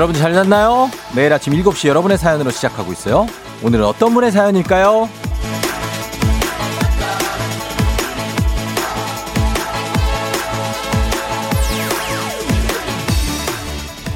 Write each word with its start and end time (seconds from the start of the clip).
여러분 0.00 0.16
잘 0.16 0.32
잤나요? 0.32 0.90
매일 1.14 1.30
아침 1.30 1.52
7시 1.52 1.86
여러분의 1.86 2.16
사연으로 2.16 2.50
시작하고 2.50 2.90
있어요. 2.90 3.26
오늘은 3.62 3.84
어떤 3.84 4.14
분의 4.14 4.32
사연일까요? 4.32 5.10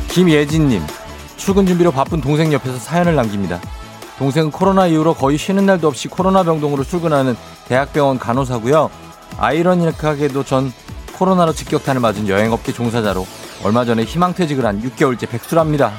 김예진님, 0.08 0.82
출근 1.36 1.66
준비로 1.66 1.92
바쁜 1.92 2.22
동생 2.22 2.50
옆에서 2.50 2.78
사연을 2.78 3.14
남깁니다. 3.14 3.60
동생은 4.18 4.52
코로나 4.52 4.86
이후로 4.86 5.12
거의 5.12 5.36
쉬는 5.36 5.66
날도 5.66 5.86
없이 5.86 6.08
코로나 6.08 6.44
병동으로 6.44 6.82
출근하는 6.84 7.36
대학병원 7.68 8.18
간호사고요. 8.18 8.88
아이러니하게도 9.36 10.44
전 10.44 10.72
코로나로 11.12 11.52
직격탄을 11.52 12.00
맞은 12.00 12.26
여행업계 12.26 12.72
종사자로 12.72 13.26
얼마 13.64 13.86
전에 13.86 14.04
희망퇴직을 14.04 14.66
한 14.66 14.82
6개월째 14.82 15.28
백수랍니다. 15.28 15.90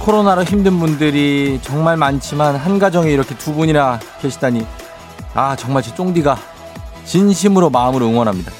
코로나로 0.00 0.42
힘든 0.42 0.80
분들이 0.80 1.60
정말 1.62 1.96
많지만 1.96 2.56
한 2.56 2.80
가정에 2.80 3.12
이렇게 3.12 3.36
두 3.36 3.54
분이나 3.54 4.00
계시다니 4.20 4.66
아 5.34 5.54
정말 5.54 5.84
제 5.84 5.94
쫑디가 5.94 6.36
진심으로 7.04 7.70
마음으로 7.70 8.06
응원합니다. 8.08 8.50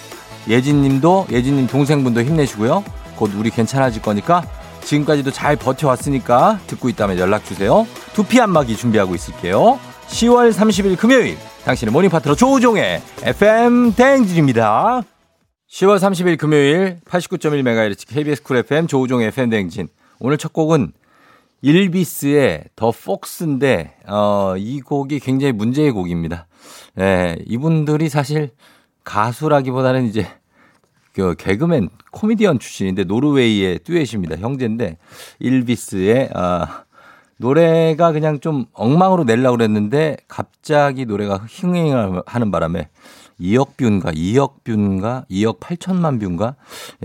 예진님도 0.46 1.26
예진님 1.32 1.66
동생분도 1.66 2.22
힘내시고요. 2.22 2.84
곧 3.16 3.32
우리 3.34 3.50
괜찮아질 3.50 4.02
거니까 4.02 4.44
지금까지도 4.84 5.32
잘 5.32 5.56
버텨왔으니까 5.56 6.60
듣고 6.68 6.88
있다면 6.88 7.18
연락 7.18 7.44
주세요. 7.44 7.88
두피 8.12 8.40
안마기 8.40 8.76
준비하고 8.76 9.16
있을게요. 9.16 9.80
10월 10.10 10.52
30일 10.52 10.98
금요일 10.98 11.38
당신의 11.64 11.92
모닝 11.92 12.10
파트너 12.10 12.34
조우종의 12.34 13.00
FM 13.22 13.94
대행진입니다. 13.94 15.02
10월 15.70 15.98
30일 15.98 16.36
금요일 16.36 16.98
89.1MHz 17.06 18.08
KBS 18.08 18.42
쿨 18.42 18.56
FM 18.58 18.88
조우종의 18.88 19.28
FM 19.28 19.50
대행진. 19.50 19.88
오늘 20.18 20.36
첫 20.36 20.52
곡은 20.52 20.92
일비스의 21.62 22.64
The 22.74 22.90
Fox인데 22.90 23.94
어, 24.06 24.54
이 24.58 24.80
곡이 24.80 25.20
굉장히 25.20 25.52
문제의 25.52 25.92
곡입니다. 25.92 26.48
예, 26.98 27.36
이분들이 27.46 28.08
사실 28.08 28.50
가수라기보다는 29.04 30.06
이제 30.06 30.26
그 31.12 31.34
개그맨 31.36 31.88
코미디언 32.10 32.58
출신인데 32.58 33.04
노르웨이의 33.04 33.78
듀엣입니다. 33.84 34.36
형제인데 34.36 34.98
일비스의 35.38 36.30
아 36.34 36.84
노래가 37.40 38.12
그냥 38.12 38.38
좀 38.38 38.66
엉망으로 38.74 39.24
내려고 39.24 39.56
그랬는데 39.56 40.18
갑자기 40.28 41.06
노래가 41.06 41.36
흥행을 41.38 42.22
하는 42.26 42.50
바람에 42.50 42.88
2억 43.40 43.78
뷰인가 43.78 44.12
2억 44.12 44.62
뷰인가 44.62 45.24
2억 45.30 45.58
8천만 45.58 46.20
뷰인가 46.20 46.56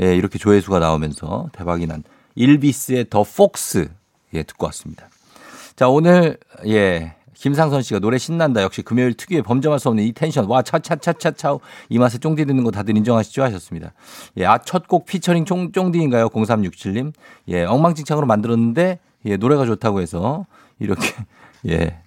예, 0.02 0.14
이렇게 0.14 0.38
조회수가 0.38 0.80
나오면서 0.80 1.47
대박이 1.53 1.88
난 1.88 2.03
일비스의 2.36 3.05
The 3.10 3.23
Fox 3.23 3.88
예, 4.33 4.43
듣고 4.43 4.65
왔습니다. 4.65 5.08
자, 5.77 5.87
오늘 5.87 6.37
예. 6.67 7.15
김상선 7.33 7.81
씨가 7.81 7.99
노래 7.99 8.17
신난다. 8.17 8.61
역시 8.61 8.81
금요일 8.81 9.14
특유의 9.14 9.43
범접할 9.43 9.77
수 9.80 9.89
없는 9.89 10.04
이 10.04 10.11
텐션. 10.14 10.45
와, 10.45 10.61
차차차차차. 10.61 11.58
이 11.89 11.99
맛에 11.99 12.17
쫑디 12.17 12.45
듣는 12.45 12.64
거 12.64 12.71
다들 12.71 12.98
인정하시죠? 12.98 13.43
하셨습니다. 13.43 13.93
예, 14.37 14.45
아, 14.45 14.58
첫 14.58 14.87
곡 14.87 15.05
피처링 15.05 15.45
쫑, 15.45 15.71
쫑디인가요? 15.71 16.30
0367님. 16.30 17.14
예, 17.49 17.64
엉망진창으로 17.65 18.26
만들었는데, 18.26 18.99
예, 19.25 19.37
노래가 19.37 19.65
좋다고 19.65 20.02
해서, 20.02 20.45
이렇게, 20.80 21.08
예. 21.67 21.99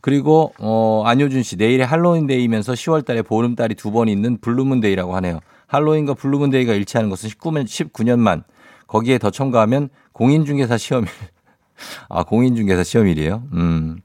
그리고, 0.00 0.52
어, 0.58 1.02
안효준 1.06 1.42
씨. 1.42 1.56
내일이 1.56 1.82
할로윈데이면서 1.82 2.72
10월 2.72 3.04
달에 3.04 3.22
보름달이 3.22 3.74
두 3.76 3.90
번 3.92 4.08
있는 4.08 4.38
blue 4.40 4.60
moon 4.60 4.80
day라고 4.80 5.14
하네요. 5.16 5.38
할로윈과 5.68 6.14
blue 6.14 6.32
moon 6.32 6.50
day가 6.50 6.72
일치하는 6.74 7.08
것은 7.10 7.30
19년, 7.30 7.64
19년만. 7.66 8.42
거기에 8.88 9.18
더 9.18 9.30
첨가하면 9.30 9.88
공인중개사 10.12 10.76
시험일. 10.76 11.08
아, 12.08 12.24
공인중개사 12.24 12.82
시험일이에요? 12.84 13.44
음. 13.54 14.00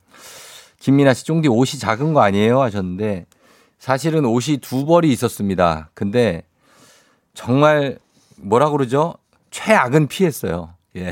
김민아 0.80 1.14
씨, 1.14 1.26
쫑디 1.26 1.48
옷이 1.50 1.80
작은 1.80 2.14
거 2.14 2.22
아니에요? 2.22 2.62
하셨는데 2.62 3.26
사실은 3.80 4.24
옷이 4.26 4.58
두 4.58 4.86
벌이 4.86 5.12
있었습니다. 5.12 5.90
근데 5.94 6.44
정말 7.34 7.98
뭐라 8.38 8.70
그러죠? 8.70 9.16
최악은 9.52 10.08
피했어요. 10.08 10.74
예. 10.96 11.12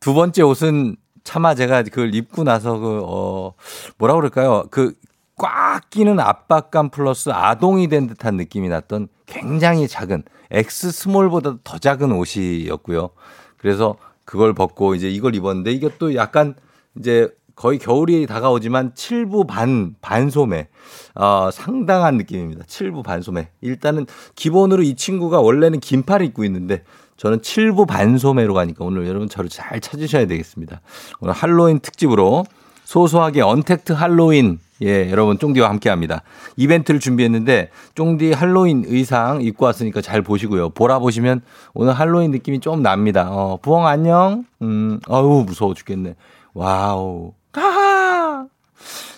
두 0.00 0.14
번째 0.14 0.42
옷은 0.42 0.96
차마 1.24 1.54
제가 1.54 1.82
그걸 1.82 2.14
입고 2.14 2.44
나서 2.44 2.78
그, 2.78 3.02
어, 3.04 3.54
뭐라 3.98 4.14
그럴까요? 4.14 4.64
그 4.70 4.94
꽉 5.38 5.88
끼는 5.88 6.18
압박감 6.18 6.90
플러스 6.90 7.30
아동이 7.30 7.88
된 7.88 8.08
듯한 8.08 8.36
느낌이 8.36 8.68
났던 8.68 9.08
굉장히 9.26 9.88
작은 9.88 10.24
X 10.50 10.90
스몰보다 10.90 11.58
더 11.62 11.78
작은 11.78 12.12
옷이었고요. 12.12 13.10
그래서 13.56 13.96
그걸 14.24 14.52
벗고 14.52 14.94
이제 14.94 15.08
이걸 15.08 15.34
입었는데 15.34 15.70
이게 15.72 15.88
또 15.98 16.14
약간 16.16 16.54
이제 16.98 17.30
거의 17.54 17.78
겨울이 17.78 18.26
다가오지만 18.26 18.92
7부 18.92 19.46
반, 19.46 19.94
반소매. 20.00 20.68
어, 21.14 21.50
상당한 21.52 22.16
느낌입니다. 22.16 22.64
7부 22.64 23.02
반소매. 23.04 23.48
일단은 23.60 24.06
기본으로 24.34 24.82
이 24.82 24.94
친구가 24.94 25.40
원래는 25.40 25.80
긴팔을 25.80 26.26
입고 26.26 26.44
있는데 26.44 26.84
저는 27.18 27.40
7부 27.40 27.86
반소매로 27.86 28.54
가니까 28.54 28.84
오늘 28.84 29.06
여러분 29.06 29.28
저를 29.28 29.50
잘 29.50 29.80
찾으셔야 29.80 30.26
되겠습니다. 30.26 30.80
오늘 31.20 31.34
할로윈 31.34 31.80
특집으로 31.80 32.46
소소하게 32.84 33.42
언택트 33.42 33.92
할로윈 33.92 34.60
예, 34.82 35.10
여러분 35.10 35.38
쫑디와 35.38 35.68
함께 35.68 35.90
합니다. 35.90 36.22
이벤트를 36.56 37.00
준비했는데 37.00 37.70
쫑디 37.96 38.32
할로윈 38.32 38.84
의상 38.86 39.42
입고 39.42 39.66
왔으니까 39.66 40.00
잘 40.00 40.22
보시고요. 40.22 40.70
보라 40.70 41.00
보시면 41.00 41.42
오늘 41.74 41.92
할로윈 41.92 42.30
느낌이 42.30 42.60
좀 42.60 42.82
납니다. 42.82 43.28
어, 43.30 43.58
부엉 43.60 43.86
안녕. 43.86 44.44
음, 44.62 45.00
어우 45.08 45.44
무서워 45.44 45.74
죽겠네. 45.74 46.14
와우. 46.54 47.32
하하. 47.52 48.46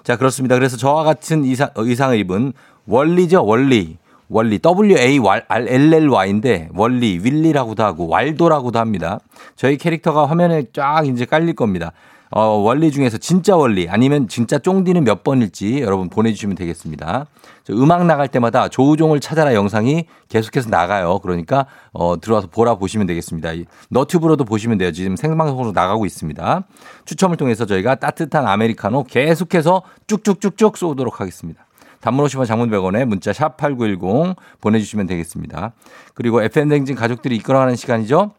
자, 0.03 0.17
그렇습니다. 0.17 0.55
그래서 0.55 0.78
저와 0.78 1.05
같은 1.05 1.44
의상, 1.44 1.69
의상을 1.77 2.19
입은 2.19 2.55
월리죠, 2.86 3.44
월리. 3.44 3.98
월리 4.31 4.58
W-A-R-L-L-Y인데 4.60 6.68
월리, 6.75 7.19
윌리라고도 7.22 7.82
하고 7.82 8.08
왈도라고도 8.08 8.78
합니다. 8.78 9.18
저희 9.56 9.76
캐릭터가 9.76 10.26
화면에 10.26 10.64
쫙 10.72 11.06
이제 11.06 11.24
깔릴 11.24 11.54
겁니다. 11.54 11.92
어, 12.32 12.42
월리 12.42 12.92
중에서 12.92 13.19
진짜 13.19 13.56
월리 13.56 13.88
아니면 13.88 14.28
진짜 14.28 14.58
쫑디는 14.58 15.02
몇 15.02 15.24
번일지 15.24 15.80
여러분 15.80 16.08
보내주시면 16.08 16.54
되겠습니다. 16.54 17.26
음악 17.70 18.06
나갈 18.06 18.28
때마다 18.28 18.69
조우종을 18.69 19.19
찾아라 19.19 19.54
영상이 19.54 20.04
계속해서 20.28 20.70
나가요. 20.70 21.19
그러니까 21.19 21.66
어, 21.92 22.20
들어와서 22.20 22.46
보라 22.46 22.76
보시면 22.76 23.08
되겠습니다. 23.08 23.50
너튜브로도 23.90 24.44
보시면 24.44 24.78
돼요. 24.78 24.92
지금 24.92 25.16
생방송으로 25.16 25.72
나가고 25.72 26.06
있습니다. 26.06 26.64
추첨을 27.04 27.36
통해서 27.36 27.66
저희가 27.66 27.96
따뜻한 27.96 28.46
아메리카노 28.46 29.04
계속해서 29.04 29.82
쭉쭉쭉쭉 30.06 30.76
쏘도록 30.76 31.20
하겠습니다. 31.20 31.66
단문 32.00 32.26
50원 32.26 32.47
장문 32.47 32.70
100원에 32.70 33.05
문자 33.05 33.32
샵 33.32 33.56
8910 33.56 34.37
보내주시면 34.61 35.06
되겠습니다. 35.06 35.73
그리고 36.14 36.43
FM댕진 36.43 36.97
가족들이 36.97 37.37
이끌어가는 37.37 37.76
시간이죠. 37.76 38.32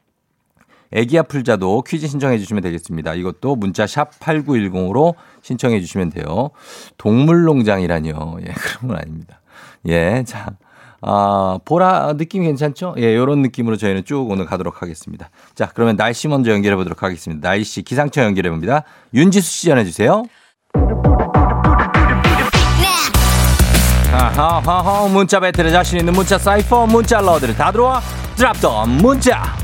애기야 0.94 1.24
풀자도 1.24 1.84
퀴즈 1.84 2.08
신청해 2.08 2.38
주시면 2.38 2.64
되겠습니다. 2.64 3.14
이것도 3.14 3.56
문자 3.56 3.88
샵 3.88 4.12
8910으로 4.20 5.16
신청해 5.42 5.80
주시면 5.80 6.10
돼요. 6.10 6.50
동물농장이라뇨. 6.98 8.38
예, 8.42 8.52
그런 8.54 8.88
건 8.90 8.98
아닙니다. 8.98 9.42
예, 9.88 10.24
자. 10.26 10.52
아, 11.04 11.58
보라 11.66 12.14
느낌 12.14 12.44
괜찮죠? 12.44 12.94
예, 12.98 13.16
요런 13.16 13.42
느낌으로 13.42 13.76
저희는 13.76 14.06
쭉 14.06 14.30
오늘 14.30 14.46
가도록 14.46 14.84
하겠습니다. 14.84 15.32
자, 15.56 15.72
그러면 15.74 15.96
날씨 15.96 16.28
먼저 16.28 16.52
연결해 16.52 16.76
보도록 16.76 17.02
하겠습니다. 17.02 17.50
날씨 17.50 17.82
기상청 17.82 18.24
연결해 18.26 18.52
봅니다. 18.52 18.84
윤지수 19.14 19.50
씨 19.50 19.66
전해 19.68 19.84
주세요. 19.84 20.24
하하하 24.30 25.08
문자 25.08 25.40
배틀에 25.40 25.72
자신 25.72 26.00
있는 26.00 26.14
문자 26.14 26.38
사이퍼 26.38 26.86
문자 26.86 27.22
러들 27.22 27.56
다 27.56 27.72
들어와 27.72 28.02
드랍 28.36 28.60
더 28.62 28.86
문자. 28.86 29.56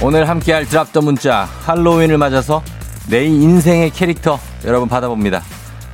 오늘 0.00 0.28
함께할 0.28 0.64
드랍 0.66 0.92
더 0.92 1.00
문자 1.00 1.48
할로윈을 1.64 2.18
맞아서 2.18 2.62
내 3.08 3.24
인생의 3.24 3.90
캐릭터 3.90 4.38
여러분 4.64 4.88
받아봅니다. 4.88 5.42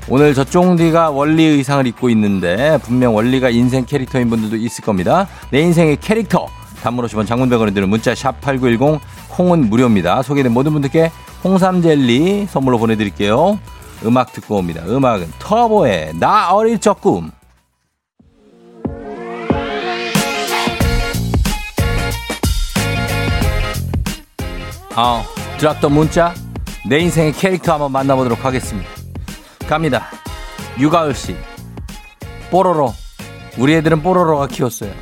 오늘 0.09 0.35
저 0.35 0.45
쫑디가 0.45 1.11
원리 1.11 1.45
의상을 1.45 1.87
입고 1.87 2.11
있는데 2.11 2.79
분명 2.83 3.15
원리가 3.15 3.49
인생 3.49 3.87
캐릭터인 3.87 4.29
분들도 4.29 4.57
있을 4.57 4.85
겁니다. 4.85 5.27
내 5.51 5.61
인생의 5.61 5.97
캐릭터. 6.03 6.47
단문 6.83 7.07
50원 7.07 7.27
장문 7.27 7.49
100원에 7.49 7.73
드는 7.73 7.89
문자 7.89 8.13
샵8910 8.13 9.01
콩은 9.31 9.71
무료입니다. 9.71 10.21
소개된 10.21 10.53
모든 10.53 10.75
분들께 10.75 11.11
홍삼 11.43 11.81
젤리 11.81 12.47
선물로 12.51 12.79
보내드릴게요 12.79 13.59
음악 14.05 14.33
듣고 14.33 14.57
옵니다. 14.57 14.83
음악은 14.87 15.33
터보의 15.39 16.15
나 16.19 16.53
어릴 16.53 16.79
적 16.79 17.01
꿈. 17.01 17.31
아, 24.97 25.25
드랍던 25.59 25.93
문자 25.93 26.35
내 26.89 26.99
인생의 27.01 27.33
캐릭터 27.33 27.73
한번 27.73 27.91
만나보도록 27.93 28.45
하겠습니다. 28.45 28.89
갑니다. 29.67 30.07
유가을 30.79 31.15
씨. 31.15 31.37
뽀로로. 32.51 32.95
우리 33.59 33.75
애들은 33.75 34.03
뽀로로가 34.03 34.49
키웠어요. 34.49 34.93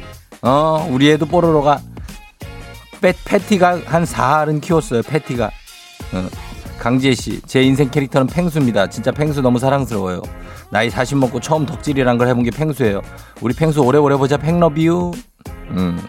어, 0.42 0.86
우리 0.90 1.10
애도 1.10 1.26
뽀로로가 1.26 1.80
패, 3.00 3.12
패티가 3.24 3.80
한 3.86 4.06
사할은 4.06 4.60
키웠어요. 4.60 5.02
패티가. 5.02 5.50
어. 6.12 6.51
강지혜 6.82 7.14
씨, 7.14 7.40
제 7.42 7.62
인생 7.62 7.88
캐릭터는 7.88 8.26
팽수입니다. 8.26 8.88
진짜 8.88 9.12
팽수 9.12 9.40
너무 9.40 9.60
사랑스러워요. 9.60 10.20
나이 10.68 10.90
40 10.90 11.18
먹고 11.18 11.38
처음 11.38 11.64
덕질이란 11.64 12.18
걸 12.18 12.26
해본 12.26 12.42
게 12.42 12.50
팽수예요. 12.50 13.02
우리 13.40 13.54
팽수 13.54 13.82
오래오래 13.82 14.16
보자, 14.16 14.36
팽러비유. 14.36 15.12
음. 15.70 16.00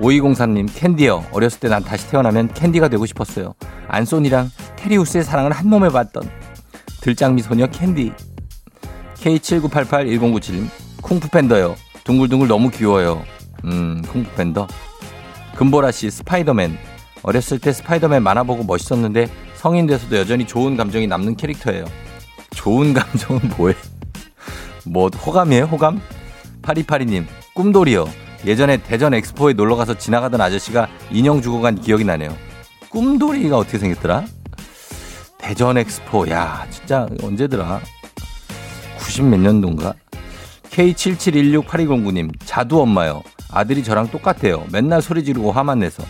5203님, 0.00 0.70
캔디요. 0.74 1.26
어렸을 1.30 1.60
때 1.60 1.68
난 1.68 1.84
다시 1.84 2.08
태어나면 2.08 2.54
캔디가 2.54 2.88
되고 2.88 3.04
싶었어요. 3.04 3.52
안소니랑 3.88 4.50
테리우스의 4.76 5.24
사랑을 5.24 5.52
한 5.52 5.68
몸에 5.68 5.90
받던 5.90 6.22
들장미 7.02 7.42
소녀 7.42 7.66
캔디. 7.66 8.12
K79881097님, 9.16 10.68
쿵푸팬더요. 11.02 11.76
둥글둥글 12.04 12.48
너무 12.48 12.70
귀여워요. 12.70 13.22
음, 13.64 14.00
쿵푸팬더. 14.08 14.68
금보라 15.54 15.90
씨, 15.90 16.10
스파이더맨. 16.10 16.78
어렸을 17.22 17.58
때 17.58 17.72
스파이더맨 17.72 18.22
만화 18.22 18.42
보고 18.42 18.64
멋있었는데 18.64 19.28
성인 19.56 19.86
돼서도 19.86 20.16
여전히 20.16 20.46
좋은 20.46 20.76
감정이 20.76 21.06
남는 21.06 21.36
캐릭터예요. 21.36 21.84
좋은 22.54 22.94
감정은 22.94 23.40
뭐예요? 23.56 23.76
뭐, 24.84 25.08
호감이에요? 25.08 25.64
호감? 25.64 26.00
파리파리님, 26.62 27.26
꿈돌이요. 27.54 28.08
예전에 28.44 28.76
대전 28.76 29.14
엑스포에 29.14 29.54
놀러 29.54 29.76
가서 29.76 29.94
지나가던 29.94 30.40
아저씨가 30.40 30.88
인형 31.10 31.42
주고 31.42 31.60
간 31.60 31.80
기억이 31.80 32.04
나네요. 32.04 32.36
꿈돌이가 32.90 33.58
어떻게 33.58 33.78
생겼더라? 33.78 34.24
대전 35.38 35.78
엑스포, 35.78 36.28
야, 36.28 36.66
진짜 36.70 37.08
언제더라? 37.22 37.80
90 38.98 39.24
몇 39.24 39.40
년도인가? 39.40 39.94
K77168209님, 40.70 42.30
자두 42.44 42.80
엄마요. 42.80 43.22
아들이 43.50 43.82
저랑 43.82 44.10
똑같아요. 44.10 44.64
맨날 44.70 45.00
소리 45.00 45.24
지르고 45.24 45.50
화만 45.50 45.78
내서. 45.80 46.02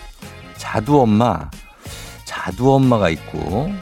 자두 0.57 1.01
엄마, 1.01 1.49
자두 2.47 2.73
엄마가 2.73 3.09
있고. 3.11 3.73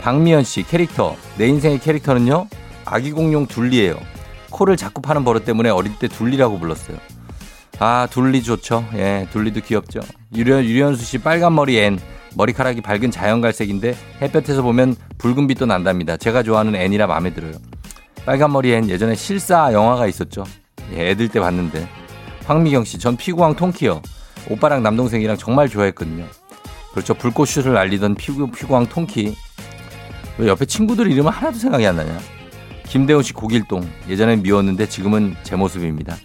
박미연 0.00 0.44
씨, 0.44 0.62
캐릭터. 0.62 1.14
내 1.36 1.46
인생의 1.48 1.78
캐릭터는요? 1.78 2.48
아기 2.86 3.12
공룡 3.12 3.46
둘리예요. 3.46 3.96
코를 4.50 4.78
자꾸 4.78 5.02
파는 5.02 5.24
버릇 5.24 5.44
때문에 5.44 5.68
어릴 5.68 5.98
때 5.98 6.08
둘리라고 6.08 6.58
불렀어요. 6.58 6.96
아, 7.78 8.08
둘리 8.10 8.42
좋죠. 8.42 8.86
예, 8.94 9.28
둘리도 9.30 9.60
귀엽죠. 9.60 10.00
유련, 10.34 10.64
유련수 10.64 11.04
씨 11.04 11.18
빨간 11.18 11.54
머리 11.54 11.78
앤. 11.78 11.98
머리카락이 12.34 12.80
밝은 12.80 13.10
자연갈색인데 13.10 13.94
햇볕에서 14.22 14.62
보면 14.62 14.96
붉은 15.18 15.46
빛도 15.46 15.66
난답니다. 15.66 16.16
제가 16.16 16.42
좋아하는 16.42 16.74
앤이라 16.74 17.06
마음에 17.06 17.34
들어요. 17.34 17.52
빨간 18.24 18.52
머리 18.52 18.72
앤 18.72 18.88
예전에 18.88 19.14
실사 19.14 19.70
영화가 19.70 20.06
있었죠. 20.06 20.44
예, 20.94 21.10
애들 21.10 21.28
때 21.28 21.40
봤는데. 21.40 21.86
황미경 22.46 22.84
씨, 22.84 22.98
전 22.98 23.18
피구왕 23.18 23.56
통키요. 23.56 24.00
오빠랑 24.48 24.82
남동생이랑 24.82 25.36
정말 25.36 25.68
좋아했거든요. 25.68 26.24
그렇죠. 26.92 27.14
불꽃슛을 27.14 27.76
알리던 27.76 28.14
피구, 28.14 28.50
피구왕 28.50 28.86
통키. 28.86 29.34
왜 30.38 30.48
옆에 30.48 30.64
친구들 30.64 31.10
이름은 31.10 31.32
하나도 31.32 31.58
생각이 31.58 31.86
안 31.86 31.96
나냐? 31.96 32.18
김대훈 32.86 33.22
씨 33.22 33.32
고길동. 33.32 33.88
예전엔 34.08 34.42
미웠는데 34.42 34.86
지금은 34.88 35.34
제 35.42 35.56
모습입니다. 35.56 36.16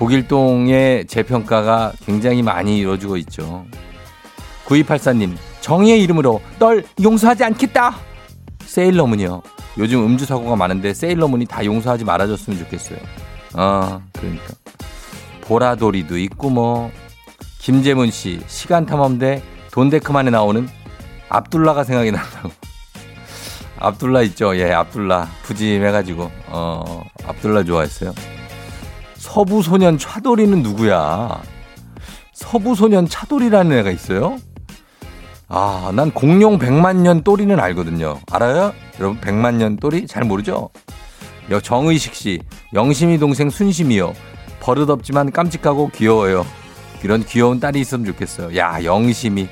고길동의 0.00 1.06
재평가가 1.06 1.92
굉장히 2.06 2.42
많이 2.42 2.78
이루어지고 2.78 3.18
있죠. 3.18 3.66
9284님, 4.64 5.36
정의의 5.60 6.02
이름으로 6.02 6.40
널 6.58 6.84
용서하지 7.02 7.44
않겠다! 7.44 7.96
세일러문이요. 8.60 9.42
요즘 9.78 10.04
음주 10.06 10.24
사고가 10.24 10.56
많은데 10.56 10.94
세일러문이 10.94 11.44
다 11.44 11.64
용서하지 11.64 12.04
말아줬으면 12.04 12.58
좋겠어요. 12.60 12.98
아, 13.54 14.00
그러니까. 14.12 14.54
보라돌이도 15.42 16.16
있고 16.18 16.48
뭐. 16.48 16.90
김재문 17.60 18.10
씨, 18.10 18.40
시간 18.46 18.86
탐험대 18.86 19.42
돈데크만에 19.70 20.30
나오는 20.30 20.68
압둘라가 21.28 21.84
생각이 21.84 22.10
난다고. 22.10 22.50
압둘라 23.78 24.22
있죠? 24.22 24.56
예, 24.56 24.72
압둘라. 24.72 25.28
푸짐해가지고, 25.42 26.30
어, 26.48 27.04
압둘라 27.24 27.64
좋아했어요. 27.64 28.14
서부소년 29.14 29.98
차돌이는 29.98 30.62
누구야? 30.62 31.42
서부소년 32.32 33.06
차돌이라는 33.08 33.78
애가 33.78 33.90
있어요? 33.90 34.38
아, 35.48 35.92
난 35.94 36.10
공룡 36.10 36.58
100만년 36.58 37.24
또리는 37.24 37.60
알거든요. 37.60 38.20
알아요? 38.30 38.72
여러분, 38.98 39.20
100만년 39.20 39.78
또리? 39.78 40.06
잘 40.06 40.24
모르죠? 40.24 40.70
정의식 41.62 42.14
씨, 42.14 42.40
영심이 42.72 43.18
동생 43.18 43.50
순심이요. 43.50 44.14
버릇없지만 44.60 45.32
깜찍하고 45.32 45.90
귀여워요. 45.90 46.46
이런 47.02 47.24
귀여운 47.24 47.60
딸이 47.60 47.80
있으면 47.80 48.04
좋겠어요. 48.06 48.56
야, 48.56 48.82
영심이. 48.82 49.48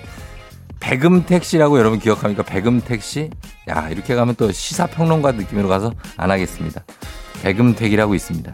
백음택 0.81 1.45
씨라고 1.45 1.79
여러분 1.79 1.99
기억합니까? 1.99 2.43
백음택 2.43 3.03
씨? 3.03 3.31
야, 3.69 3.89
이렇게 3.91 4.15
가면 4.15 4.37
또 4.37 4.53
시사평론가 4.53 5.33
느낌으로 5.33 5.69
가서 5.69 5.93
안 6.17 6.31
하겠습니다. 6.31 6.83
백음택이라고 7.43 8.15
있습니다. 8.15 8.53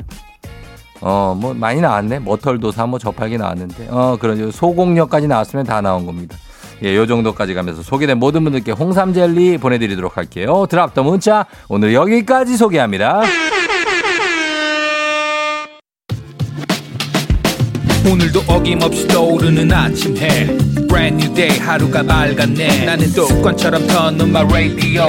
어, 1.00 1.36
뭐, 1.38 1.52
많이 1.52 1.80
나왔네. 1.80 2.20
머털도사 2.20 2.86
뭐 2.86 2.98
저팔기 2.98 3.36
나왔는데. 3.36 3.88
어, 3.90 4.16
그런, 4.18 4.50
소공력까지 4.50 5.28
나왔으면 5.28 5.66
다 5.66 5.80
나온 5.80 6.06
겁니다. 6.06 6.36
예, 6.82 6.96
요 6.96 7.06
정도까지 7.06 7.54
가면서 7.54 7.82
소개된 7.82 8.18
모든 8.18 8.42
분들께 8.44 8.72
홍삼 8.72 9.12
젤리 9.12 9.58
보내드리도록 9.58 10.16
할게요. 10.16 10.66
드랍 10.68 10.94
더 10.94 11.02
문자. 11.02 11.46
오늘 11.68 11.94
여기까지 11.94 12.56
소개합니다. 12.56 13.22
오늘도 18.10 18.44
어김없이 18.46 19.08
떠오르는 19.08 19.72
아침 19.72 20.16
해. 20.16 20.46
Brand 20.88 21.24
new 21.24 21.34
day 21.34 21.58
하루가 21.58 22.02
밝았네. 22.02 22.84
나는 22.84 23.08
습관처럼 23.08 23.86
터는 23.86 24.28
my 24.28 24.44
radio. 24.44 25.08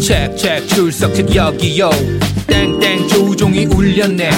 Check 0.00 0.36
check 0.36 0.66
출석책 0.68 1.34
여기요. 1.34 1.90
땡땡 2.46 3.08
조종이 3.08 3.66
울렸네. 3.66 4.30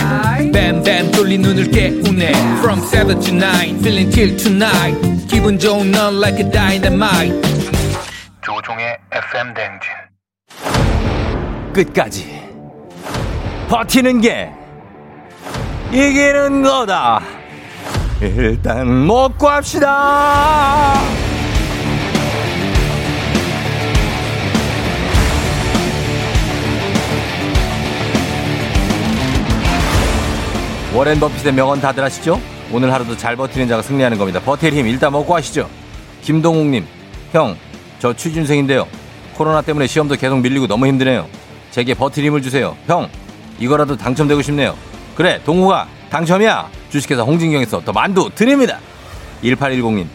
뱀뱀 0.53 1.11
돌린 1.13 1.43
눈을 1.43 1.71
깨우네. 1.71 2.33
From 2.61 2.81
7 2.81 3.21
to 3.21 3.35
9 3.35 3.79
feeling 3.81 4.11
till 4.11 4.37
tonight. 4.37 5.27
기분 5.29 5.59
좋은 5.59 5.91
넌 5.91 6.17
like 6.19 6.45
a 6.45 6.51
dynamite. 6.51 7.35
조종의 8.43 8.97
FM 9.13 9.55
댕진. 9.55 9.91
끝까지 11.75 12.27
버티는 13.69 14.21
게 14.23 14.51
이기는 15.93 16.63
거다. 16.63 17.38
일단 18.21 19.07
먹고 19.07 19.49
합시다. 19.49 20.95
워렌 30.95 31.21
버핏의 31.21 31.53
명언 31.53 31.81
다들 31.81 32.03
아시죠? 32.03 32.41
오늘 32.73 32.93
하루도 32.93 33.17
잘 33.17 33.37
버티는 33.37 33.69
자가 33.69 33.83
승리하는 33.83 34.19
겁니다. 34.19 34.41
버틸 34.41 34.73
힘 34.73 34.87
일단 34.89 35.13
먹고 35.13 35.37
하시죠. 35.37 35.69
김동욱님, 36.23 36.85
형, 37.33 37.57
저 38.01 38.13
취준생인데요. 38.13 38.87
코로나 39.35 39.63
때문에 39.63 39.87
시험도 39.87 40.17
계속 40.17 40.41
밀리고 40.41 40.67
너무 40.67 40.87
힘드네요. 40.87 41.27
제게 41.71 41.95
버틸 41.95 42.25
힘을 42.25 42.43
주세요. 42.43 42.77
형, 42.87 43.09
이거라도 43.61 43.97
당첨되고 43.97 44.43
싶네요. 44.43 44.75
그래, 45.15 45.41
동욱아, 45.45 45.87
당첨이야. 46.11 46.69
주식회사 46.91 47.23
홍진경에서 47.23 47.83
더 47.85 47.93
만두 47.93 48.31
드립니다. 48.35 48.79
1810님, 49.43 50.07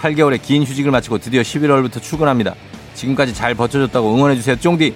8개월의 0.00 0.40
긴 0.42 0.62
휴직을 0.62 0.90
마치고 0.90 1.18
드디어 1.18 1.42
11월부터 1.42 2.02
출근합니다. 2.02 2.54
지금까지 2.94 3.34
잘 3.34 3.54
버텨줬다고 3.54 4.14
응원해주세요. 4.14 4.56
쫑디. 4.56 4.94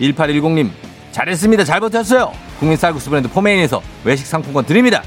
1810님, 0.00 0.70
잘했습니다. 1.10 1.64
잘 1.64 1.80
버텼어요. 1.80 2.32
국민 2.58 2.76
쌀국수 2.76 3.10
브랜드 3.10 3.28
포메인에서 3.28 3.82
외식 4.04 4.26
상품권 4.26 4.64
드립니다. 4.64 5.02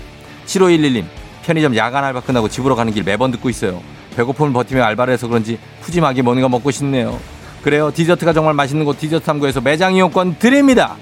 7511님, 0.46 1.06
편의점 1.44 1.76
야간 1.76 2.04
알바 2.04 2.22
끝나고 2.22 2.50
집으로 2.50 2.76
가는 2.76 2.92
길 2.94 3.04
매번 3.04 3.32
듣고 3.32 3.50
있어요. 3.50 3.82
배고픔을 4.16 4.52
버티며 4.52 4.84
알바를 4.84 5.14
해서 5.14 5.28
그런지 5.28 5.58
푸짐하게 5.82 6.22
뭔가 6.22 6.50
먹고 6.50 6.72
싶네요. 6.72 7.20
그래요. 7.62 7.92
디저트가 7.94 8.34
정말 8.34 8.54
맛있는 8.56 8.86
곳 8.86 9.00
디저트 9.00 9.26
탐구에서 9.26 9.62
매장 9.62 9.96
이용권 9.96 10.38
드립니다. 10.40 10.96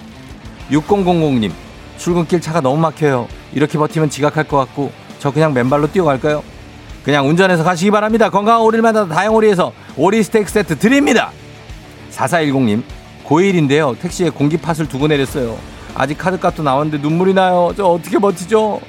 6000님, 0.72 1.52
출근길 2.00 2.42
차가 2.42 2.62
너무 2.62 2.78
막혀요. 2.78 3.28
이렇게 3.54 3.78
버티면 3.78 4.10
지각할 4.10 4.46
것 4.46 4.58
같고 4.58 4.92
저 5.20 5.30
그냥 5.32 5.54
맨발로 5.54 5.92
뛰어갈까요? 5.92 6.44
그냥 7.04 7.28
운전해서 7.28 7.64
가시기 7.64 7.92
바랍니다. 7.92 8.30
건강한 8.30 8.62
오리를 8.62 8.82
만나 8.82 9.08
다양오리에서 9.08 9.72
오리 9.98 10.24
스테이크 10.24 10.50
세트 10.50 10.80
드립니다. 10.80 11.32
4410님 12.12 12.82
고1인데요. 13.26 14.00
택시에 14.00 14.30
공기팟을 14.30 14.88
두고 14.88 15.08
내렸어요. 15.08 15.58
아직 15.94 16.18
카드값도 16.18 16.64
나왔는데 16.64 16.98
눈물이 17.00 17.34
나요. 17.34 17.74
저 17.76 17.86
어떻게 17.86 18.18
버티죠? 18.18 18.80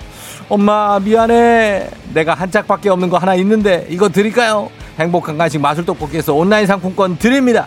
엄마 0.48 0.98
미안해. 1.00 1.90
내가 2.14 2.34
한 2.34 2.50
짝밖에 2.50 2.88
없는 2.88 3.08
거 3.08 3.18
하나 3.18 3.34
있는데 3.36 3.86
이거 3.90 4.08
드릴까요? 4.08 4.70
행복한 4.98 5.38
간식 5.38 5.60
마술 5.60 5.84
떡볶이에서 5.84 6.34
온라인 6.34 6.66
상품권 6.66 7.16
드립니다. 7.18 7.66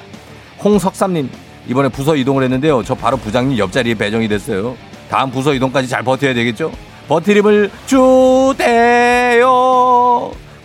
홍석삼님 0.63 1.29
이번에 1.67 1.89
부서 1.89 2.15
이동을 2.15 2.43
했는데요. 2.43 2.83
저 2.83 2.95
바로 2.95 3.17
부장님 3.17 3.57
옆자리에 3.57 3.95
배정이 3.95 4.27
됐어요. 4.27 4.75
다음 5.09 5.31
부서 5.31 5.53
이동까지 5.53 5.87
잘 5.87 6.03
버텨야 6.03 6.33
되겠죠? 6.33 6.71
버티림을 7.07 7.69
주대요. 7.85 9.51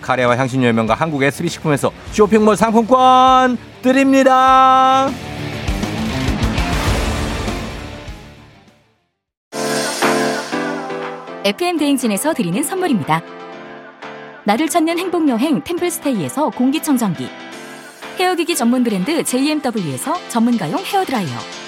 카레와 0.01 0.37
향신료의 0.39 0.73
명가 0.73 0.95
한국 0.95 1.23
SB식품에서 1.23 1.91
쇼핑몰 2.13 2.57
상품권 2.57 3.59
드립니다. 3.83 5.11
FM 11.45 11.79
대행진에서 11.79 12.35
드리는 12.35 12.63
선물입니다. 12.63 13.23
나를 14.45 14.69
찾는 14.69 14.99
행복 14.99 15.29
여행 15.29 15.63
템플스테이에서 15.63 16.51
공기청정기 16.51 17.29
헤어기기 18.19 18.57
전문 18.57 18.83
브랜드 18.83 19.23
JMW에서 19.23 20.17
전문가용 20.29 20.81
헤어드라이어 20.81 21.68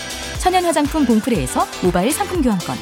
천연 0.41 0.65
화장품 0.65 1.05
봉프레에서 1.05 1.67
모바일 1.83 2.11
상품 2.11 2.41
교환권. 2.41 2.75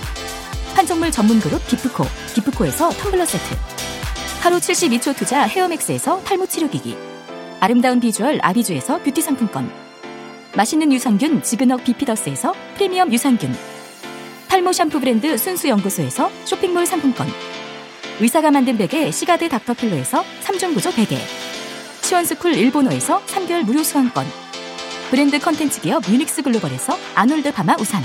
판촉물 0.75 1.11
전문 1.11 1.41
그룹 1.41 1.67
기프코 1.67 2.05
기프코에서 2.33 2.87
텀블러 2.87 3.25
세트. 3.25 3.43
하루 4.39 4.59
72초 4.59 5.13
투자 5.13 5.41
헤어맥스에서 5.41 6.23
탈모 6.23 6.45
치료기기. 6.45 6.97
아름다운 7.59 7.99
비주얼 7.99 8.39
아비주에서 8.41 9.03
뷰티 9.03 9.21
상품권. 9.21 9.69
맛있는 10.55 10.93
유산균 10.93 11.43
지그넉 11.43 11.83
비피더스에서 11.83 12.53
프리미엄 12.75 13.11
유산균. 13.11 13.53
탈모 14.47 14.71
샴푸 14.71 15.01
브랜드 15.01 15.37
순수연구소에서 15.37 16.31
쇼핑몰 16.45 16.85
상품권. 16.85 17.27
의사가 18.21 18.51
만든 18.51 18.77
베개 18.77 19.11
시가드 19.11 19.49
닥터필로에서 19.49 20.23
3중 20.45 20.73
구조 20.75 20.91
베개. 20.91 21.17
시원스쿨 22.03 22.53
일본어에서 22.53 23.21
3개월 23.25 23.63
무료 23.63 23.83
수강권 23.83 24.48
브랜드 25.09 25.39
컨텐츠 25.39 25.81
기업 25.81 26.07
유닉스 26.07 26.43
글로벌에서 26.43 26.95
아놀드 27.15 27.51
파마 27.51 27.75
우산. 27.79 28.03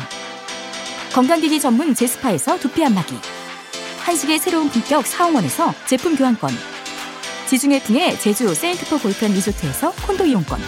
건강기기 1.13 1.61
전문 1.61 1.95
제스파에서 1.95 2.59
두피 2.59 2.83
안마기. 2.83 3.15
한식의 4.01 4.39
새로운 4.39 4.71
품격 4.71 5.07
사홍원에서 5.07 5.75
제품 5.85 6.17
교환권. 6.17 6.51
지중해 7.47 7.83
풍의 7.83 8.19
제주 8.19 8.55
세인트포 8.55 8.99
골프 8.99 9.21
앤 9.21 9.33
리조트에서 9.33 9.93
콘도 10.07 10.25
이용권. 10.25 10.59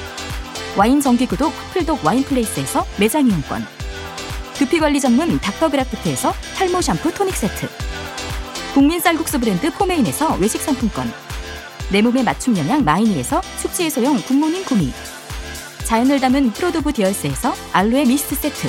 와인 0.76 1.00
정기구독 1.00 1.54
풀독 1.72 2.04
와인플레이스에서 2.04 2.86
매장 2.98 3.26
이용권. 3.26 3.66
두피관리 4.56 5.00
전문 5.00 5.40
닥터그라프트에서 5.40 6.34
탈모 6.54 6.82
샴푸 6.82 7.14
토닉 7.14 7.34
세트. 7.34 7.66
국민 8.74 9.00
쌀국수 9.00 9.40
브랜드 9.40 9.72
포메인에서 9.72 10.34
외식 10.34 10.60
상품권. 10.60 11.10
내 11.90 12.02
몸에 12.02 12.22
맞춤 12.22 12.58
영양 12.58 12.84
마이니에서 12.84 13.40
숙취 13.56 13.84
해소용 13.84 14.20
굿모닝 14.20 14.64
구미 14.64 14.92
자연을 15.86 16.18
담은 16.18 16.50
프로도브 16.50 16.92
디얼스에서 16.94 17.54
알로에 17.72 18.04
미스트 18.06 18.34
세트. 18.34 18.66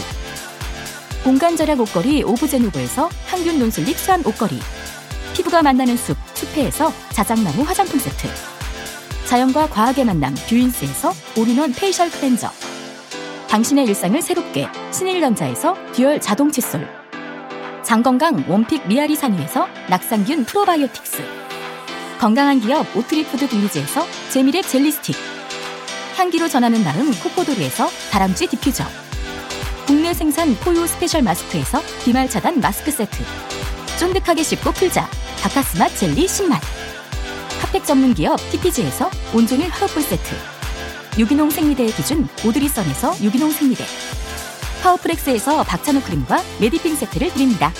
공간 1.24 1.58
절약 1.58 1.80
옷걸이 1.80 2.22
오브제노브에서 2.22 3.10
항균 3.26 3.58
non-slip 3.58 3.98
수한 3.98 4.24
옷걸이. 4.24 4.60
피부가 5.34 5.64
만나는 5.64 5.98
숲 5.98 6.16
숲회에서 6.36 6.94
자작나무 7.10 7.64
화장품 7.64 8.00
세트. 8.00 8.28
자연과 9.26 9.70
과학의 9.70 10.06
만남 10.06 10.36
뷰인스에서 10.48 11.12
all-in-one 11.36 11.74
facial 11.74 12.12
cleanser. 12.12 12.52
당신의 13.50 13.88
일상을 13.88 14.22
새롭게 14.22 14.68
신일전자에서 14.92 15.76
듀얼 15.94 16.22
자동 16.22 16.52
칫솔. 16.52 16.88
장건강 17.82 18.46
one 18.48 18.65
pick 18.65 18.88
미아리 18.88 19.16
산유에서 19.16 19.68
낙산균 19.90 20.46
프로바이오틱스. 20.46 21.24
건강한 22.20 22.60
기업 22.60 22.96
오트리푸드 22.96 23.50
빌리지에서 23.50 24.06
재미랩 24.30 24.68
젤리 24.68 24.92
스틱 24.92 25.37
향기로 26.18 26.50
전하는 26.50 26.84
마음 26.84 27.14
코코도리에서 27.14 27.88
다람쥐 28.12 28.48
디퓨저 28.48 28.84
국내 29.86 30.14
생산 30.16 30.56
포유 30.56 30.88
스페셜 30.88 31.22
마스크에서 31.22 31.80
비말 32.04 32.28
차단 32.28 32.60
마스크 32.60 32.90
세트 32.90 33.18
쫀득하게 34.00 34.42
씹고 34.42 34.72
풀자 34.72 35.08
박카스맛 35.42 35.96
젤리 35.96 36.26
10만 36.26 36.60
핫팩 37.62 37.86
전문 37.86 38.16
기업 38.16 38.38
TPG에서 38.52 39.12
온종일 39.34 39.70
화롯불 39.70 40.02
세트 40.02 40.36
유기농 41.20 41.52
생리대의 41.52 41.92
기준 41.92 42.28
오드리선에서 42.46 43.24
유기농 43.24 43.52
생리대 43.52 43.86
파워프렉스에서 44.82 45.64
박찬호 45.64 46.02
크림과 46.02 46.42
메디핑 46.62 46.96
세트를 46.96 47.32
드립니다. 47.34 47.72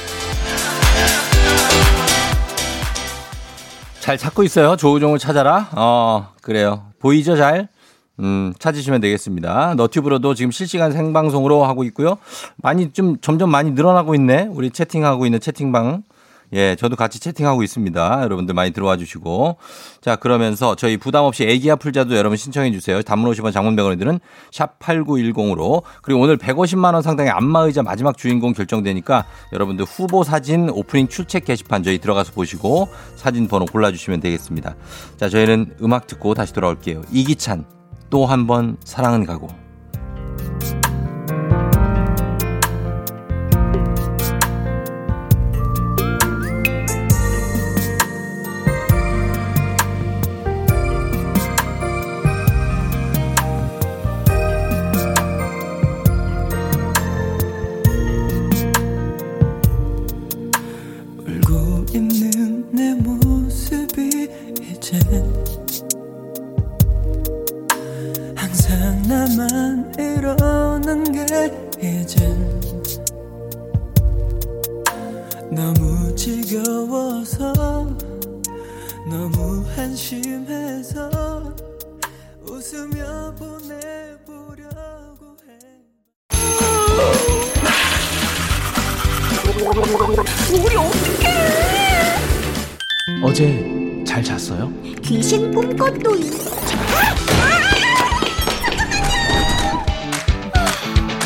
잘 4.00 4.18
찾고 4.18 4.44
있어요. 4.44 4.76
조우종을 4.78 5.20
찾아라. 5.20 5.70
어, 5.74 6.30
그래요. 6.42 6.92
보이죠, 7.00 7.36
잘? 7.36 7.68
음, 8.20 8.54
찾으시면 8.58 9.02
되겠습니다. 9.02 9.76
너튜브로도 9.76 10.34
지금 10.34 10.52
실시간 10.52 10.92
생방송으로 10.92 11.66
하고 11.66 11.84
있고요. 11.86 12.18
많이 12.58 12.92
좀 12.92 13.18
점점 13.22 13.52
많이 13.52 13.72
늘어나고 13.72 14.16
있네. 14.16 14.48
우리 14.52 14.72
채팅하고 14.72 15.26
있는 15.26 15.40
채팅방. 15.40 16.04
예, 16.54 16.78
저도 16.78 16.96
같이 16.96 17.20
채팅하고 17.20 17.62
있습니다. 17.62 18.22
여러분들 18.24 18.56
많이 18.56 18.72
들어와 18.72 18.96
주시고. 18.96 19.58
자, 20.00 20.16
그러면서 20.16 20.76
저희 20.76 20.96
부담 20.96 21.26
없이 21.26 21.44
애기야 21.44 21.76
풀자도 21.76 22.16
여러분 22.16 22.38
신청해 22.38 22.72
주세요. 22.72 23.02
단문 23.02 23.32
50원 23.34 23.52
장문병원들은 23.52 24.20
샵 24.52 24.80
8910으로. 24.80 25.84
그리고 26.02 26.22
오늘 26.22 26.38
150만 26.38 26.94
원 26.94 27.02
상당의 27.02 27.32
안마의자 27.34 27.84
마지막 27.84 28.18
주인공 28.18 28.54
결정되니까 28.54 29.26
여러분들 29.52 29.84
후보 29.86 30.24
사진 30.24 30.70
오프닝 30.70 31.10
출첵 31.10 31.44
게시판 31.44 31.84
저희 31.84 31.98
들어가서 31.98 32.32
보시고 32.32 32.88
사진 33.16 33.50
번호 33.50 33.66
골라 33.66 33.92
주시면 33.92 34.22
되겠습니다. 34.22 34.76
자, 35.18 35.28
저희는 35.28 35.76
음악 35.82 36.08
듣고 36.08 36.34
다시 36.34 36.54
돌아올게요. 36.54 37.02
이기찬 37.12 37.77
또 38.10 38.26
한 38.26 38.48
번 38.48 38.78
사랑은 38.84 39.26
가고. 39.26 39.67
꿈꿨도이 95.98 96.32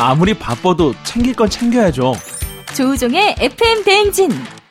아무리 0.00 0.34
바빠도 0.34 0.94
챙길 1.04 1.34
건 1.34 1.48
챙겨야죠. 1.48 2.14
조우종의 2.74 3.36
FM 3.38 3.84
대행진. 3.84 4.61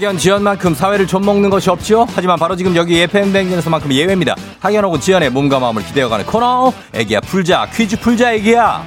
학연 0.00 0.16
지연만큼 0.16 0.72
사회를 0.72 1.06
좀 1.06 1.26
먹는 1.26 1.50
것이 1.50 1.68
없지요. 1.68 2.06
하지만 2.14 2.38
바로 2.38 2.56
지금 2.56 2.74
여기 2.74 2.94
예펜 2.94 3.34
댕진에서만큼 3.34 3.92
예외입니다. 3.92 4.34
학연 4.58 4.82
혹은 4.82 4.98
지연의 4.98 5.28
몸과 5.28 5.60
마음을 5.60 5.84
기대어가는 5.84 6.24
코너. 6.24 6.72
애기야 6.94 7.20
풀자 7.20 7.68
퀴즈 7.74 8.00
풀자 8.00 8.32
애기야. 8.32 8.82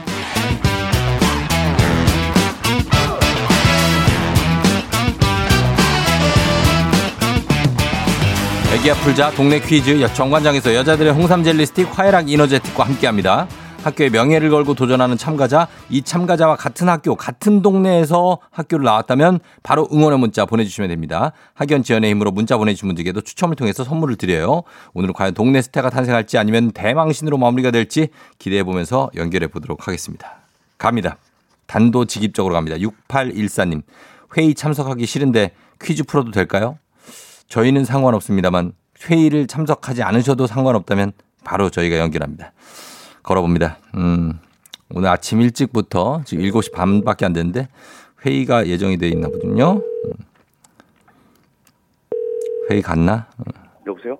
애기야 8.73 8.95
풀자 8.95 9.29
동네 9.35 9.59
퀴즈 9.59 10.11
정관장에서 10.15 10.73
여자들의 10.73 11.13
홍삼 11.13 11.43
젤리 11.43 11.63
스틱 11.67 11.87
화해락 11.95 12.27
이너제틱과 12.27 12.85
함께합니다. 12.85 13.45
학교의 13.83 14.09
명예를 14.09 14.49
걸고 14.49 14.73
도전하는 14.73 15.17
참가자, 15.17 15.67
이 15.89 16.01
참가자와 16.01 16.55
같은 16.55 16.87
학교, 16.87 17.15
같은 17.15 17.61
동네에서 17.61 18.39
학교를 18.49 18.85
나왔다면 18.85 19.39
바로 19.61 19.87
응원의 19.91 20.19
문자 20.19 20.45
보내주시면 20.45 20.89
됩니다. 20.89 21.33
학연 21.53 21.83
지연의 21.83 22.09
힘으로 22.11 22.31
문자 22.31 22.57
보내주신 22.57 22.87
분들께도 22.87 23.21
추첨을 23.21 23.55
통해서 23.55 23.83
선물을 23.83 24.15
드려요. 24.15 24.63
오늘은 24.93 25.13
과연 25.13 25.33
동네 25.33 25.61
스타가 25.61 25.89
탄생할지 25.89 26.37
아니면 26.37 26.71
대망신으로 26.71 27.37
마무리가 27.37 27.71
될지 27.71 28.07
기대해 28.39 28.63
보면서 28.63 29.09
연결해 29.15 29.47
보도록 29.47 29.87
하겠습니다. 29.87 30.37
갑니다. 30.77 31.17
단도직입적으로 31.67 32.53
갑니다. 32.53 32.77
6814님. 32.77 33.81
회의 34.37 34.53
참석하기 34.55 35.05
싫은데 35.05 35.51
퀴즈 35.81 36.03
풀어도 36.03 36.31
될까요? 36.31 36.77
저희는 37.49 37.85
상관없습니다만 37.85 38.73
회의를 39.05 39.47
참석하지 39.47 40.01
않으셔도 40.01 40.47
상관없다면 40.47 41.11
바로 41.43 41.69
저희가 41.69 41.97
연결합니다. 41.97 42.53
걸어봅니다. 43.23 43.77
음, 43.95 44.39
오늘 44.93 45.09
아침 45.09 45.41
일찍부터 45.41 46.21
지금 46.25 46.43
7시 46.43 46.73
반밖에 46.73 47.25
안 47.25 47.33
됐는데 47.33 47.67
회의가 48.25 48.67
예정이 48.67 48.97
돼 48.97 49.07
있나 49.07 49.27
보군요. 49.27 49.81
음. 50.05 50.13
회의 52.69 52.81
갔나? 52.81 53.27
여보세요? 53.87 54.17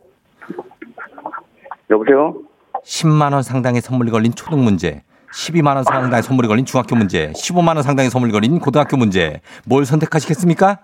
여보세요? 1.90 2.36
10만 2.84 3.34
원 3.34 3.44
상당의 3.44 3.82
선물이 3.82 4.12
걸린 4.12 4.34
초등 4.34 4.64
문제. 4.64 5.04
12만 5.34 5.76
원 5.76 5.84
상당의 5.84 6.22
선물이 6.22 6.48
걸린 6.48 6.64
중학교 6.64 6.96
문제, 6.96 7.32
15만 7.32 7.70
원 7.70 7.82
상당의 7.82 8.12
선물이 8.12 8.32
걸린 8.32 8.60
고등학교 8.60 8.98
문제. 8.98 9.42
뭘 9.66 9.84
선택하시겠습니까? 9.86 10.78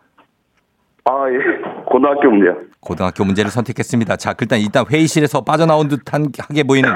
아, 1.06 1.12
예. 1.30 1.69
고등학교 1.90 2.30
문제요. 2.30 2.56
고등학교 2.80 3.26
문제를 3.26 3.52
선택했습니다. 3.52 4.16
자, 4.18 4.34
일단 4.40 4.60
일단 4.60 4.86
회의실에서 4.90 5.42
빠져나온 5.42 5.88
듯한 5.88 6.32
하게 6.40 6.64
보이는 6.64 6.90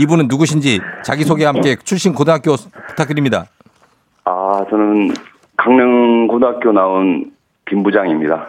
이분은 0.00 0.26
누구신지 0.28 0.80
자기 1.04 1.24
소개와 1.24 1.52
함께 1.54 1.76
출신 1.84 2.12
고등학교 2.12 2.56
부탁드립니다. 2.88 3.46
아, 4.24 4.64
저는 4.68 5.14
강릉 5.56 6.26
고등학교 6.26 6.72
나온 6.72 7.32
김 7.68 7.82
부장입니다. 7.82 8.48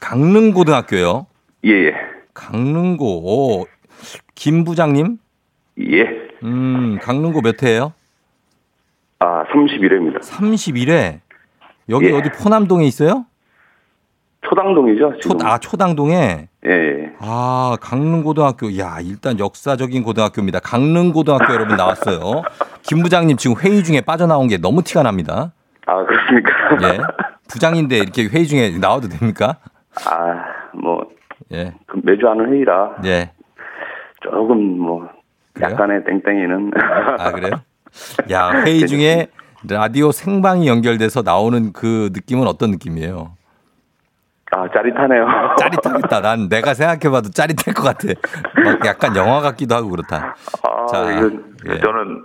강릉 0.00 0.52
고등학교요. 0.52 1.26
예, 1.64 1.70
예. 1.70 1.94
강릉고. 2.32 3.04
오, 3.04 3.66
김 4.34 4.64
부장님? 4.64 5.18
예. 5.80 6.28
음, 6.44 6.98
강릉고 7.02 7.40
몇 7.42 7.62
회예요? 7.62 7.92
아, 9.18 9.44
31회입니다. 9.52 10.20
31회. 10.20 11.20
여기 11.88 12.06
예. 12.06 12.12
어디 12.12 12.30
포남동에 12.30 12.86
있어요? 12.86 13.24
초당동이죠, 14.48 15.12
초, 15.20 15.28
지금. 15.30 15.46
아, 15.46 15.58
초당동에. 15.58 16.48
예, 16.66 16.70
예. 16.70 17.12
아, 17.20 17.76
강릉고등학교. 17.80 18.78
야, 18.78 18.98
일단 19.00 19.38
역사적인 19.38 20.02
고등학교입니다. 20.02 20.60
강릉고등학교 20.60 21.52
여러분 21.52 21.76
나왔어요. 21.76 22.42
김 22.82 23.02
부장님 23.02 23.36
지금 23.36 23.56
회의 23.60 23.84
중에 23.84 24.00
빠져나온 24.00 24.48
게 24.48 24.56
너무 24.56 24.82
티가 24.82 25.02
납니다. 25.02 25.52
아, 25.86 26.04
그렇습니까? 26.04 26.50
예. 26.94 26.98
부장인데 27.48 27.98
이렇게 27.98 28.28
회의 28.28 28.46
중에 28.46 28.78
나와도 28.78 29.08
됩니까? 29.08 29.56
아, 30.06 30.44
뭐, 30.74 31.06
예. 31.52 31.74
그 31.86 32.00
매주 32.02 32.28
하는 32.28 32.52
회의라 32.52 32.96
예. 33.04 33.30
조금 34.22 34.78
뭐, 34.78 35.08
그래요? 35.54 35.70
약간의 35.72 36.04
땡땡이는. 36.04 36.70
아, 37.18 37.32
그래요? 37.32 37.52
야, 38.30 38.50
회의 38.64 38.86
중에 38.86 39.28
라디오 39.68 40.12
생방이 40.12 40.68
연결돼서 40.68 41.22
나오는 41.22 41.72
그 41.72 42.10
느낌은 42.12 42.46
어떤 42.46 42.70
느낌이에요? 42.70 43.37
아, 44.50 44.68
짜릿하네요. 44.72 45.26
짜릿하겠다. 45.58 46.20
난 46.20 46.48
내가 46.48 46.74
생각해봐도 46.74 47.30
짜릿할 47.30 47.74
것 47.74 47.82
같아. 47.82 48.08
막 48.64 48.84
약간 48.86 49.14
영화 49.16 49.40
같기도 49.40 49.74
하고 49.74 49.90
그렇다. 49.90 50.34
아, 50.62 50.86
자, 50.86 51.12
이건 51.12 51.54
예. 51.68 51.78
저는 51.78 52.24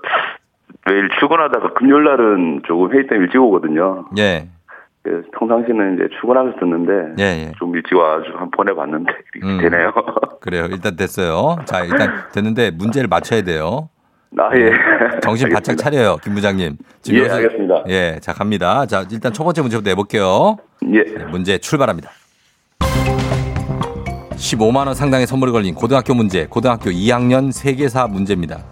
매일 0.86 1.10
출근하다가 1.20 1.74
금요일 1.74 2.04
날은 2.06 2.62
조금 2.66 2.92
회의 2.94 3.08
때문에 3.08 3.26
일찍 3.26 3.40
오거든요. 3.42 4.06
예, 4.18 4.48
그 5.04 5.24
평상시는 5.38 5.96
이제 5.96 6.08
출근하면서 6.20 6.60
듣는데 6.60 7.22
예, 7.24 7.48
예. 7.48 7.52
좀 7.58 7.76
일찍 7.76 7.96
와가지고 7.96 8.38
한번 8.38 8.52
보내봤는데 8.52 9.14
이렇게 9.36 9.54
음. 9.54 9.58
되네요. 9.70 9.92
그래요. 10.42 10.68
일단 10.72 10.96
됐어요. 10.96 11.58
자, 11.66 11.84
일단 11.84 12.10
됐는데 12.34 12.72
문제를 12.72 13.08
맞춰야 13.10 13.42
돼요. 13.42 13.90
아 14.38 14.50
예. 14.56 14.72
정신 15.22 15.48
바짝 15.50 15.74
알겠습니다. 15.74 15.84
차려요, 15.84 16.18
김 16.24 16.34
부장님. 16.34 16.78
예, 17.12 17.30
알겠 17.30 17.52
예, 17.90 18.20
자, 18.22 18.34
갑니다. 18.34 18.86
자, 18.86 19.06
일단 19.12 19.34
첫 19.34 19.44
번째 19.44 19.62
문제부터 19.62 19.90
내볼게요. 19.90 20.58
예. 20.94 21.04
네, 21.04 21.26
문제 21.26 21.58
출발합니다. 21.58 22.12
15만 24.36 24.88
원 24.88 24.94
상당의 24.94 25.28
선물이 25.28 25.52
걸린 25.52 25.74
고등학교 25.76 26.14
문제, 26.14 26.46
고등학교 26.46 26.90
2학년 26.90 27.52
세계사 27.52 28.08
문제입니다. 28.08 28.64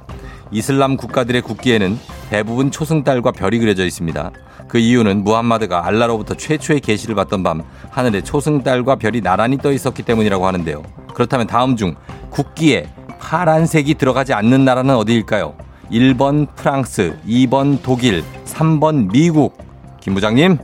이슬람 0.52 0.98
국가들의 0.98 1.42
국기에는 1.42 1.98
대부분 2.30 2.72
초승달과 2.72 3.32
별이 3.32 3.60
그려져 3.60 3.86
있습니다. 3.86 4.32
그 4.68 4.78
이유는 4.78 5.24
무함마드가 5.24 5.86
알라로부터 5.86 6.36
최초의 6.36 6.82
계시를 6.82 7.16
받던 7.16 7.44
밤 7.44 7.62
하늘에 7.90 8.22
초승달과 8.22 8.96
별이 8.96 9.22
나란히 9.22 9.58
떠 9.58 9.72
있었기 9.72 10.04
때문이라고 10.04 10.46
하는데요. 10.46 10.84
그렇다면 11.14 11.48
다음 11.48 11.76
중 11.76 11.96
국기에 12.30 12.90
파란색이 13.20 13.96
들어가지 13.96 14.34
않는 14.34 14.66
나라는 14.66 14.96
어디일까요? 14.96 15.56
1번 15.92 16.48
프랑스, 16.56 17.18
2번 17.28 17.80
독일, 17.84 18.24
3번 18.46 19.12
미국. 19.12 19.58
김 20.00 20.14
부장님? 20.14 20.58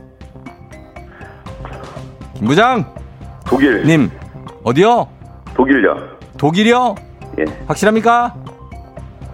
김 2.34 2.46
부장! 2.46 2.84
독일. 3.46 3.84
님, 3.84 4.10
어디요? 4.64 5.06
독일요. 5.54 5.94
독일이요? 6.38 6.94
예. 7.40 7.44
확실합니까? 7.66 8.34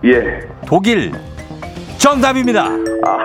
예. 0.05 0.41
독일. 0.67 1.13
정답입니다. 1.99 2.65
아. 2.65 3.17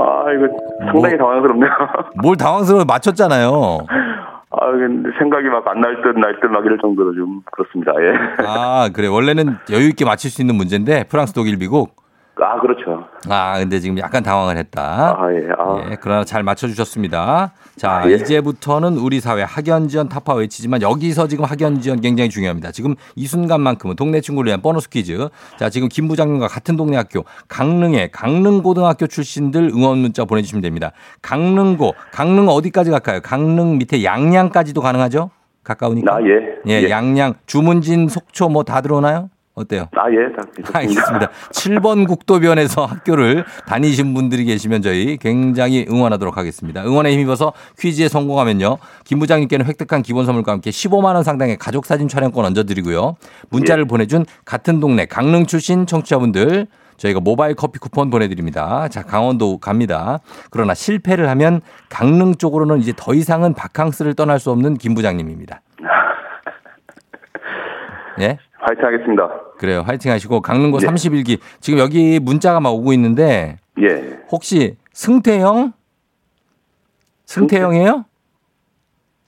아, 0.00 0.24
이거 0.32 0.46
상당히 0.92 1.16
뭐? 1.16 1.26
당황스럽네요. 1.26 1.70
뭘 2.22 2.36
당황스러워 2.36 2.84
맞췄잖아요. 2.84 3.78
아, 4.50 4.70
근데 4.72 5.10
생각이 5.18 5.46
막 5.48 5.66
안 5.68 5.80
날 5.80 6.00
듯 6.02 6.16
날 6.16 6.40
듯 6.40 6.46
막 6.48 6.64
이럴 6.64 6.78
정도로 6.78 7.14
좀 7.14 7.42
그렇습니다. 7.52 7.92
예. 8.00 8.14
아, 8.46 8.88
그래. 8.94 9.06
원래는 9.06 9.56
여유 9.70 9.88
있게 9.88 10.04
맞힐 10.04 10.30
수 10.30 10.40
있는 10.40 10.54
문제인데, 10.56 11.04
프랑스, 11.04 11.32
독일, 11.34 11.58
미국. 11.58 11.96
아, 12.40 12.60
그렇죠. 12.60 13.04
아, 13.28 13.58
근데 13.58 13.80
지금 13.80 13.98
약간 13.98 14.22
당황을 14.22 14.56
했다. 14.56 15.16
아, 15.18 15.28
예. 15.32 15.48
아, 15.58 15.90
예, 15.90 15.96
그러나 16.00 16.24
잘 16.24 16.42
맞춰주셨습니다. 16.42 17.52
자, 17.76 17.90
아, 17.90 18.08
예. 18.10 18.14
이제부터는 18.14 18.96
우리 18.96 19.20
사회 19.20 19.42
학연 19.42 19.88
지원 19.88 20.08
타파 20.08 20.34
외치지만 20.34 20.80
여기서 20.82 21.26
지금 21.28 21.44
학연 21.44 21.80
지원 21.80 22.00
굉장히 22.00 22.30
중요합니다. 22.30 22.70
지금 22.72 22.94
이 23.16 23.26
순간만큼은 23.26 23.96
동네 23.96 24.20
친구를 24.20 24.48
위한 24.48 24.62
보너스 24.62 24.88
퀴즈. 24.88 25.28
자, 25.58 25.68
지금 25.68 25.88
김 25.88 26.06
부장님과 26.08 26.48
같은 26.48 26.76
동네 26.76 26.96
학교 26.96 27.24
강릉의 27.48 28.10
강릉고등학교 28.12 29.06
출신들 29.06 29.70
응원 29.74 29.98
문자 29.98 30.24
보내주시면 30.24 30.62
됩니다. 30.62 30.92
강릉고, 31.22 31.94
강릉 32.12 32.48
어디까지 32.48 32.90
갈까요? 32.90 33.20
강릉 33.22 33.78
밑에 33.78 34.04
양양까지도 34.04 34.80
가능하죠? 34.80 35.30
가까우니까. 35.64 36.14
아, 36.14 36.18
예. 36.22 36.82
예, 36.84 36.88
양양, 36.90 37.34
주문진, 37.46 38.08
속초 38.08 38.48
뭐 38.48 38.62
다 38.62 38.80
들어오나요? 38.80 39.28
어때요? 39.58 39.88
아, 39.92 40.10
예. 40.10 40.16
알겠습니다. 40.72 41.30
7번 41.52 42.06
국도변에서 42.06 42.84
학교를 42.84 43.44
다니신 43.66 44.14
분들이 44.14 44.44
계시면 44.44 44.82
저희 44.82 45.16
굉장히 45.16 45.86
응원하도록 45.88 46.36
하겠습니다. 46.36 46.84
응원에 46.84 47.12
힘입어서 47.12 47.52
퀴즈에 47.78 48.08
성공하면요. 48.08 48.78
김 49.04 49.18
부장님께는 49.18 49.66
획득한 49.66 50.02
기본 50.02 50.26
선물과 50.26 50.52
함께 50.52 50.70
15만 50.70 51.14
원 51.14 51.22
상당의 51.22 51.56
가족 51.58 51.86
사진 51.86 52.08
촬영권 52.08 52.44
얹어드리고요. 52.44 53.16
문자를 53.50 53.86
보내준 53.86 54.24
같은 54.44 54.80
동네 54.80 55.06
강릉 55.06 55.46
출신 55.46 55.86
청취자분들 55.86 56.66
저희가 56.98 57.20
모바일 57.20 57.54
커피 57.54 57.78
쿠폰 57.78 58.10
보내드립니다. 58.10 58.88
자, 58.88 59.02
강원도 59.02 59.58
갑니다. 59.58 60.18
그러나 60.50 60.74
실패를 60.74 61.28
하면 61.30 61.62
강릉 61.88 62.34
쪽으로는 62.34 62.80
이제 62.80 62.92
더 62.94 63.14
이상은 63.14 63.54
바캉스를 63.54 64.14
떠날 64.14 64.38
수 64.38 64.50
없는 64.50 64.76
김 64.76 64.94
부장님입니다. 64.94 65.62
예? 68.20 68.38
화이팅 68.60 68.84
하겠습니다. 68.84 69.28
그래요. 69.58 69.82
화이팅 69.86 70.10
하시고 70.10 70.40
강릉고 70.40 70.78
예. 70.82 70.86
31기 70.86 71.38
지금 71.60 71.78
여기 71.78 72.18
문자가 72.18 72.60
막 72.60 72.70
오고 72.70 72.92
있는데 72.92 73.56
예. 73.80 74.18
혹시 74.30 74.76
승태형? 74.92 75.72
승태형이에요? 77.26 78.04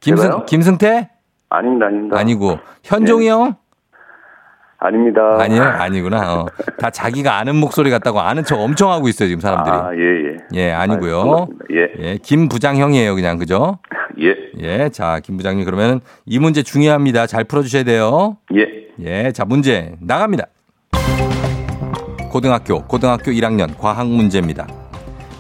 김승 0.01 0.25
제가요? 0.25 0.45
김승태? 0.47 1.11
아닙니다, 1.51 1.87
아닙니다. 1.87 2.19
아니고 2.19 2.59
현종이 2.83 3.29
형? 3.29 3.57
아닙니다. 4.81 5.37
아니요, 5.38 5.62
아니구나. 5.62 6.35
어. 6.40 6.47
다 6.79 6.90
자기가 6.90 7.37
아는 7.38 7.57
목소리 7.57 7.90
같다고 7.90 8.21
아는 8.21 8.45
척 8.45 8.59
엄청 8.59 8.90
하고 8.90 9.09
있어요, 9.09 9.29
지금 9.29 9.40
사람들이. 9.40 9.77
아, 9.77 9.90
예, 9.95 10.01
예. 10.01 10.37
예, 10.55 10.73
아니고요. 10.73 11.21
아. 11.21 11.47
예. 11.71 11.93
예, 12.03 12.19
김 12.23 12.49
부장형이에요, 12.49 13.14
그냥 13.14 13.37
그죠? 13.37 13.79
예. 14.23 14.35
예, 14.59 14.88
자, 14.88 15.21
김 15.23 15.37
부장님 15.37 15.66
그러면 15.66 16.01
이 16.25 16.38
문제 16.38 16.62
중요합니다. 16.62 17.27
잘 17.27 17.45
풀어주셔야 17.45 17.83
돼요. 17.83 18.38
예. 18.55 18.66
예, 19.01 19.33
자, 19.33 19.45
문제 19.45 19.95
나갑니다. 20.01 20.47
고등학교, 22.31 22.83
고등학교 22.85 23.33
1학년 23.33 23.77
과학 23.79 24.09
문제입니다. 24.09 24.66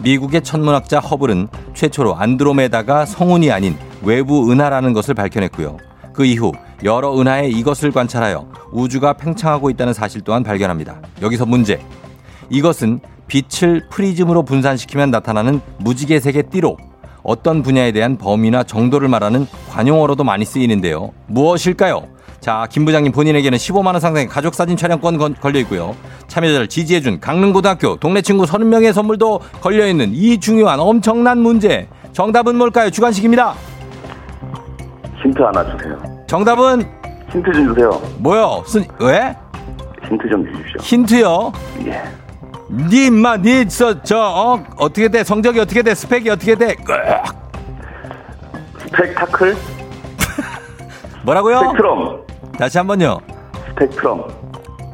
미국의 0.02 0.42
천문학자 0.42 0.98
허블은 0.98 1.48
최초로 1.72 2.14
안드로메다가 2.16 3.06
성운이 3.06 3.50
아닌 3.50 3.76
외부 4.02 4.50
은하라는 4.50 4.92
것을 4.92 5.14
밝혀냈고요. 5.14 5.76
그 6.12 6.24
이후 6.24 6.52
여러 6.84 7.18
은하에 7.18 7.48
이것을 7.48 7.92
관찰하여 7.92 8.46
우주가 8.72 9.12
팽창하고 9.12 9.70
있다는 9.70 9.92
사실 9.92 10.20
또한 10.22 10.42
발견합니다. 10.42 11.00
여기서 11.22 11.46
문제. 11.46 11.80
이것은 12.48 13.00
빛을 13.28 13.88
프리즘으로 13.90 14.42
분산시키면 14.44 15.10
나타나는 15.10 15.60
무지개색의 15.78 16.44
띠로 16.50 16.76
어떤 17.22 17.62
분야에 17.62 17.92
대한 17.92 18.16
범위나 18.16 18.62
정도를 18.64 19.08
말하는 19.08 19.46
관용어로도 19.70 20.24
많이 20.24 20.44
쓰이는데요. 20.44 21.12
무엇일까요? 21.26 22.08
자, 22.40 22.66
김 22.70 22.86
부장님 22.86 23.12
본인에게는 23.12 23.58
15만 23.58 23.88
원 23.88 24.00
상당의 24.00 24.26
가족 24.26 24.54
사진 24.54 24.74
촬영권 24.76 25.18
건- 25.18 25.34
걸려 25.38 25.60
있고요. 25.60 25.94
참여자를 26.26 26.68
지지해준 26.68 27.20
강릉고등학교 27.20 27.96
동네 27.96 28.22
친구 28.22 28.44
30명의 28.44 28.94
선물도 28.94 29.40
걸려 29.60 29.86
있는 29.86 30.12
이 30.14 30.40
중요한 30.40 30.80
엄청난 30.80 31.38
문제. 31.38 31.86
정답은 32.14 32.56
뭘까요? 32.56 32.90
주관식입니다. 32.90 33.54
힌트 35.22 35.42
하나 35.42 35.64
주세요. 35.76 35.98
정답은 36.26 36.82
힌트 37.30 37.52
좀 37.52 37.68
주세요. 37.68 37.90
뭐요? 38.18 38.62
쓴 38.66 38.84
왜? 39.00 39.36
힌트 40.08 40.28
좀 40.28 40.44
주십시오. 40.46 40.80
힌트요. 40.80 41.52
예. 41.86 42.02
니 42.70 43.06
임마 43.06 43.38
니저저 43.38 44.18
어, 44.18 44.62
어떻게 44.76 45.08
돼? 45.08 45.24
성적이 45.24 45.60
어떻게 45.60 45.82
돼? 45.82 45.94
스펙이 45.94 46.30
어떻게 46.30 46.54
돼? 46.54 46.76
으악. 46.88 47.50
스펙타클? 48.78 49.56
뭐라고요? 51.24 51.58
스펙트럼. 51.60 52.26
다시 52.58 52.78
한번요. 52.78 53.18
스펙트럼. 53.70 54.24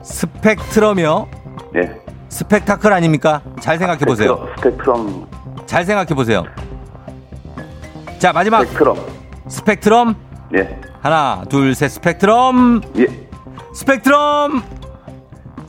스펙트럼이요. 0.02 1.28
예. 1.76 2.00
스펙타클 2.28 2.92
아닙니까? 2.92 3.42
잘 3.60 3.78
생각해 3.78 4.00
보세요. 4.04 4.48
스펙트럼. 4.56 5.26
잘 5.66 5.84
생각해 5.84 6.08
보세요. 6.14 6.44
자 8.18 8.32
마지막 8.32 8.64
스펙트럼. 8.64 8.96
스펙트럼 9.48 10.14
예. 10.56 10.80
하나 11.00 11.42
둘 11.48 11.74
셋 11.74 11.88
스펙트럼 11.90 12.80
예. 12.98 13.06
스펙트럼 13.74 14.62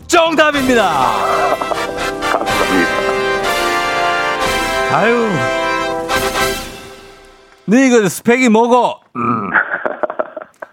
정답입니다. 0.07 0.83
감사합니다. 2.31 2.97
아유. 4.93 5.27
네 7.65 7.87
이거 7.87 8.07
스펙이 8.07 8.49
뭐고? 8.49 8.93
음. 9.17 9.49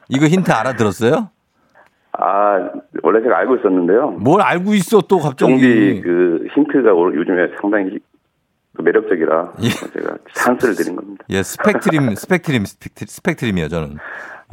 이거 0.08 0.26
힌트 0.26 0.50
알아들었어요? 0.52 1.30
아, 2.16 2.70
원래 3.02 3.20
제가 3.22 3.38
알고 3.38 3.56
있었는데요. 3.56 4.10
뭘 4.12 4.40
알고 4.40 4.74
있어 4.74 5.00
또 5.02 5.18
갑자기? 5.18 5.50
쫑디 5.50 6.00
그 6.04 6.46
힌트가 6.54 6.92
올- 6.92 7.16
요즘에 7.16 7.48
상당히 7.60 7.98
그 8.76 8.82
매력적이라 8.82 9.52
예. 9.62 9.68
제가 9.68 10.16
찬스를 10.34 10.74
드린 10.74 10.96
겁니다. 10.96 11.24
예, 11.30 11.42
스펙트럼, 11.42 12.14
스펙트럼, 12.16 12.64
스펙트, 12.64 13.06
스펙트럼이요, 13.06 13.68
저는. 13.68 13.98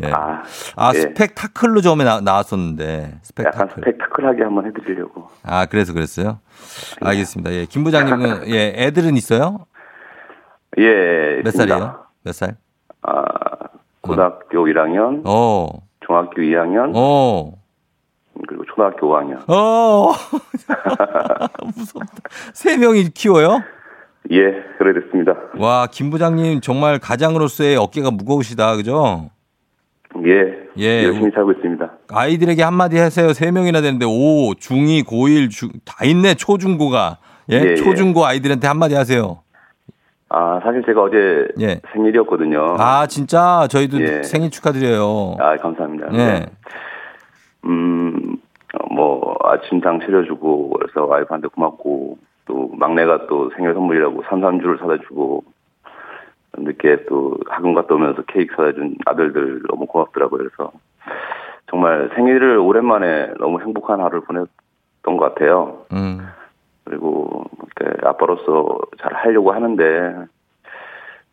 예. 0.03 0.11
아, 0.11 0.43
아, 0.75 0.91
예. 0.93 0.99
스펙타클로 0.99 1.81
처음에 1.81 2.03
나, 2.03 2.21
나왔었는데, 2.21 3.01
약간 3.03 3.19
스펙타클. 3.23 3.69
스펙타클하게 3.75 4.43
한번 4.43 4.65
해드리려고. 4.67 5.27
아, 5.43 5.65
그래서 5.65 5.93
그랬어요? 5.93 6.39
알겠습니다. 7.01 7.51
예, 7.51 7.65
김 7.65 7.83
부장님은, 7.83 8.47
예, 8.53 8.73
애들은 8.77 9.17
있어요? 9.17 9.65
예. 10.77 11.41
몇 11.43 11.47
있습니다. 11.49 11.51
살이에요? 11.75 12.05
몇 12.23 12.33
살? 12.33 12.55
아, 13.01 13.23
고등학교 14.01 14.65
1학년, 14.67 15.21
어, 15.25 15.67
중학교 16.05 16.41
2학년, 16.41 16.91
어, 16.95 17.53
그리고 18.47 18.63
초등학교 18.65 19.07
5학년. 19.07 19.43
어. 19.49 20.11
무섭다. 21.75 22.13
세 22.53 22.77
명이 22.77 23.09
키워요? 23.09 23.61
예, 24.29 24.63
그래 24.77 24.93
됐습니다. 24.99 25.35
와, 25.57 25.87
김 25.91 26.09
부장님 26.09 26.61
정말 26.61 26.99
가장으로서의 26.99 27.75
어깨가 27.77 28.11
무거우시다, 28.11 28.75
그죠? 28.75 29.29
예, 30.25 30.67
예, 30.77 31.03
열심히 31.05 31.31
살고 31.31 31.53
있습니다. 31.53 31.89
아이들에게 32.09 32.61
한마디 32.61 32.97
하세요. 32.97 33.33
세 33.33 33.51
명이나 33.51 33.81
되는데, 33.81 34.05
오, 34.05 34.53
중2, 34.53 35.05
고1, 35.05 35.49
중, 35.49 35.69
다 35.85 36.05
있네, 36.05 36.35
초중고가. 36.35 37.17
예, 37.51 37.55
예, 37.55 37.71
예. 37.71 37.75
초중고 37.75 38.25
아이들한테 38.25 38.67
한마디 38.67 38.95
하세요. 38.95 39.39
아, 40.29 40.59
사실 40.63 40.83
제가 40.85 41.01
어제 41.01 41.47
예. 41.59 41.81
생일이었거든요. 41.93 42.75
아, 42.77 43.07
진짜? 43.07 43.67
저희도 43.69 44.01
예. 44.01 44.23
생일 44.23 44.49
축하드려요. 44.51 45.35
아, 45.39 45.57
감사합니다. 45.57 46.07
예. 46.13 46.17
네. 46.17 46.45
음, 47.65 48.37
어, 48.73 48.93
뭐, 48.93 49.35
아침상 49.43 49.99
차려주고, 49.99 50.69
그래서 50.69 51.05
와이프한테 51.05 51.47
고맙고, 51.49 52.17
또 52.51 52.69
막내가 52.73 53.27
또 53.27 53.49
생일 53.55 53.73
선물이라고 53.73 54.23
산산주를 54.23 54.77
사다 54.79 54.97
주고, 55.07 55.45
늦게 56.57 57.05
또 57.05 57.37
학원 57.47 57.73
갔다 57.73 57.95
오면서 57.95 58.23
케이크 58.23 58.53
사다 58.57 58.73
준 58.73 58.95
아들들 59.05 59.61
너무 59.69 59.85
고맙더라고요. 59.85 60.37
그래서 60.37 60.73
정말 61.67 62.09
생일을 62.13 62.57
오랜만에 62.57 63.35
너무 63.39 63.61
행복한 63.61 64.01
하루를 64.01 64.19
보냈던 64.25 65.15
것 65.15 65.19
같아요. 65.19 65.85
음, 65.93 66.27
그리고 66.83 67.45
이렇게 67.79 68.05
아빠로서 68.05 68.79
잘 68.99 69.13
하려고 69.13 69.53
하는데, 69.53 70.25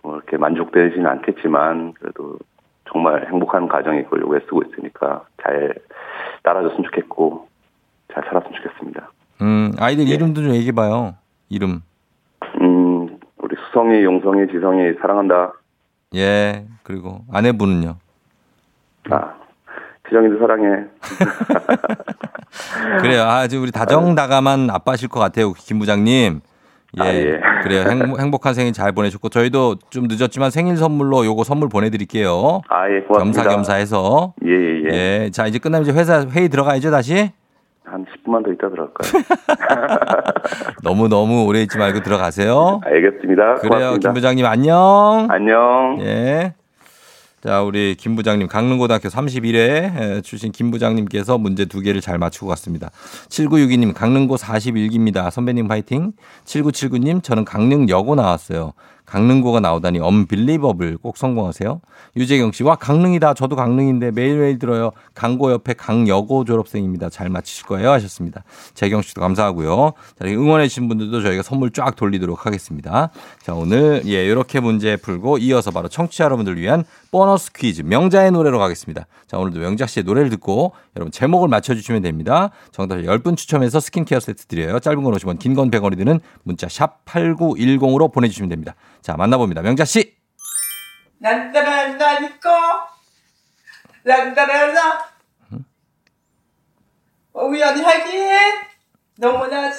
뭐 0.04 0.18
이렇게 0.18 0.36
만족되지는 0.36 1.04
않겠지만, 1.04 1.94
그래도 1.94 2.38
정말 2.84 3.26
행복한 3.26 3.66
가정이 3.66 4.04
그걸 4.04 4.20
요구에 4.20 4.38
쓰고 4.44 4.62
있으니까 4.62 5.24
잘 5.42 5.74
따라줬으면 6.44 6.84
좋겠고, 6.84 7.48
잘 8.14 8.22
살았으면 8.22 8.54
좋겠습니다. 8.54 9.10
음, 9.40 9.72
아이들 9.78 10.08
예. 10.08 10.14
이름도 10.14 10.42
좀 10.42 10.54
얘기해봐요. 10.54 11.14
이름. 11.48 11.82
음, 12.60 13.18
우리 13.38 13.56
수성이, 13.66 14.02
용성이, 14.04 14.46
지성이 14.48 14.94
사랑한다. 15.00 15.52
예, 16.14 16.66
그리고 16.82 17.24
아내분은요? 17.32 17.96
아, 19.10 19.34
지정이도 20.08 20.38
사랑해. 20.38 20.84
그래요. 23.00 23.22
아주 23.22 23.60
우리 23.60 23.70
다정다감한 23.70 24.70
아빠실 24.70 25.08
것 25.08 25.20
같아요. 25.20 25.52
김 25.52 25.78
부장님. 25.78 26.40
예. 26.98 27.02
아, 27.02 27.14
예. 27.14 27.40
그래요. 27.62 27.82
행복, 27.82 28.18
행복한 28.18 28.54
생일 28.54 28.72
잘 28.72 28.92
보내셨고, 28.92 29.28
저희도 29.28 29.76
좀 29.90 30.06
늦었지만 30.08 30.50
생일 30.50 30.78
선물로 30.78 31.26
요거 31.26 31.44
선물 31.44 31.68
보내드릴게요. 31.68 32.62
아, 32.68 32.90
예, 32.90 33.00
고맙습니다. 33.00 33.42
겸사겸사해서. 33.42 34.32
예, 34.46 34.50
예, 34.50 34.82
예. 34.84 34.88
예. 35.24 35.30
자, 35.30 35.46
이제 35.46 35.58
끝나면 35.58 35.82
이제 35.86 35.92
회사 35.92 36.24
회의 36.26 36.48
들어가야죠, 36.48 36.90
다시? 36.90 37.30
한 37.90 38.04
10분만 38.06 38.44
더 38.44 38.52
있다 38.52 38.68
들어갈까요? 38.70 39.22
너무 40.82 41.08
너무 41.08 41.44
오래 41.46 41.62
있지 41.62 41.78
말고 41.78 42.00
들어가세요. 42.00 42.80
알겠습니다. 42.84 43.54
그래요. 43.56 43.68
고맙습니다. 43.68 44.08
김 44.08 44.14
부장님 44.14 44.46
안녕. 44.46 45.26
안녕. 45.30 45.98
예. 46.00 46.54
자, 47.40 47.62
우리 47.62 47.94
김 47.94 48.16
부장님 48.16 48.48
강릉고등학교 48.48 49.08
31회 49.08 50.24
출신 50.24 50.50
김 50.50 50.72
부장님께서 50.72 51.38
문제 51.38 51.66
두 51.66 51.80
개를 51.80 52.00
잘 52.00 52.18
맞추고 52.18 52.48
갔습니다. 52.48 52.90
7962님 53.28 53.94
강릉고 53.94 54.36
41기입니다. 54.36 55.30
선배님 55.30 55.68
파이팅. 55.68 56.12
7979님 56.44 57.22
저는 57.22 57.44
강릉여고 57.44 58.16
나왔어요. 58.16 58.72
강릉고가 59.08 59.60
나오다니 59.60 60.00
언빌리버블 60.00 60.98
꼭 60.98 61.16
성공하세요. 61.16 61.80
유재경 62.16 62.52
씨, 62.52 62.62
와, 62.62 62.76
강릉이다. 62.76 63.32
저도 63.34 63.56
강릉인데 63.56 64.10
매일매일 64.10 64.58
들어요. 64.58 64.92
강고 65.14 65.50
옆에 65.50 65.72
강여고 65.72 66.44
졸업생입니다. 66.44 67.08
잘 67.08 67.30
맞히실 67.30 67.66
거예요. 67.66 67.90
하셨습니다. 67.92 68.44
재경 68.74 69.00
씨도 69.00 69.20
감사하고요. 69.22 69.92
자, 70.18 70.26
응원해주신 70.26 70.88
분들도 70.88 71.22
저희가 71.22 71.42
선물 71.42 71.70
쫙 71.70 71.96
돌리도록 71.96 72.44
하겠습니다. 72.44 73.10
자, 73.42 73.54
오늘, 73.54 74.02
예, 74.06 74.26
이렇게 74.26 74.60
문제 74.60 74.96
풀고 74.96 75.38
이어서 75.38 75.70
바로 75.70 75.88
청취자 75.88 76.24
여러분들 76.24 76.58
위한 76.60 76.84
보너스 77.10 77.50
퀴즈 77.52 77.82
명자의 77.82 78.30
노래로 78.30 78.58
가겠습니다. 78.58 79.06
자, 79.26 79.38
오늘도 79.38 79.60
명자 79.60 79.86
씨의 79.86 80.04
노래를 80.04 80.28
듣고 80.30 80.72
여러분 80.96 81.10
제목을 81.10 81.48
맞춰주시면 81.48 82.02
됩니다. 82.02 82.50
정답 82.72 82.96
10분 82.96 83.36
추첨해서 83.36 83.80
스킨케어 83.80 84.20
세트 84.20 84.46
드려요. 84.46 84.78
짧은 84.80 85.02
건 85.02 85.14
50원, 85.14 85.38
긴 85.38 85.54
건 85.54 85.70
100원이 85.70 85.96
드는 85.96 86.20
문자 86.42 86.68
샵 86.68 87.04
8910으로 87.06 88.12
보내주시면 88.12 88.50
됩니다. 88.50 88.74
자, 89.02 89.16
만나봅니다. 89.16 89.62
명자 89.62 89.84
씨. 89.84 90.16
난다란다 91.20 92.20
니꺼 92.20 92.50
난다란다 94.04 95.10
어, 97.32 97.44
우연히 97.44 97.82
하기에 97.82 98.38
너무나 99.16 99.72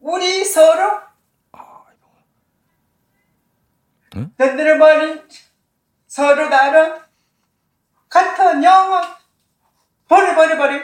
우리 0.00 0.44
서로. 0.44 1.00
난들을 4.36 4.78
버린 4.78 5.28
서로 6.06 6.48
나름 6.48 7.00
같은 8.08 8.62
영혼. 8.64 9.02
버려 10.08 10.34
버려 10.34 10.56
버려 10.56 10.82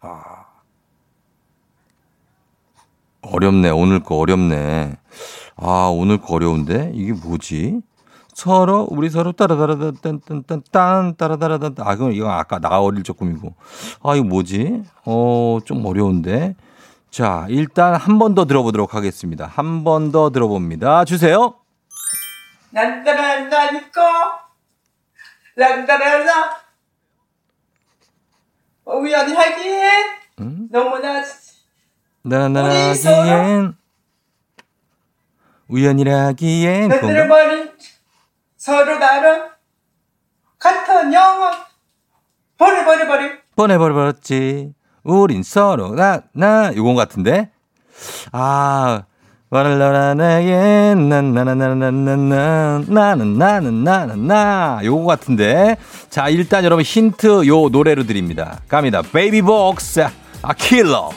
아. 0.00 0.46
어렵네. 3.22 3.70
오늘 3.70 4.02
거 4.02 4.16
어렵네. 4.16 4.96
아, 5.56 5.88
오늘 5.92 6.18
거 6.18 6.34
어려운데? 6.34 6.90
이게 6.94 7.12
뭐지? 7.12 7.80
서로, 8.34 8.86
우리 8.90 9.10
서로 9.10 9.30
따라다라단딴딴딴 9.32 11.16
따라다라단 11.16 11.74
아, 11.78 11.94
그럼 11.96 12.12
이거 12.12 12.28
아까 12.30 12.58
나 12.58 12.80
어릴 12.80 13.02
적 13.04 13.16
꿈이고. 13.16 13.54
아, 14.02 14.14
이거 14.16 14.24
뭐지? 14.24 14.82
어, 15.06 15.58
좀 15.64 15.84
어려운데. 15.86 16.56
자, 17.10 17.46
일단 17.48 17.94
한 17.94 18.18
번 18.18 18.34
더 18.34 18.44
들어보도록 18.44 18.94
하겠습니다. 18.94 19.46
한 19.46 19.84
번 19.84 20.10
더 20.10 20.30
들어봅니다. 20.30 21.04
주세요. 21.04 21.54
난따라라니까 22.70 24.48
난따라라 25.56 26.56
우연히 28.86 29.32
하긴 29.32 29.82
음? 30.40 30.68
너무나 30.72 31.22
나나나기엔 32.22 33.76
우연이라기엔 35.74 36.88
그건가? 36.88 37.24
머리 37.26 37.68
서로 38.56 38.98
다른 39.00 39.42
같은 40.58 41.12
영혼 41.12 41.52
버려버려버려 42.56 43.30
보내버려버렸지. 43.56 44.72
우린 45.02 45.42
서로 45.42 45.94
나나 45.94 46.72
요건 46.76 46.94
같은데. 46.94 47.50
아 48.32 49.02
와랄라라 49.50 50.14
나의 50.14 50.94
나나나나나나나 50.96 52.84
나는 52.86 53.36
나는 53.38 53.84
나는 53.84 54.26
나 54.28 54.80
요거 54.84 55.04
같은데. 55.06 55.76
자 56.08 56.28
일단 56.28 56.64
여러분 56.64 56.84
힌트 56.84 57.46
요 57.48 57.68
노래로 57.68 58.04
드립니다. 58.04 58.60
갑니다. 58.68 59.02
베이비복스 59.02 60.06
아 60.42 60.52
킬러. 60.54 61.10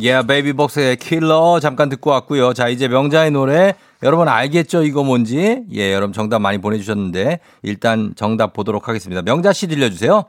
예, 0.00 0.12
yeah, 0.12 0.26
베이비복스의 0.26 0.96
킬러 0.96 1.58
잠깐 1.60 1.88
듣고 1.88 2.10
왔고요. 2.10 2.54
자, 2.54 2.68
이제 2.68 2.86
명자의 2.86 3.30
노래 3.30 3.74
여러분 4.02 4.28
알겠죠? 4.28 4.84
이거 4.84 5.02
뭔지? 5.02 5.64
예, 5.72 5.92
여러분 5.92 6.12
정답 6.12 6.38
많이 6.38 6.58
보내주셨는데 6.58 7.40
일단 7.62 8.12
정답 8.16 8.52
보도록 8.52 8.88
하겠습니다. 8.88 9.22
명자 9.22 9.52
씨 9.52 9.66
들려주세요. 9.66 10.24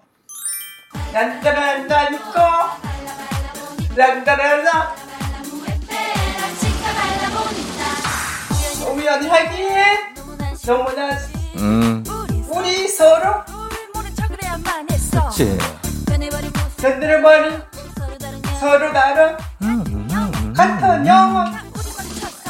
우연히 8.91 9.27
하긴 9.27 9.69
너무나 10.65 11.09
음, 11.57 12.03
우리 12.49 12.87
서로 12.87 13.43
그치. 15.29 15.57
머리 17.21 17.57
서로 18.59 18.91
다른 18.93 19.48
같은 20.59 21.07
영혼. 21.07 21.45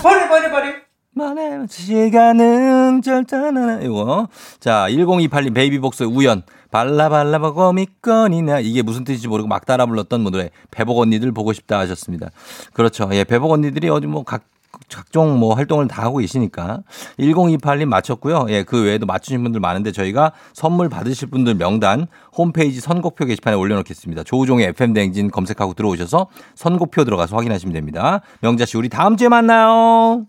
버려버려버려 0.01 0.73
만의 1.13 1.67
시간은 1.69 3.03
절단하나. 3.03 3.81
이거. 3.83 4.27
자 4.59 4.87
1028님 4.89 5.53
베이비복스 5.53 6.05
우연. 6.05 6.41
발라발라보고 6.71 7.71
믿거니나. 7.73 8.61
이게 8.61 8.81
무슨 8.81 9.03
뜻인지 9.03 9.27
모르고 9.27 9.47
막 9.47 9.63
따라 9.67 9.85
불렀던 9.85 10.21
뭐 10.21 10.31
노래 10.31 10.49
배복 10.71 10.97
언니들 10.97 11.31
보고 11.33 11.53
싶다 11.53 11.77
하셨습니다. 11.79 12.31
그렇죠. 12.73 13.09
예 13.13 13.23
배복 13.23 13.51
언니들이 13.51 13.89
어디 13.89 14.07
뭐 14.07 14.23
각 14.23 14.41
각종 14.89 15.39
뭐 15.39 15.55
활동을 15.55 15.87
다 15.87 16.03
하고 16.03 16.17
계시니까 16.17 16.81
1028님 17.19 17.85
맞췄고요. 17.85 18.47
예, 18.49 18.63
그 18.63 18.83
외에도 18.83 19.05
맞추신 19.05 19.43
분들 19.43 19.59
많은데 19.59 19.91
저희가 19.91 20.31
선물 20.53 20.89
받으실 20.89 21.29
분들 21.29 21.55
명단 21.55 22.07
홈페이지 22.35 22.79
선곡표 22.79 23.25
게시판에 23.25 23.55
올려놓겠습니다. 23.55 24.23
조우종의 24.23 24.67
FM 24.67 24.93
대행진 24.93 25.31
검색하고 25.31 25.73
들어오셔서 25.73 26.27
선곡표 26.55 27.03
들어가서 27.03 27.35
확인하시면 27.35 27.73
됩니다. 27.73 28.21
명자 28.41 28.65
씨 28.65 28.77
우리 28.77 28.89
다음 28.89 29.17
주에 29.17 29.29
만나요. 29.29 30.25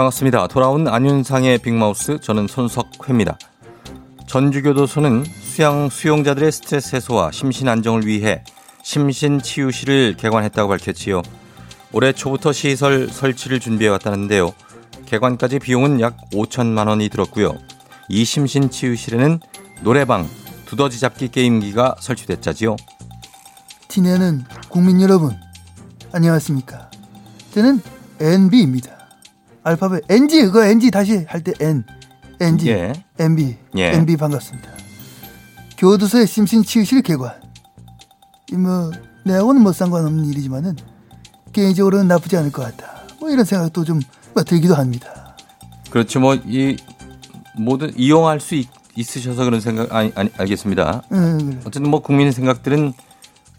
반갑습니다. 0.00 0.46
돌아온 0.46 0.88
안윤상의 0.88 1.58
빅마우스 1.58 2.20
저는 2.20 2.46
손석회입니다. 2.46 3.36
전주교도소는 4.26 5.24
수양 5.42 5.90
수용자들의 5.90 6.50
스트레스 6.50 6.96
해소와 6.96 7.30
심신 7.32 7.68
안정을 7.68 8.06
위해 8.06 8.42
심신치유실을 8.82 10.16
개관했다고 10.16 10.70
밝혔지요. 10.70 11.20
올해 11.92 12.12
초부터 12.12 12.52
시설 12.52 13.08
설치를 13.08 13.60
준비해 13.60 13.90
왔다는데요. 13.90 14.54
개관까지 15.04 15.58
비용은 15.58 16.00
약 16.00 16.16
5천만 16.30 16.88
원이 16.88 17.10
들었고요. 17.10 17.58
이 18.08 18.24
심신치유실에는 18.24 19.40
노래방, 19.82 20.26
두더지 20.64 20.98
잡기 20.98 21.28
게임기가 21.28 21.96
설치됐자지요. 22.00 22.76
티내는 23.88 24.44
국민 24.70 25.02
여러분 25.02 25.36
안녕하십니까 26.12 26.90
저는 27.52 27.82
NB입니다 28.18 28.99
알파벳 29.62 30.04
NG 30.08 30.42
그거 30.44 30.64
NG 30.64 30.90
다시 30.90 31.24
할 31.28 31.42
때 31.42 31.52
N 31.60 31.84
NG 32.40 32.68
예. 32.70 32.92
NB 33.18 33.56
예. 33.76 33.92
NB 33.92 34.16
반갑습니다 34.16 34.70
교도소의 35.78 36.26
심신 36.26 36.62
치유실 36.62 37.02
개관 37.02 37.32
이뭐 38.52 38.90
내하고는 39.24 39.62
뭐 39.62 39.72
상관없는 39.72 40.24
일이지만은 40.26 40.76
개인적으로는 41.52 42.08
나쁘지 42.08 42.36
않을 42.38 42.52
것 42.52 42.62
같다 42.62 43.02
뭐 43.20 43.30
이런 43.30 43.44
생각도 43.44 43.84
좀뭐 43.84 44.44
들기도 44.46 44.74
합니다 44.74 45.36
그렇죠. 45.90 46.20
뭐 46.20 46.36
이 46.46 46.76
모든 47.56 47.92
이용할 47.96 48.40
수 48.40 48.54
있, 48.54 48.68
있으셔서 48.96 49.44
그런 49.44 49.60
생각 49.60 49.92
아니, 49.92 50.12
아니 50.14 50.30
알겠습니다. 50.36 51.02
응, 51.12 51.38
그래. 51.38 51.58
어쨌든 51.60 51.90
뭐 51.90 52.00
국민의 52.00 52.32
생각들은 52.32 52.92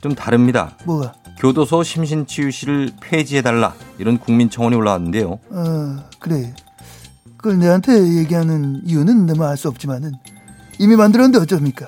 좀 0.01 0.15
다릅니다. 0.15 0.75
뭐가 0.85 1.13
교도소 1.45 1.81
심신치유실을 1.81 2.91
폐지해달라 3.01 3.73
이런 3.97 4.19
국민 4.19 4.51
청원이 4.51 4.75
올라왔는데요. 4.75 5.39
어 5.49 5.97
그래 6.19 6.53
그걸 7.35 7.57
내한테 7.57 8.17
얘기하는 8.17 8.81
이유는 8.85 9.25
내가 9.25 9.49
알 9.49 9.57
수 9.57 9.67
없지만은 9.67 10.11
이미 10.77 10.95
만들었는데 10.95 11.39
어쩝니까 11.39 11.87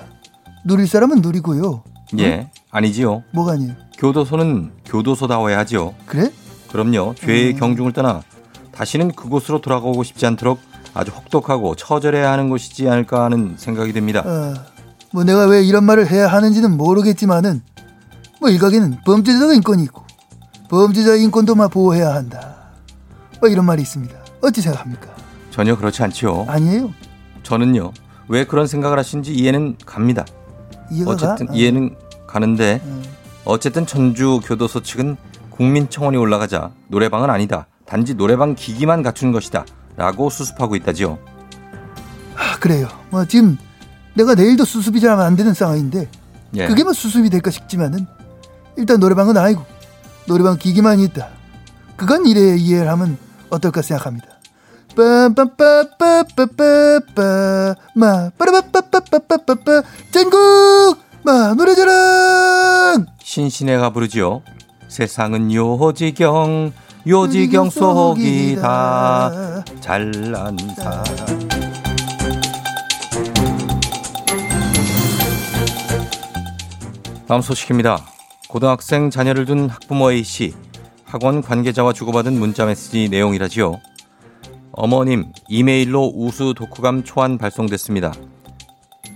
누릴 0.64 0.88
사람은 0.88 1.20
누리고요 1.20 1.84
예, 2.18 2.50
아니지요. 2.72 3.22
뭐가 3.32 3.52
아니에요 3.52 3.74
교도소는 3.96 4.72
교도소다워야 4.86 5.56
하지요. 5.58 5.94
그래? 6.06 6.32
그럼요. 6.72 7.14
죄의 7.14 7.54
경중을 7.54 7.92
떠나 7.92 8.22
다시는 8.72 9.12
그곳으로 9.12 9.60
돌아가고 9.60 10.02
싶지 10.02 10.26
않도록 10.26 10.58
아주 10.94 11.12
혹독하고 11.12 11.76
처절해야 11.76 12.28
하는 12.32 12.48
것이지 12.50 12.88
않을까 12.88 13.24
하는 13.24 13.54
생각이 13.56 13.92
듭니다. 13.92 14.20
어, 14.26 14.54
뭐 15.12 15.22
내가 15.22 15.46
왜 15.46 15.62
이런 15.62 15.84
말을 15.84 16.10
해야 16.10 16.26
하는지는 16.26 16.76
모르겠지만은 16.76 17.62
뭐 18.44 18.50
일각에는 18.50 18.98
범죄자도 19.06 19.54
인권이 19.54 19.84
있고 19.84 20.04
범죄자 20.68 21.14
인권도 21.14 21.54
막 21.54 21.70
보호해야 21.70 22.14
한다. 22.14 22.56
뭐 23.40 23.48
이런 23.48 23.64
말이 23.64 23.80
있습니다. 23.80 24.14
어찌 24.42 24.60
생각합니까? 24.60 25.06
전혀 25.50 25.74
그렇지 25.74 26.02
않지요. 26.02 26.44
아니에요. 26.46 26.92
저는요. 27.42 27.92
왜 28.28 28.44
그런 28.44 28.66
생각을 28.66 28.98
하신지 28.98 29.32
이해는 29.32 29.76
갑니다. 29.86 30.26
이해가 30.90 31.12
어쨌든 31.12 31.46
가? 31.46 31.52
어. 31.54 31.56
이해는 31.56 31.94
가는데 32.26 32.82
어쨌든 33.46 33.86
전주 33.86 34.40
교도소 34.44 34.82
측은 34.82 35.16
국민청원이 35.48 36.18
올라가자 36.18 36.70
노래방은 36.88 37.30
아니다. 37.30 37.66
단지 37.86 38.12
노래방 38.12 38.54
기기만 38.54 39.02
갖춘 39.02 39.32
것이다. 39.32 39.64
라고 39.96 40.28
수습하고 40.28 40.76
있다지요. 40.76 41.18
아, 42.36 42.58
그래요. 42.60 42.88
뭐 43.08 43.24
지금 43.24 43.56
내가 44.12 44.34
내일도 44.34 44.66
수습이 44.66 45.00
잘 45.00 45.18
안 45.18 45.34
되는 45.34 45.54
상황인데 45.54 46.10
예. 46.56 46.66
그게 46.66 46.84
뭐 46.84 46.92
수습이 46.92 47.30
될까 47.30 47.50
싶지만은 47.50 48.06
일단 48.76 49.00
노래방은 49.00 49.36
아니고 49.36 49.64
노래방 50.26 50.56
기기만 50.58 51.00
있다. 51.00 51.28
그건 51.96 52.26
이래 52.26 52.56
이해를 52.56 52.88
하면 52.90 53.18
어떨까 53.50 53.82
생각합니다. 53.82 54.28
빰빰빠빠빠빠빠 54.96 57.76
마 57.94 58.30
빠라빠빠빠빠빠빠 58.38 59.82
전국 60.10 60.96
마 61.22 61.52
노래자랑 61.54 63.06
신신애가 63.22 63.90
부르지요. 63.90 64.42
세상은 64.88 65.52
요지경 65.52 66.72
요지경 67.06 67.68
속이다 67.70 69.30
잘난 69.80 70.56
사람 70.76 71.04
다음 77.26 77.40
소식입니다. 77.40 78.13
고등학생 78.54 79.10
자녀를 79.10 79.46
둔 79.46 79.68
학부모 79.68 80.12
A씨 80.12 80.54
학원 81.04 81.42
관계자와 81.42 81.92
주고받은 81.92 82.38
문자 82.38 82.66
메시지 82.66 83.08
내용이라지요. 83.08 83.80
어머님 84.70 85.32
이메일로 85.48 86.12
우수 86.14 86.54
독후감 86.56 87.02
초안 87.02 87.36
발송됐습니다. 87.36 88.12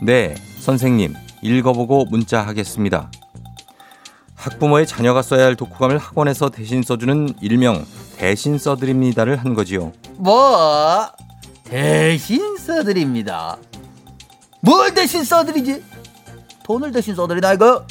네 0.03 0.35
선생님 0.59 1.15
읽어보고 1.41 2.07
문자 2.07 2.43
하겠습니다. 2.43 3.13
학부모의 4.35 4.89
자녀가 4.89 5.23
써야 5.23 5.45
할 5.45 5.55
독후감을 5.55 5.99
학원에서 5.99 6.49
대신 6.49 6.83
써주는 6.83 7.35
일명 7.41 7.87
대신 8.17 8.59
써드립니다를 8.59 9.37
한 9.37 9.55
거지요. 9.55 9.93
뭐 10.17 11.07
대신 11.63 12.57
써드립니다. 12.57 13.57
뭘 14.63 14.93
대신 14.95 15.23
써드리지? 15.23 15.85
돈을 16.65 16.91
대신 16.91 17.15
써드리나 17.15 17.53
이거? 17.53 17.87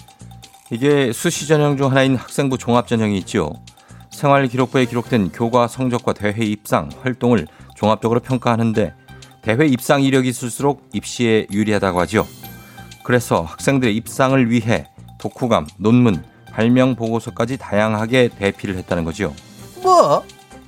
이게 0.69 1.13
수시 1.13 1.47
전형 1.47 1.77
중 1.77 1.89
하나인 1.89 2.15
학생부 2.15 2.57
종합 2.57 2.87
전형이 2.87 3.17
있지요. 3.19 3.51
생활 4.09 4.47
기록부에 4.47 4.85
기록된 4.85 5.31
교과 5.31 5.67
성적과 5.67 6.13
대회 6.13 6.43
입상 6.43 6.89
활동을 7.01 7.47
종합적으로 7.75 8.19
평가하는데 8.19 8.93
대회 9.41 9.65
입상 9.65 10.01
이력이 10.01 10.27
있을수록 10.27 10.89
입시에 10.91 11.47
유리하다고 11.51 11.99
하죠. 12.01 12.27
그래서 13.03 13.43
학생들의 13.43 13.95
입상을 13.95 14.49
위해 14.49 14.85
독후감, 15.19 15.67
논문, 15.77 16.23
발명 16.51 16.95
보고서까지 16.95 17.57
다양하게 17.57 18.29
대피를 18.37 18.75
했다는 18.77 19.05
거지요. 19.05 19.33
뭐 19.81 20.25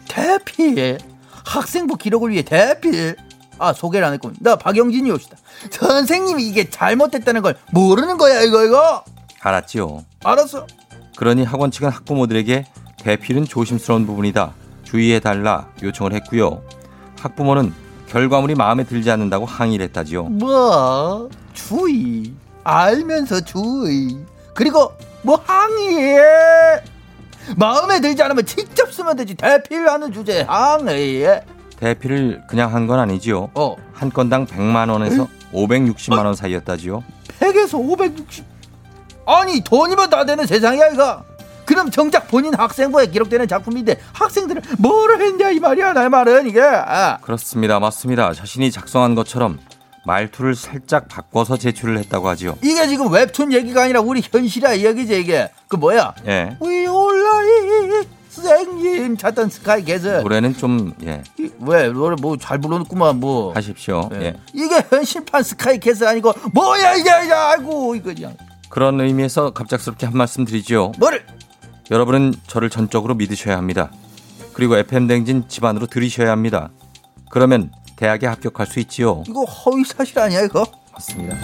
대필 0.07 0.99
학생부 1.45 1.97
기록을 1.97 2.31
위해 2.31 2.43
대필 2.43 3.17
아 3.57 3.73
소개를 3.73 4.07
안 4.07 4.13
했군 4.13 4.35
나 4.39 4.55
박영진이 4.55 5.12
옵시다 5.12 5.35
선생님이 5.71 6.47
이게 6.47 6.69
잘못됐다는 6.69 7.41
걸 7.41 7.57
모르는 7.71 8.17
거야 8.17 8.41
이거 8.41 8.63
이거 8.63 9.03
알았지요. 9.41 10.04
알았어 10.23 10.65
그러니 11.17 11.43
학원 11.43 11.71
측은 11.71 11.89
학부모들에게 11.89 12.65
대필은 13.04 13.45
조심스러운 13.45 14.06
부분이다. 14.06 14.54
주의해달라 14.84 15.69
요청을 15.84 16.13
했고요. 16.13 16.62
학부모는 17.19 17.73
결과물이 18.08 18.56
마음에 18.56 18.84
들지 18.84 19.12
않는다고 19.12 19.45
항의를 19.45 19.86
했다지요. 19.88 20.23
뭐 20.23 21.30
주의 21.54 22.34
알면서 22.63 23.41
주의 23.41 24.17
그리고 24.54 24.91
뭐 25.21 25.36
항의해 25.45 26.82
마음에 27.58 27.99
들지 28.02 28.21
않으면 28.23 28.45
직접 28.45 28.91
쓰면 28.93 29.15
되지 29.17 29.36
대필하는 29.36 30.12
주제에 30.12 30.41
항의해 30.43 31.43
대피를 31.80 32.41
그냥 32.47 32.73
한 32.73 32.88
건 32.88 32.99
아니지요. 32.99 33.52
어. 33.54 33.75
한 33.93 34.10
건당 34.10 34.45
100만 34.45 34.89
원에서 34.91 35.28
560만 35.54 36.25
원 36.25 36.34
사이였다지요. 36.36 37.04
100에서 37.39 37.75
560 37.80 38.45
아니 39.30 39.62
돈이면 39.62 40.10
다 40.10 40.26
되는 40.26 40.48
세상이야 40.48 40.88
이거 40.89 41.24
그럼 41.65 41.92
정작 41.92 42.28
본인 42.28 42.56
학생부에 42.56 43.08
기록되는 43.08 43.48
작품인데 43.48 44.00
학생들은 44.13 44.63
뭐를 44.80 45.22
했냐 45.22 45.52
이 45.52 45.60
말이야 45.60 45.94
내 45.94 46.10
말은 46.10 46.48
이게 46.48 46.62
아. 46.62 47.20
그렇습니다. 47.22 47.80
맞습니다. 47.80 48.34
자신이 48.34 48.72
작성한 48.72 49.13
것처럼 49.13 49.60
말투를 50.04 50.56
살짝 50.56 51.08
바꿔서 51.08 51.58
제출을 51.58 52.00
했다고 52.00 52.28
하지요. 52.28 52.58
이게 52.63 52.88
지금 52.88 53.12
웹툰 53.12 53.54
얘기가 53.54 53.84
아니라 53.84 54.02
우리 54.02 54.24
현실의 54.24 54.82
이야기지 54.82 55.20
이게 55.20 55.52
그 55.68 55.76
뭐야 55.76 56.15
예. 56.26 56.58
위올라이 56.60 58.08
선생님 58.30 59.18
찾던 59.18 59.50
스카이 59.52 59.84
게스 59.84 60.08
노래는 60.24 60.58
좀 60.58 60.94
예. 61.04 61.22
왜 61.60 61.89
노래 61.89 62.15
뭐잘 62.20 62.60
불러놓구만 62.62 63.20
뭐 63.20 63.54
하십시오. 63.54 64.10
예. 64.13 64.34
이게 64.56 64.84
현실판 64.89 65.44
스카이 65.44 65.80
게스 65.80 66.04
아니고 66.04 66.34
뭐야 66.52 66.96
이게 66.96 67.12
이게 67.26 67.32
아이고 67.32 67.94
이거 67.94 68.12
그냥 68.12 68.36
그런 68.69 69.01
의미에서 69.01 69.51
갑작스럽게 69.51 70.05
한 70.05 70.15
말씀 70.15 70.45
드리지요. 70.45 70.93
뭐를 70.99 71.25
여러분은 71.91 72.36
저를 72.47 72.69
전적으로 72.69 73.15
믿으셔야 73.15 73.58
합니다. 73.58 73.91
그리고 74.53 74.77
FM 74.77 75.08
댕진 75.08 75.47
집안으로 75.47 75.88
들이셔야 75.88 76.32
합니다. 76.32 76.69
그러면 77.32 77.71
대학에 77.95 78.27
합격할 78.27 78.67
수 78.67 78.79
있지요. 78.82 79.23
이거 79.27 79.43
허위 79.43 79.84
사실 79.84 80.19
아니야 80.19 80.41
이거 80.41 80.65
맞습니다. 80.93 81.36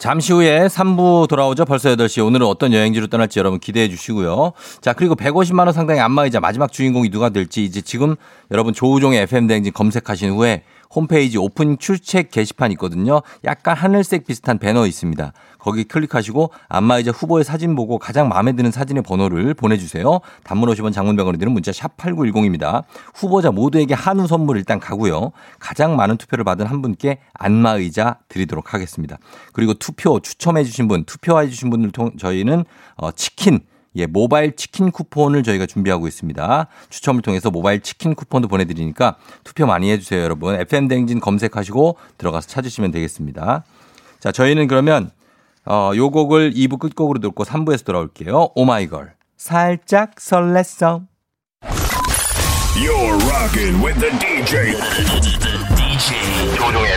잠시 0.00 0.32
후에 0.32 0.66
3부 0.66 1.28
돌아오죠. 1.28 1.66
벌써 1.66 1.94
8시. 1.94 2.24
오늘은 2.24 2.46
어떤 2.46 2.72
여행지로 2.72 3.08
떠날지 3.08 3.38
여러분 3.38 3.60
기대해 3.60 3.90
주시고요. 3.90 4.52
자, 4.80 4.94
그리고 4.94 5.14
150만 5.14 5.66
원 5.66 5.74
상당의 5.74 6.00
안마의자 6.00 6.40
마지막 6.40 6.72
주인공이 6.72 7.10
누가 7.10 7.28
될지 7.28 7.64
이제 7.64 7.82
지금 7.82 8.16
여러분 8.50 8.72
조우종의 8.72 9.20
FM대행진 9.20 9.74
검색하신 9.74 10.30
후에 10.30 10.62
홈페이지 10.92 11.38
오픈 11.38 11.78
출첵 11.78 12.30
게시판 12.30 12.72
있거든요. 12.72 13.22
약간 13.44 13.76
하늘색 13.76 14.26
비슷한 14.26 14.58
배너 14.58 14.86
있습니다. 14.86 15.32
거기 15.58 15.84
클릭하시고 15.84 16.50
안마의자 16.68 17.12
후보의 17.12 17.44
사진 17.44 17.76
보고 17.76 17.98
가장 17.98 18.28
마음에 18.28 18.52
드는 18.52 18.70
사진의 18.70 19.02
번호를 19.02 19.54
보내주세요. 19.54 20.20
단문 20.42 20.68
50원 20.70 20.92
장문병원이 20.92 21.38
드는 21.38 21.52
문자 21.52 21.72
샵 21.72 21.96
8910입니다. 21.96 22.84
후보자 23.14 23.50
모두에게 23.50 23.94
한우 23.94 24.26
선물 24.26 24.56
일단 24.56 24.80
가고요. 24.80 25.32
가장 25.58 25.96
많은 25.96 26.16
투표를 26.16 26.44
받은 26.44 26.66
한 26.66 26.82
분께 26.82 27.18
안마의자 27.34 28.18
드리도록 28.28 28.74
하겠습니다. 28.74 29.18
그리고 29.52 29.74
투표 29.74 30.18
추첨해 30.20 30.64
주신 30.64 30.88
분, 30.88 31.04
투표해 31.04 31.48
주신 31.48 31.70
분들 31.70 31.92
통 31.92 32.16
저희는 32.16 32.64
어, 32.96 33.12
치킨 33.12 33.60
예, 33.96 34.06
모바일 34.06 34.54
치킨 34.54 34.90
쿠폰을 34.90 35.42
저희가 35.42 35.66
준비하고 35.66 36.06
있습니다. 36.06 36.66
추첨을 36.90 37.22
통해서 37.22 37.50
모바일 37.50 37.80
치킨 37.80 38.14
쿠폰도 38.14 38.48
보내드리니까 38.48 39.16
투표 39.44 39.66
많이 39.66 39.90
해주세요, 39.90 40.22
여러분. 40.22 40.54
FM댕진 40.54 41.20
검색하시고 41.20 41.96
들어가서 42.18 42.48
찾으시면 42.48 42.92
되겠습니다. 42.92 43.64
자, 44.20 44.32
저희는 44.32 44.68
그러면, 44.68 45.10
어, 45.66 45.92
요 45.96 46.10
곡을 46.10 46.52
2부 46.52 46.78
끝곡으로 46.78 47.20
듣고 47.20 47.44
3부에서 47.44 47.84
돌아올게요. 47.84 48.50
오마이걸. 48.54 49.14
살짝 49.36 50.16
설렜어. 50.16 51.06
You're 52.76 53.18
rocking 53.28 53.84
with 53.84 53.98
the 54.00 54.10
DJ. 54.18 54.72
DJ. 55.76 56.56
조종의. 56.56 56.92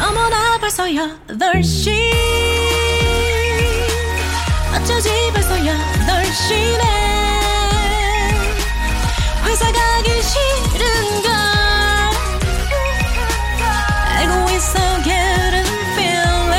어머나 0.00 0.58
벌써 0.58 0.84
8시 0.84 2.59
어쩌지 5.00 5.32
벌써 5.32 5.54
8시네 5.54 6.82
회사 9.46 9.72
가기 9.72 10.10
싫은 10.22 11.22
걸 11.22 11.32
알고 14.18 14.50
있어 14.50 14.78
getting 15.02 15.70
feeling 15.94 16.52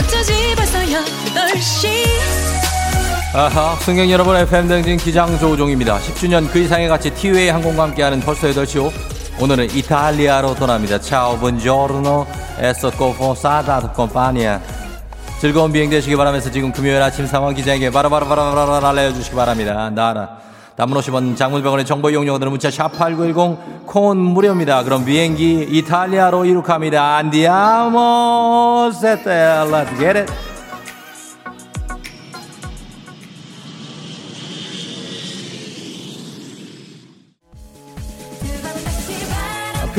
어쩌지 0.00 0.54
벌써 0.56 0.78
8시 0.80 2.10
아하, 3.32 3.76
승객 3.76 4.10
여러분, 4.10 4.34
FM댕진 4.34 4.96
기장 4.96 5.38
조우종입니다. 5.38 6.00
10주년 6.00 6.50
그 6.50 6.58
이상의 6.58 6.88
가치 6.88 7.10
티웨이 7.14 7.50
항공과 7.50 7.84
함께하는 7.84 8.18
벌써 8.18 8.48
8시오. 8.48 8.90
오늘은 9.40 9.70
이탈리아로 9.70 10.56
떠납니다. 10.56 11.00
차오 11.00 11.38
본조르노 11.38 12.26
에서 12.58 12.90
코포 12.90 13.36
사다드 13.36 13.92
콤파니아. 13.92 14.79
즐거운 15.40 15.72
비행 15.72 15.88
되시기 15.88 16.16
바라면서 16.16 16.50
지금 16.50 16.70
금요일 16.70 17.00
아침 17.00 17.24
상황 17.26 17.54
기자에게 17.54 17.90
바로바로바로바로 17.90 18.86
알려주시기 18.86 19.34
바랍니다. 19.34 19.88
나라. 19.88 20.36
단문 20.76 20.98
50원 20.98 21.34
장문병원의 21.34 21.86
정보 21.86 22.10
이용료들은 22.10 22.50
문자 22.50 22.68
샵8910 22.68 23.86
콩은 23.86 24.18
무료입니다. 24.18 24.84
그럼 24.84 25.06
비행기 25.06 25.66
이탈리아로 25.70 26.44
이륙합니다. 26.44 27.16
안디아모 27.16 28.90
let's 28.92 29.98
get. 29.98 30.49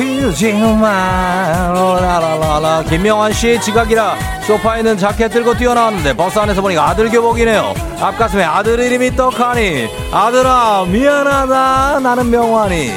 피우지마 0.01 1.73
라라라라 2.01 2.83
김명환 2.89 3.33
씨의 3.33 3.61
지각이라 3.61 4.15
소파에 4.47 4.79
있는 4.79 4.97
자켓 4.97 5.31
들고 5.31 5.55
뛰어나왔는데 5.55 6.13
버스 6.15 6.39
안에서 6.39 6.59
보니까 6.59 6.89
아들 6.89 7.07
교복이네요 7.11 7.71
앞가슴에 7.99 8.43
아들 8.43 8.79
이름이 8.79 9.15
떡하니 9.15 9.89
아들아 10.11 10.85
미안하다 10.87 11.99
나는 11.99 12.31
명환이 12.31 12.89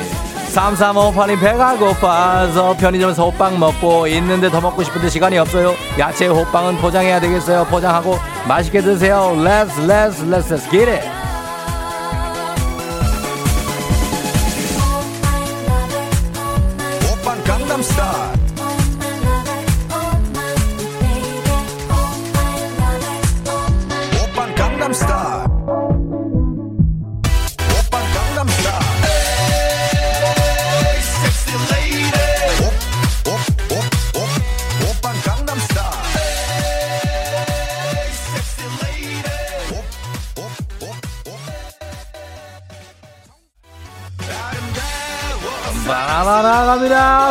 삼삼오팔님 0.48 1.40
배가 1.40 1.76
고파서 1.76 2.74
편의점에서 2.74 3.28
호빵 3.28 3.58
먹고 3.58 4.06
있는데 4.06 4.48
더 4.48 4.60
먹고 4.60 4.84
싶은데 4.84 5.08
시간이 5.08 5.36
없어요. 5.36 5.74
야채 5.98 6.28
호빵은 6.28 6.76
포장해야 6.76 7.18
되겠어요. 7.18 7.64
포장하고 7.64 8.16
맛있게 8.46 8.80
드세요. 8.80 9.34
Let's 9.36 9.76
let's 9.84 10.22
let's 10.22 10.52
let's 10.52 10.70
get 10.70 10.88
it. 10.88 11.23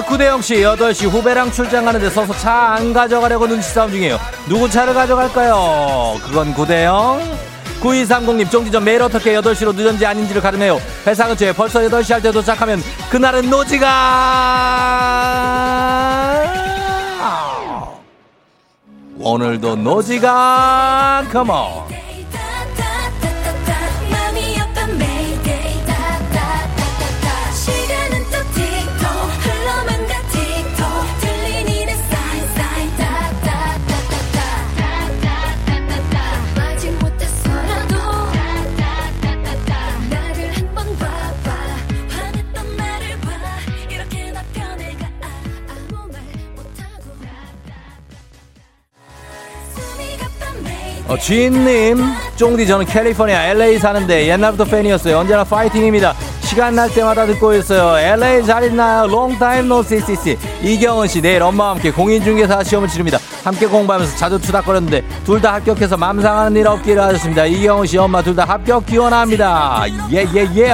구대영씨 0.01 0.55
8시 0.55 1.09
후배랑 1.09 1.51
출장 1.51 1.85
가는데 1.85 2.09
서서 2.09 2.33
차 2.37 2.73
안 2.73 2.93
가져가려고 2.93 3.47
눈치 3.47 3.69
싸움 3.69 3.91
중이에요. 3.91 4.19
누구 4.47 4.69
차를 4.69 4.93
가져갈까요? 4.93 6.15
그건 6.23 6.53
구대영. 6.53 7.21
9230님 7.81 8.49
쫑지전 8.49 8.83
매일 8.83 9.01
어떻게 9.01 9.33
8시로 9.39 9.75
늦은지 9.75 10.05
아닌지를 10.05 10.41
가름해요. 10.41 10.79
회사 11.05 11.27
근처에 11.27 11.51
벌써 11.51 11.79
8시 11.81 12.13
할 12.13 12.21
때 12.21 12.31
도착하면 12.31 12.81
그날은 13.09 13.49
노지가 13.49 13.89
오늘도 19.19 19.75
노지가 19.77 21.25
컴온 21.31 21.85
어, 51.13 51.17
지인님, 51.17 52.03
쫑디 52.37 52.65
저는 52.65 52.87
캘리포니아 52.87 53.45
LA 53.49 53.77
사는데 53.77 54.27
옛날부터 54.29 54.65
팬이었어요. 54.65 55.19
언제나 55.19 55.43
파이팅입니다. 55.43 56.15
시간 56.41 56.73
날 56.73 56.91
때마다 56.91 57.27
듣고 57.27 57.53
있어요. 57.53 57.99
LA 57.99 58.43
잘 58.43 58.63
있나요? 58.63 59.05
롱타임 59.05 59.67
노 59.67 59.83
CCC. 59.83 60.35
이경은 60.63 61.07
씨 61.07 61.21
내일 61.21 61.43
엄마와 61.43 61.71
함께 61.75 61.91
공인중개사 61.91 62.63
시험을 62.63 62.89
치릅니다. 62.89 63.19
함께 63.43 63.67
공부하면서 63.67 64.17
자주 64.17 64.39
투닥거렸는데 64.39 65.03
둘 65.23 65.39
다 65.39 65.53
합격해서 65.53 65.97
맘상하는 65.97 66.59
일 66.59 66.67
없기를 66.67 66.99
하셨습니다. 67.03 67.45
이경은 67.45 67.85
씨 67.85 67.97
엄마 67.99 68.23
둘 68.23 68.35
다 68.35 68.45
합격 68.45 68.83
기원합니다. 68.87 69.83
예 70.11 70.25
예 70.33 70.47
예. 70.55 70.73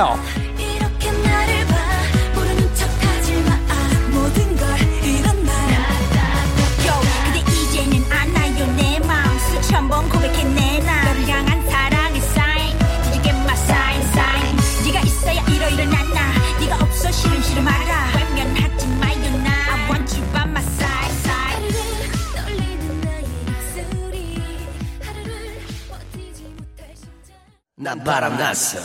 난 27.89 28.03
바람났어. 28.03 28.77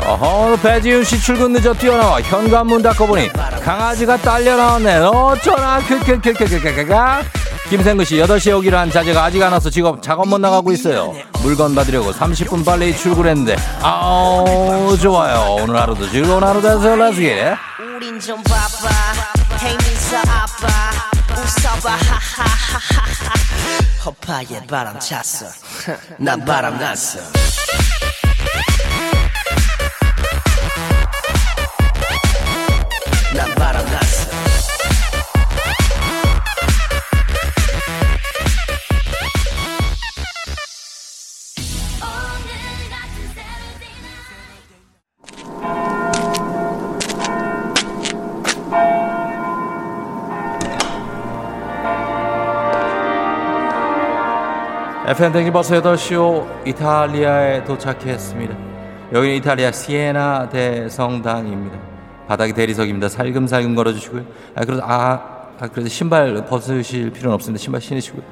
어허 0.00 0.56
배지윤 0.62 1.04
씨 1.04 1.20
출근 1.20 1.52
늦어 1.52 1.74
뛰어나와. 1.74 2.22
현관문 2.22 2.80
닫고보니 2.80 3.30
강아지가 3.62 4.16
딸려 4.16 4.56
나왔네. 4.56 4.96
어쩌나 5.00 5.80
큐큐큐큐큐큐큐 5.80 6.94
김생근 7.68 8.06
씨 8.06 8.16
8시에 8.16 8.56
오기로 8.56 8.78
한 8.78 8.90
자제가 8.90 9.22
아직 9.22 9.42
안 9.42 9.52
와서 9.52 9.68
직업 9.68 10.02
작업 10.02 10.26
못 10.28 10.38
나가고 10.38 10.72
있어요. 10.72 11.14
물건 11.42 11.74
받으려고 11.74 12.10
30분 12.10 12.64
빨리 12.64 12.96
출근했는데. 12.96 13.56
아우 13.82 14.96
좋아요. 14.96 15.56
오늘 15.60 15.76
하루도 15.76 16.08
즐거운 16.08 16.42
하루 16.42 16.62
되세요 16.62 16.96
렛츠기 16.96 17.34
우린 17.96 18.18
좀 18.18 18.42
바빠. 18.44 18.88
행리사 19.58 20.20
아빠 20.20 20.97
웃어봐. 21.42 21.90
하하하하하 21.90 23.34
허파에 24.04 24.66
바람 24.66 24.98
찼어. 24.98 25.46
난 26.18 26.44
바람 26.44 26.78
났어 26.78 27.18
FM 55.08 55.32
댕진 55.32 55.50
버스 55.50 55.72
8시오 55.80 56.46
이탈리아에 56.66 57.64
도착했습니다. 57.64 58.54
여기는 59.14 59.36
이탈리아 59.36 59.72
시에나 59.72 60.50
대성당입니다. 60.50 61.78
바닥이 62.26 62.52
대리석입니다. 62.52 63.08
살금살금 63.08 63.74
걸어주시고요. 63.74 64.22
아, 64.54 64.64
그래도, 64.66 64.82
아, 64.84 65.48
아, 65.60 65.68
그래도 65.68 65.88
신발 65.88 66.44
벗으실 66.44 67.10
필요는 67.10 67.32
없습니다. 67.36 67.58
신발 67.58 67.80
신으시고요. 67.80 68.22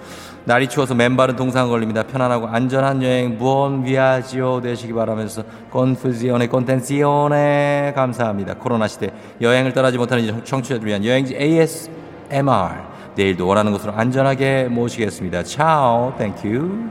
날이 0.44 0.68
추워서 0.68 0.94
맨발은 0.94 1.36
동상 1.36 1.70
걸립니다. 1.70 2.02
편안하고 2.02 2.46
안전한 2.46 3.02
여행, 3.02 3.38
buon 3.38 3.82
viaggio 3.82 4.60
되시기 4.60 4.92
바라면서, 4.92 5.44
confusione, 5.70 6.48
con 6.48 6.85
tensione, 6.85 7.94
감사합니다. 7.96 8.52
코로나 8.56 8.86
시대 8.86 9.14
여행을 9.40 9.72
떠나지 9.72 9.96
못하는 9.96 10.44
청취자들 10.44 10.86
위한 10.86 11.02
여행지 11.06 11.34
ASMR. 11.36 12.95
내일도 13.16 13.46
원하는 13.46 13.72
곳으로 13.72 13.92
안전하게 13.94 14.64
모시겠습니다. 14.64 15.42
Ciao, 15.42 16.14
thank 16.18 16.58
you. 16.58 16.90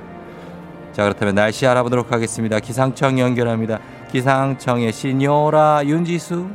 자, 0.91 1.03
그렇다면 1.03 1.35
날씨 1.35 1.67
알아보도록 1.67 2.11
하겠습니다. 2.11 2.59
기상청 2.59 3.19
연결합니다. 3.19 3.79
기상청의 4.11 4.91
시뇨라 4.91 5.83
윤지수. 5.85 6.47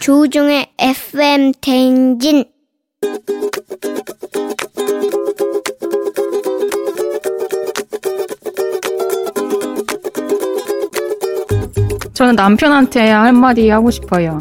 조종의 0.00 0.72
FM 0.78 1.52
대행진 1.60 2.44
저는 12.22 12.36
남편한테 12.36 13.10
한마디 13.10 13.68
하고 13.68 13.90
싶어요. 13.90 14.38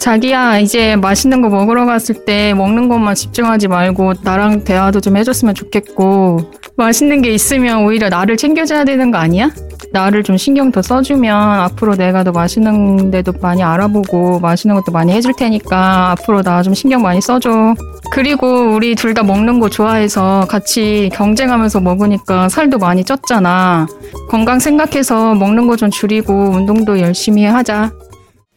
자기야, 0.00 0.58
이제 0.58 0.96
맛있는 0.96 1.42
거 1.42 1.48
먹으러 1.48 1.86
갔을 1.86 2.24
때 2.24 2.52
먹는 2.54 2.88
것만 2.88 3.14
집중하지 3.14 3.68
말고 3.68 4.14
나랑 4.24 4.64
대화도 4.64 5.00
좀 5.00 5.16
해줬으면 5.16 5.54
좋겠고, 5.54 6.50
맛있는 6.76 7.22
게 7.22 7.30
있으면 7.30 7.84
오히려 7.84 8.08
나를 8.08 8.36
챙겨줘야 8.36 8.84
되는 8.84 9.12
거 9.12 9.18
아니야? 9.18 9.48
나를 9.92 10.22
좀 10.22 10.36
신경 10.36 10.70
더 10.70 10.82
써주면 10.82 11.34
앞으로 11.36 11.96
내가 11.96 12.22
더 12.22 12.30
맛있는 12.30 13.10
데도 13.10 13.32
많이 13.40 13.62
알아보고 13.62 14.38
맛있는 14.38 14.76
것도 14.76 14.92
많이 14.92 15.12
해줄 15.12 15.32
테니까 15.34 16.12
앞으로 16.12 16.42
나 16.42 16.60
좀 16.62 16.74
신경 16.74 17.02
많이 17.02 17.20
써줘. 17.20 17.74
그리고 18.12 18.74
우리 18.74 18.94
둘 18.94 19.14
다 19.14 19.22
먹는 19.24 19.58
거 19.60 19.68
좋아해서 19.68 20.46
같이 20.48 21.08
경쟁하면서 21.12 21.80
먹으니까 21.80 22.48
살도 22.48 22.78
많이 22.78 23.02
쪘잖아. 23.02 23.86
건강 24.28 24.58
생각해서 24.60 25.34
먹는 25.34 25.66
거 25.66 25.76
좀 25.76 25.90
줄이고 25.90 26.32
운동도 26.50 27.00
열심히 27.00 27.44
하자. 27.44 27.90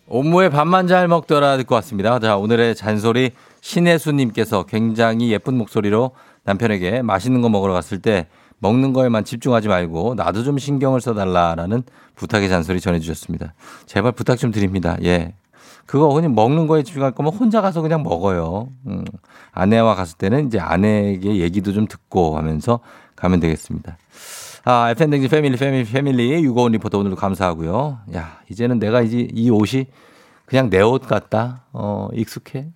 옴무의 0.07 0.49
밥만 0.51 0.87
잘 0.87 1.07
먹더라 1.07 1.57
듣고 1.57 1.73
왔습니다. 1.75 2.19
자, 2.19 2.35
오늘의 2.37 2.75
잔소리 2.75 3.31
신혜수님께서 3.61 4.63
굉장히 4.63 5.31
예쁜 5.31 5.57
목소리로 5.57 6.11
남편에게 6.43 7.01
맛있는 7.01 7.41
거 7.41 7.49
먹으러 7.49 7.73
갔을 7.73 7.99
때 8.01 8.27
먹는 8.63 8.93
거에만 8.93 9.25
집중하지 9.25 9.67
말고 9.67 10.15
나도 10.15 10.43
좀 10.43 10.57
신경을 10.57 11.01
써달라라는 11.01 11.83
부탁의 12.15 12.47
잔소리 12.49 12.79
전해주셨습니다. 12.79 13.53
제발 13.85 14.13
부탁 14.13 14.37
좀 14.37 14.51
드립니다. 14.51 14.95
예. 15.03 15.33
그거 15.85 16.07
그냥 16.07 16.33
먹는 16.33 16.65
거에 16.67 16.81
집중할 16.83 17.11
거면 17.11 17.33
혼자 17.33 17.59
가서 17.61 17.81
그냥 17.81 18.03
먹어요. 18.03 18.69
음. 18.87 19.03
아내와 19.51 19.95
갔을 19.95 20.17
때는 20.17 20.47
이제 20.47 20.59
아내에게 20.59 21.35
얘기도 21.41 21.73
좀 21.73 21.87
듣고 21.87 22.37
하면서 22.37 22.79
가면 23.17 23.41
되겠습니다. 23.41 23.97
아, 24.63 24.89
FM댕진 24.91 25.27
family, 25.27 25.57
family, 25.57 25.83
family, 25.83 26.31
유고원 26.41 26.71
리포터 26.71 26.99
오늘도 26.99 27.17
감사하고요. 27.17 27.99
야, 28.15 28.39
이제는 28.49 28.79
내가 28.79 29.01
이제 29.01 29.27
이 29.33 29.49
옷이 29.49 29.87
그냥 30.45 30.69
내 30.69 30.79
옷 30.79 31.05
같다. 31.05 31.65
어, 31.73 32.07
익숙해. 32.13 32.67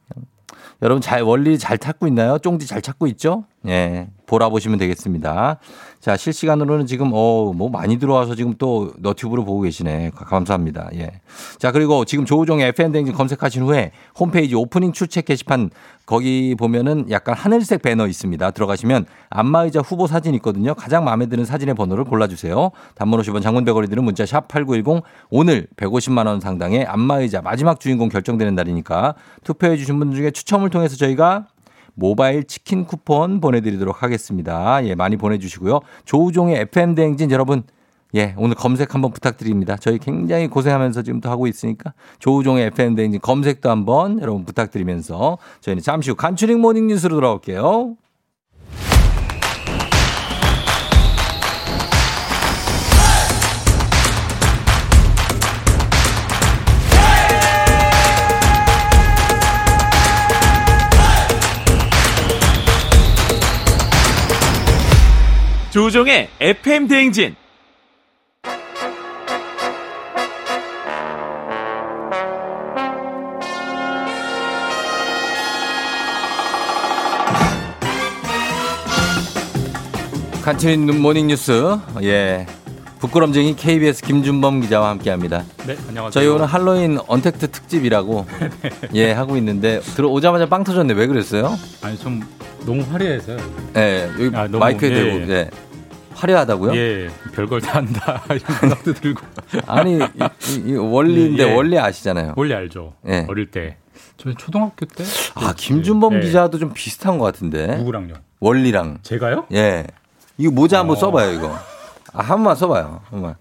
여러분 0.82 1.02
잘 1.02 1.22
월리 1.22 1.58
잘 1.58 1.78
찾고 1.78 2.08
있나요? 2.08 2.40
쫑디 2.40 2.68
잘 2.68 2.82
찾고 2.82 3.08
있죠? 3.08 3.46
예. 3.68 4.10
보라 4.28 4.50
보시면 4.50 4.78
되겠습니다. 4.78 5.58
자, 6.00 6.16
실시간으로는 6.16 6.86
지금 6.86 7.12
어, 7.14 7.52
뭐 7.54 7.70
많이 7.70 7.98
들어와서 7.98 8.36
지금 8.36 8.54
또 8.60 8.92
너튜브로 9.00 9.44
보고 9.46 9.62
계시네. 9.62 10.12
가- 10.14 10.26
감사합니다. 10.26 10.90
예. 10.96 11.22
자, 11.58 11.72
그리고 11.72 12.06
지금 12.06 12.26
조우종의 12.26 12.68
FM 12.68 12.92
댕진 12.92 13.16
검색하신 13.16 13.64
후에 13.64 13.92
홈페이지 14.20 14.54
오프닝 14.54 14.92
출첵 14.92 15.26
게시판 15.26 15.72
거기 16.06 16.56
보면은 16.58 17.10
약간 17.10 17.36
하늘색 17.36 17.82
배너 17.82 18.06
있습니다. 18.08 18.52
들어가시면 18.52 19.06
안마의자 19.30 19.80
후보 19.80 20.08
사진 20.08 20.36
있거든요. 20.36 20.74
가장 20.76 21.04
마음에 21.06 21.26
드는 21.26 21.44
사진의 21.46 21.76
번호를 21.76 22.04
골라주세요. 22.04 22.72
단문 22.96 23.20
50원 23.22 23.42
장문 23.42 23.66
100원이 23.66 23.90
드는 23.90 24.04
문자 24.04 24.26
샵 24.26 24.48
8910 24.50 25.04
오늘 25.30 25.68
150만 25.78 26.28
원 26.28 26.40
상당의 26.40 26.86
안마의자 26.86 27.42
마지막 27.42 27.80
주인공 27.80 28.10
결정되는 28.10 28.56
날이니까 28.56 29.16
투표해 29.44 29.78
주신 29.78 30.00
분들 30.00 30.18
중에 30.18 30.32
추첨을 30.32 30.70
통해서 30.70 30.96
저희가 30.96 31.48
모바일 31.98 32.44
치킨 32.44 32.86
쿠폰 32.86 33.42
보내드리도록 33.42 34.04
하겠습니다. 34.04 34.86
예, 34.86 34.94
많이 34.94 35.18
보내주시고요. 35.18 35.80
조우종의 36.06 36.62
FM 36.62 36.94
대행진 36.94 37.32
여러분, 37.32 37.64
예, 38.16 38.36
오늘 38.38 38.56
검색 38.56 38.94
한번 38.94 39.12
부탁드립니다. 39.12 39.76
저희 39.78 39.98
굉장히 39.98 40.48
고생하면서 40.48 41.02
지금 41.02 41.22
또 41.22 41.30
하고 41.30 41.48
있으니까 41.48 41.94
조우종의 42.20 42.68
FM 42.68 42.96
대행진 42.96 43.20
검색도 43.20 43.70
한번 43.70 44.22
여러분 44.22 44.46
부탁드리면서 44.46 45.40
저희는 45.62 45.82
잠시 45.82 46.12
후 46.12 46.16
간추린 46.16 46.62
모닝 46.62 46.86
뉴스로 46.86 47.16
돌아올게요. 47.16 47.96
조종의 65.78 66.28
FM 66.42 66.88
대행진. 66.88 67.36
간추린 80.42 81.00
모닝 81.00 81.28
뉴스, 81.28 81.78
예. 82.02 82.48
부끄럼쟁이 82.98 83.56
KBS 83.56 84.02
김준범 84.02 84.62
기자와 84.62 84.90
함께 84.90 85.12
합니다. 85.12 85.44
네, 85.68 85.78
안녕하세요. 85.88 86.10
저희 86.10 86.26
오늘 86.28 86.48
할로윈 86.48 86.98
언택트 87.06 87.52
특집이라고 87.52 88.26
예 88.96 89.12
하고 89.12 89.38
있는데 89.38 89.82
들어오자마자 89.82 90.48
빵 90.48 90.64
터졌네 90.64 90.96
왜 90.96 91.06
그랬어요? 91.06 91.56
아니 91.84 91.96
좀 92.00 92.24
너무 92.66 92.82
화려해서요. 92.90 93.38
예 93.76 94.10
여기 94.20 94.36
아, 94.36 94.46
너무, 94.48 94.58
마이크에 94.58 94.90
예. 94.90 94.96
대고 94.96 95.32
예 95.32 95.50
화려하다고요? 96.18 96.76
예, 96.76 97.10
별걸 97.34 97.62
다 97.62 97.78
한다 97.78 98.24
이런 98.30 98.40
생각도 98.60 98.94
들고. 98.94 99.22
아니 99.68 99.98
이, 99.98 100.00
이- 100.50 100.70
이 100.72 100.74
월리인데 100.76 101.48
예. 101.50 101.54
월리 101.54 101.78
아시잖아요. 101.80 102.34
월리 102.36 102.54
알죠. 102.54 102.94
예. 103.08 103.26
어릴 103.30 103.52
때. 103.52 103.78
저 104.18 104.34
초등학교 104.34 104.86
때. 104.88 105.04
아 105.36 105.54
김준범 105.56 106.16
예. 106.16 106.20
기자도 106.22 106.58
좀 106.58 106.74
비슷한 106.74 107.18
것 107.20 107.26
같은데. 107.26 107.78
누구랑요? 107.78 108.16
월리랑. 108.40 109.00
제가요? 109.04 109.46
예. 109.54 109.86
이거 110.38 110.52
모자 110.52 110.80
한번 110.80 110.98
어. 110.98 111.00
써봐요 111.00 111.32
이거. 111.34 111.50
아, 112.14 112.22
한 112.24 112.38
번만 112.38 112.56
써봐요. 112.56 113.02
한번. 113.12 113.36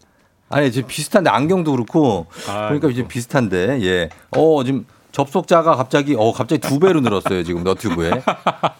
아니 0.48 0.70
지금 0.70 0.86
비슷한데 0.88 1.30
안경도 1.30 1.72
그렇고 1.72 2.26
아, 2.48 2.66
그러니까 2.68 2.88
이제 2.88 3.06
비슷한데 3.08 3.80
예. 3.82 4.10
어 4.36 4.62
지금 4.64 4.86
접속자가 5.12 5.76
갑자기 5.76 6.14
어 6.16 6.30
갑자기 6.32 6.60
두 6.60 6.78
배로 6.78 7.00
늘었어요 7.00 7.42
지금 7.42 7.64
너튜브에. 7.64 8.10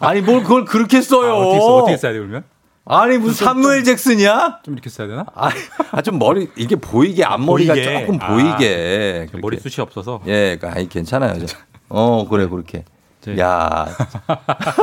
아니 0.01 0.21
뭘 0.21 0.43
그걸 0.43 0.65
그렇게 0.67 1.01
써요. 1.01 1.33
아, 1.33 1.37
어떻게, 1.39 1.59
써, 1.61 1.77
어떻게 1.77 1.97
써야 1.97 2.13
돼 2.13 2.19
그러면? 2.19 2.45
아니 2.89 3.19
무슨 3.19 3.47
사무엘 3.47 3.83
잭슨이야? 3.85 4.61
좀 4.65 4.75
이렇게 4.75 4.89
써야 4.91 5.09
되나? 5.09 5.27
아 5.35 5.51
좀 6.03 6.19
머리 6.19 6.49
이게 6.57 6.77
보이게 6.77 7.25
앞머리가 7.25 7.75
보이게. 7.75 8.01
조금 8.01 8.19
아, 8.23 8.29
보이게. 8.29 9.27
저 9.33 9.39
머리숱이 9.39 9.83
없어서. 9.83 10.21
예, 10.27 10.57
그러니까 10.57 10.79
아니 10.79 10.89
괜찮아요. 10.89 11.45
저. 11.47 11.57
어 11.89 12.27
그래 12.29 12.47
그렇게. 12.47 12.85
네. 13.25 13.39
야. 13.41 13.87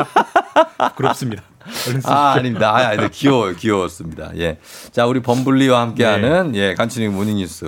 부럽습니다. 0.97 1.43
쓰시죠. 1.72 2.10
아, 2.12 2.34
아닙니다. 2.34 2.72
아, 2.76 2.88
아니, 2.89 3.10
귀여워요. 3.10 3.56
귀여웠습니다. 3.56 4.32
예. 4.38 4.58
자, 4.91 5.06
우리 5.06 5.22
범블리와 5.22 5.80
함께하는 5.80 6.54
예, 6.56 6.74
간추린 6.74 7.14
모닝뉴스. 7.14 7.66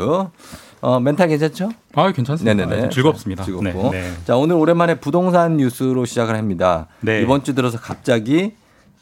어, 0.82 1.00
멘탈 1.00 1.30
괜찮죠? 1.30 1.70
아, 1.96 2.12
괜찮습니다. 2.12 2.54
네네네. 2.66 2.82
좀 2.82 2.90
즐겁습니다. 2.90 3.46
즐겁고. 3.46 3.92
네, 3.92 4.02
네. 4.02 4.12
자, 4.26 4.36
오늘 4.36 4.58
오랜만에 4.58 4.96
부동산 4.96 5.56
뉴스로 5.58 6.04
시작을 6.06 6.36
합니다. 6.36 6.88
네. 7.00 7.22
이번 7.22 7.44
주 7.46 7.56
들어서 7.56 7.80
갑자기 7.80 8.52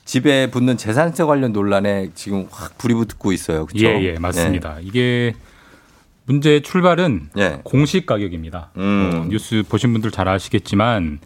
집에 0.06 0.52
붙는 0.52 0.78
재산세 0.78 1.24
관련 1.24 1.54
논란에 1.54 2.10
지금 2.14 2.48
확 2.52 2.78
불이 2.78 2.94
붙고 2.94 3.32
있어요. 3.32 3.66
그렇죠? 3.66 3.86
예, 3.86 4.04
예, 4.04 4.20
맞습니다. 4.20 4.78
이게 4.82 5.34
문제의 6.26 6.62
출발은 6.62 7.30
예. 7.38 7.60
공시 7.64 8.06
가격입니다. 8.06 8.72
음. 8.78 9.12
어, 9.14 9.26
뉴스 9.30 9.64
보신 9.68 9.94
분들 9.94 10.12
잘 10.12 10.28
아시겠지만 10.28 11.20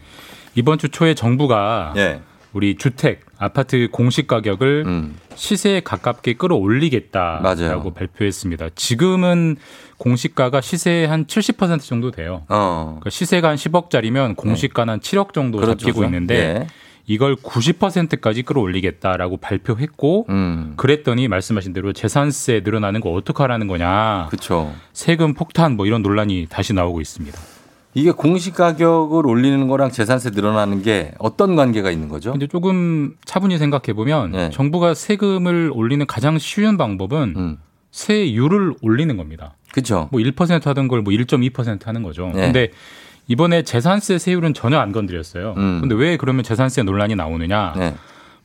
이번 0.54 0.78
주 0.78 0.88
초에 0.88 1.14
정부가 1.14 1.94
예. 1.96 2.20
우리 2.52 2.76
주택, 2.76 3.20
아파트 3.36 3.88
공시 3.92 4.26
가격을 4.26 4.84
음. 4.86 5.16
시세에 5.34 5.80
가깝게 5.80 6.34
끌어올리겠다라고 6.34 7.42
맞아요. 7.42 7.92
발표했습니다. 7.94 8.70
지금은 8.74 9.56
공시가가 9.98 10.60
시세의 10.60 11.06
한 11.08 11.26
70% 11.26 11.80
정도 11.82 12.10
돼요. 12.10 12.44
어. 12.48 12.96
그러니까 13.00 13.10
시세가 13.10 13.48
한 13.48 13.56
10억짜리면 13.56 14.36
공시가는 14.36 14.92
한 14.92 15.00
7억 15.00 15.34
정도 15.34 15.58
그렇죠. 15.58 15.78
잡히고 15.78 16.04
있는데 16.04 16.34
예. 16.34 16.66
이걸 17.08 17.36
90%까지 17.36 18.42
끌어올리겠다라고 18.42 19.38
발표했고 19.38 20.26
음. 20.28 20.74
그랬더니 20.76 21.26
말씀하신 21.26 21.72
대로 21.72 21.92
재산세 21.94 22.60
늘어나는 22.62 23.00
거 23.00 23.10
어떡하라는 23.12 23.66
거냐. 23.66 24.26
그렇죠. 24.30 24.72
세금 24.92 25.32
폭탄 25.32 25.74
뭐 25.76 25.86
이런 25.86 26.02
논란이 26.02 26.46
다시 26.50 26.74
나오고 26.74 27.00
있습니다. 27.00 27.38
이게 27.94 28.10
공시 28.10 28.52
가격을 28.52 29.26
올리는 29.26 29.66
거랑 29.66 29.90
재산세 29.90 30.30
늘어나는 30.30 30.82
게 30.82 31.12
어떤 31.18 31.56
관계가 31.56 31.90
있는 31.90 32.08
거죠? 32.08 32.32
근데 32.32 32.46
조금 32.46 33.14
차분히 33.24 33.56
생각해 33.56 33.94
보면 33.94 34.32
네. 34.32 34.50
정부가 34.50 34.92
세금을 34.92 35.72
올리는 35.74 36.04
가장 36.06 36.38
쉬운 36.38 36.76
방법은 36.76 37.34
음. 37.36 37.56
세율을 37.90 38.74
올리는 38.82 39.16
겁니다. 39.16 39.56
그렇죠. 39.72 40.10
뭐 40.12 40.20
1% 40.20 40.62
하던 40.62 40.88
걸 40.88 41.00
뭐 41.02 41.12
1.2% 41.14 41.86
하는 41.86 42.02
거죠. 42.02 42.26
네. 42.34 42.42
근데 42.42 42.70
이번에 43.28 43.62
재산세 43.62 44.18
세율은 44.18 44.54
전혀 44.54 44.78
안 44.78 44.90
건드렸어요. 44.92 45.54
음. 45.56 45.80
근데 45.80 45.94
왜 45.94 46.16
그러면 46.16 46.42
재산세 46.42 46.82
논란이 46.82 47.14
나오느냐? 47.14 47.74
네. 47.76 47.94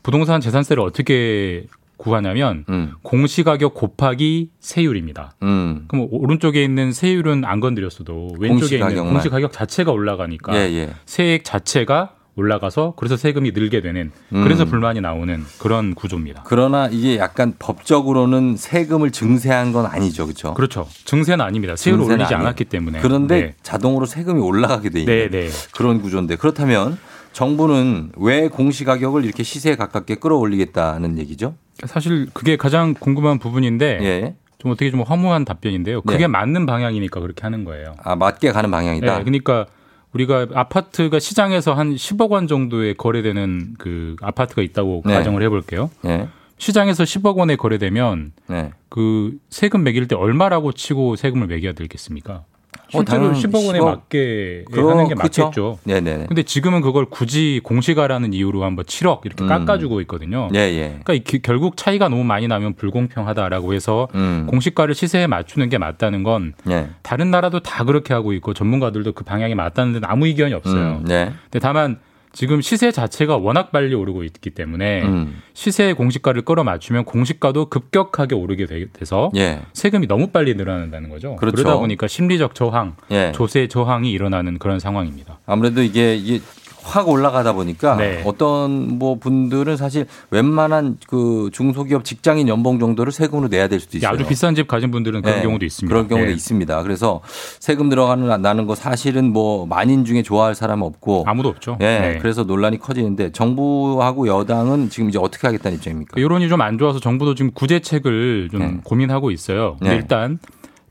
부동산 0.03 0.41
재산세를 0.41 0.83
어떻게 0.83 1.65
구하냐면 1.95 2.65
음. 2.67 2.93
공시가격 3.01 3.73
곱하기 3.75 4.49
세율입니다. 4.59 5.35
음. 5.43 5.85
그럼 5.87 6.07
오른쪽에 6.11 6.61
있는 6.63 6.91
세율은 6.91 7.45
안 7.45 7.61
건드렸어도 7.61 8.35
왼쪽에 8.39 8.75
있는 8.75 8.87
공시가격만. 8.87 9.13
공시가격 9.13 9.53
자체가 9.53 9.91
올라가니까 9.91 10.53
예, 10.55 10.59
예. 10.73 10.89
세액 11.05 11.45
자체가 11.45 12.15
올라가서 12.35 12.93
그래서 12.97 13.15
세금이 13.15 13.51
늘게 13.51 13.81
되는 13.81 14.11
음. 14.33 14.43
그래서 14.43 14.65
불만이 14.65 15.01
나오는 15.01 15.43
그런 15.59 15.93
구조입니다. 15.93 16.43
그러나 16.45 16.87
이게 16.91 17.17
약간 17.17 17.53
법적으로는 17.59 18.57
세금을 18.57 19.11
증세한 19.11 19.71
건 19.71 19.85
아니죠. 19.85 20.25
그렇죠? 20.25 20.53
그렇죠. 20.55 20.87
증세는 21.05 21.45
아닙니다. 21.45 21.75
세율을 21.75 22.01
증세는 22.01 22.21
올리지 22.21 22.33
아니에요. 22.33 22.47
않았기 22.47 22.65
때문에. 22.65 22.99
그런데 23.01 23.41
네. 23.41 23.53
자동으로 23.61 24.05
세금이 24.05 24.41
올라가게 24.41 24.89
돼 24.89 24.99
있는 25.01 25.29
네, 25.29 25.29
네. 25.29 25.49
그런 25.75 26.01
구조인데 26.01 26.35
그렇다면 26.37 26.97
정부는 27.33 28.11
왜 28.17 28.47
공시 28.47 28.83
가격을 28.85 29.25
이렇게 29.25 29.43
시세에 29.43 29.75
가깝게 29.75 30.15
끌어올리겠다는 30.15 31.17
얘기죠? 31.19 31.55
사실 31.85 32.27
그게 32.33 32.57
가장 32.57 32.93
궁금한 32.93 33.39
부분인데 33.39 33.99
예. 34.01 34.35
좀 34.59 34.71
어떻게 34.71 34.89
좀 34.91 35.01
허무한 35.01 35.43
답변인데요. 35.43 36.01
그게 36.01 36.19
네. 36.19 36.27
맞는 36.27 36.65
방향이니까 36.65 37.19
그렇게 37.19 37.41
하는 37.41 37.65
거예요. 37.65 37.95
아 38.01 38.15
맞게 38.15 38.51
가는 38.51 38.71
방향이다. 38.71 39.17
네, 39.17 39.23
그러니까 39.23 39.65
우리가 40.13 40.47
아파트가 40.53 41.19
시장에서 41.19 41.73
한 41.73 41.95
10억 41.95 42.31
원 42.31 42.47
정도에 42.47 42.93
거래되는 42.93 43.75
그 43.77 44.15
아파트가 44.21 44.61
있다고 44.61 45.03
네. 45.05 45.13
가정을 45.13 45.41
해볼게요. 45.43 45.89
예. 46.05 46.27
시장에서 46.57 47.03
10억 47.03 47.35
원에 47.35 47.55
거래되면 47.55 48.31
네. 48.47 48.71
그 48.89 49.37
세금 49.49 49.83
매길 49.83 50.07
때 50.07 50.15
얼마라고 50.15 50.71
치고 50.71 51.15
세금을 51.15 51.47
매겨야 51.47 51.73
되겠습니까? 51.73 52.45
실제로 52.89 53.03
당연히 53.05 53.41
10억 53.41 53.67
원에 53.67 53.79
10억 53.79 53.85
맞게 53.85 54.65
그거- 54.71 54.91
하는 54.91 55.07
게 55.07 55.15
그쵸? 55.15 55.43
맞겠죠. 55.43 55.79
네네. 55.83 56.25
근데 56.27 56.43
지금은 56.43 56.81
그걸 56.81 57.05
굳이 57.05 57.59
공시가라는 57.63 58.33
이유로 58.33 58.63
한번 58.63 58.85
7억 58.85 59.25
이렇게 59.25 59.43
음. 59.43 59.47
깎아주고 59.47 60.01
있거든요. 60.01 60.49
예, 60.53 60.59
예. 60.59 60.87
그러니까 61.03 61.13
이 61.13 61.19
기- 61.19 61.41
결국 61.41 61.77
차이가 61.77 62.09
너무 62.09 62.23
많이 62.23 62.47
나면 62.47 62.73
불공평하다라고 62.75 63.73
해서 63.73 64.07
음. 64.15 64.47
공시가를 64.49 64.95
시세에 64.95 65.27
맞추는 65.27 65.69
게 65.69 65.77
맞다는 65.77 66.23
건 66.23 66.53
예. 66.69 66.89
다른 67.01 67.31
나라도 67.31 67.59
다 67.61 67.83
그렇게 67.83 68.13
하고 68.13 68.33
있고 68.33 68.53
전문가들도 68.53 69.13
그 69.13 69.23
방향이 69.23 69.55
맞다는 69.55 69.93
데는 69.93 70.07
아무 70.09 70.27
이견이 70.27 70.53
없어요. 70.53 70.99
음, 71.01 71.05
네. 71.05 71.31
근데 71.45 71.59
다만 71.59 71.97
지금 72.33 72.61
시세 72.61 72.91
자체가 72.91 73.37
워낙 73.37 73.71
빨리 73.71 73.93
오르고 73.93 74.23
있기 74.23 74.49
때문에 74.49 75.03
음. 75.03 75.41
시세 75.53 75.93
공시가를 75.93 76.41
끌어 76.41 76.63
맞추면 76.63 77.05
공시가도 77.05 77.67
급격하게 77.69 78.33
오르게 78.35 78.65
되- 78.65 78.89
돼서 78.91 79.31
예. 79.35 79.61
세금이 79.73 80.07
너무 80.07 80.27
빨리 80.27 80.55
늘어난다는 80.55 81.09
거죠. 81.09 81.35
그렇죠. 81.35 81.61
러다 81.63 81.77
보니까 81.77 82.07
심리적 82.07 82.55
저항, 82.55 82.95
예. 83.11 83.31
조세 83.35 83.67
저항이 83.67 84.11
일어나는 84.11 84.57
그런 84.57 84.79
상황입니다. 84.79 85.39
아무래도 85.45 85.83
이게, 85.83 86.15
이게 86.15 86.39
확 86.83 87.07
올라가다 87.07 87.53
보니까 87.53 87.95
네. 87.95 88.21
어떤 88.25 88.97
뭐 88.97 89.15
분들은 89.19 89.77
사실 89.77 90.07
웬만한 90.31 90.97
그 91.07 91.49
중소기업 91.53 92.03
직장인 92.03 92.47
연봉 92.47 92.79
정도를 92.79 93.11
세금으로 93.11 93.47
내야 93.47 93.67
될 93.67 93.79
수도 93.79 93.97
있어요. 93.97 94.11
아주 94.11 94.25
비싼 94.25 94.55
집 94.55 94.67
가진 94.67 94.91
분들은 94.91 95.21
그런 95.21 95.37
네, 95.37 95.43
경우도 95.43 95.65
있습니다. 95.65 95.93
그런 95.93 96.07
경우도 96.07 96.29
예. 96.29 96.33
있습니다. 96.33 96.83
그래서 96.83 97.21
세금 97.59 97.89
들어가는 97.89 98.41
나는 98.41 98.65
거 98.65 98.73
사실은 98.75 99.31
뭐 99.31 99.65
만인 99.65 100.05
중에 100.05 100.23
좋아할 100.23 100.55
사람 100.55 100.81
없고 100.81 101.25
아무도 101.27 101.49
없죠. 101.49 101.77
예. 101.81 101.99
네. 101.99 102.17
그래서 102.19 102.43
논란이 102.43 102.79
커지는데 102.79 103.31
정부하고 103.31 104.27
여당은 104.27 104.89
지금 104.89 105.09
이제 105.09 105.19
어떻게 105.19 105.47
하겠다는 105.47 105.77
입장입니까? 105.77 106.19
여론이 106.19 106.49
좀 106.49 106.63
안 106.63 106.77
좋아서 106.77 106.99
정부도 106.99 107.35
지금 107.35 107.51
구제책을 107.51 108.47
좀 108.49 108.81
고민하고 108.83 109.31
있어요. 109.31 109.75
네. 109.81 109.95
일단 109.95 110.39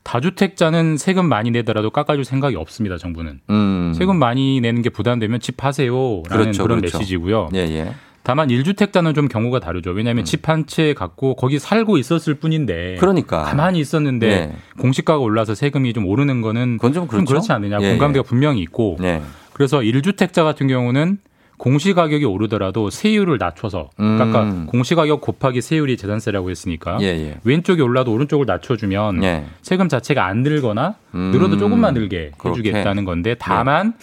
다주택자는 0.05 0.97
세금 0.97 1.27
많이 1.27 1.51
내더라도 1.51 1.91
깎아줄 1.91 2.25
생각이 2.25 2.57
없습니다. 2.57 2.99
정부는 2.99 3.41
음. 3.51 3.93
세금 3.97 4.17
많이 4.17 4.61
내는 4.61 4.83
게 4.83 4.91
부담되면 4.91 5.41
집 5.41 5.57
파세요라는 5.57 6.23
그렇죠, 6.29 6.63
그런 6.63 6.81
그렇죠. 6.81 6.99
메시지고요. 6.99 7.51
예, 7.55 7.59
예. 7.59 7.95
다만 8.25 8.49
1주택자는 8.49 9.15
좀 9.15 9.27
경우가 9.27 9.59
다르죠. 9.59 9.91
왜냐하면 9.91 10.25
집한 10.25 10.67
채 10.67 10.95
갖고 10.95 11.35
거기 11.35 11.59
살고 11.59 11.99
있었을 11.99 12.35
뿐인데 12.35 12.95
음. 12.95 12.97
그러니까. 13.01 13.43
가만히 13.43 13.81
있었는데 13.81 14.29
네. 14.29 14.57
공시가가 14.79 15.19
올라서 15.19 15.55
세금이 15.55 15.93
좀 15.93 16.07
오르는 16.07 16.41
거는 16.41 16.77
그건 16.77 16.93
좀 16.93 17.07
그렇죠. 17.09 17.27
그렇지 17.27 17.53
않느냐. 17.53 17.79
예, 17.81 17.91
공감대가 17.91 18.23
분명히 18.23 18.61
있고 18.63 18.97
네. 19.01 19.23
그래서 19.53 19.79
1주택자 19.81 20.45
같은 20.45 20.69
경우는 20.69 21.19
공시 21.63 21.95
가격이 21.95 22.25
오르더라도 22.25 22.91
세율을 22.91 23.39
낮춰서 23.39 23.91
음. 24.01 24.19
그러니까 24.19 24.67
공시 24.69 24.97
가격 24.97 25.21
곱하기 25.21 25.63
세율이 25.63 25.97
재산세라고 25.97 26.51
했으니까 26.51 26.99
예, 27.03 27.07
예. 27.07 27.37
왼쪽이 27.45 27.81
올라도 27.81 28.13
오른쪽을 28.13 28.47
낮춰주면 28.47 29.23
예. 29.23 29.45
세금 29.63 29.89
자체가 29.89 30.27
안 30.27 30.39
늘거나 30.43 30.97
음. 31.15 31.31
늘어도 31.31 31.59
조금만 31.59 31.95
늘게 31.95 32.33
그렇게. 32.37 32.59
해주겠다는 32.59 33.05
건데 33.05 33.37
다만 33.39 33.95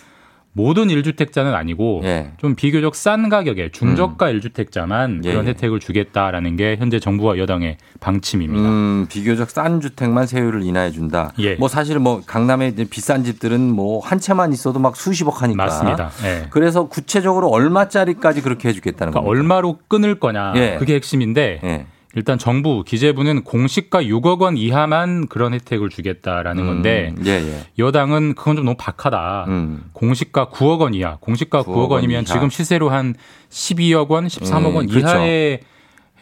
모든 0.54 0.88
1주택자는 0.88 1.54
아니고 1.54 2.02
예. 2.04 2.32
좀 2.38 2.56
비교적 2.56 2.96
싼 2.96 3.30
가격에 3.30 3.70
중저가 3.72 4.32
1주택자만 4.34 5.24
예, 5.24 5.32
그런 5.32 5.46
예. 5.46 5.50
혜택을 5.52 5.80
주겠다라는 5.80 6.56
게 6.58 6.76
현재 6.78 7.00
정부와 7.00 7.38
여당의 7.38 7.78
방침입니다. 8.00 8.68
음, 8.68 9.06
비교적 9.10 9.50
싼 9.50 9.80
주택만 9.80 10.26
세율을 10.28 10.64
인하해 10.64 10.92
준다. 10.92 11.32
예. 11.40 11.56
뭐 11.56 11.68
사실 11.70 12.00
뭐 12.00 12.22
강남에 12.26 12.74
비싼 12.90 13.24
집들은 13.24 13.62
뭐 13.62 14.00
한 14.10 14.20
채만 14.20 14.52
있어도 14.54 14.80
막 14.80 14.96
수십억 14.96 15.44
하니까. 15.44 15.64
맞습니다. 15.66 16.10
예. 16.24 16.48
그래서 16.50 16.88
구체적으로 16.88 17.50
얼마짜리까지 17.50 18.42
그렇게 18.42 18.70
해 18.70 18.74
주겠다는 18.74 19.12
그러니까 19.12 19.22
겁니다. 19.22 19.30
얼마로 19.40 19.78
끊을 19.88 20.20
거냐 20.20 20.54
예. 20.56 20.76
그게 20.80 20.96
핵심인데 20.96 21.60
예. 21.64 21.86
일단 22.16 22.40
정부 22.40 22.84
기재부는 22.84 23.44
공시가 23.44 24.02
6억 24.02 24.40
원 24.42 24.58
이하만 24.58 25.28
그런 25.28 25.54
혜택을 25.54 25.90
주겠다라는 25.90 26.66
건데 26.66 27.14
예, 27.26 27.32
예. 27.32 27.66
여당은 27.78 28.34
그건 28.34 28.56
좀 28.56 28.66
너무 28.66 28.78
박하다. 28.80 29.46
음. 29.48 29.84
공시가 29.94 30.48
9억 30.48 30.80
원 30.80 30.96
이하, 30.96 31.18
공시가 31.20 31.62
9억, 31.62 31.66
9억 31.68 31.78
원 31.78 31.92
원이면 31.92 32.24
이하. 32.24 32.34
지금 32.34 32.50
시세로 32.50 32.90
한 32.90 33.14
12억 33.52 34.08
원, 34.10 34.26
13억 34.26 34.76
원 34.76 34.86
음, 34.86 34.88
그렇죠. 34.88 35.08
이하의 35.08 35.60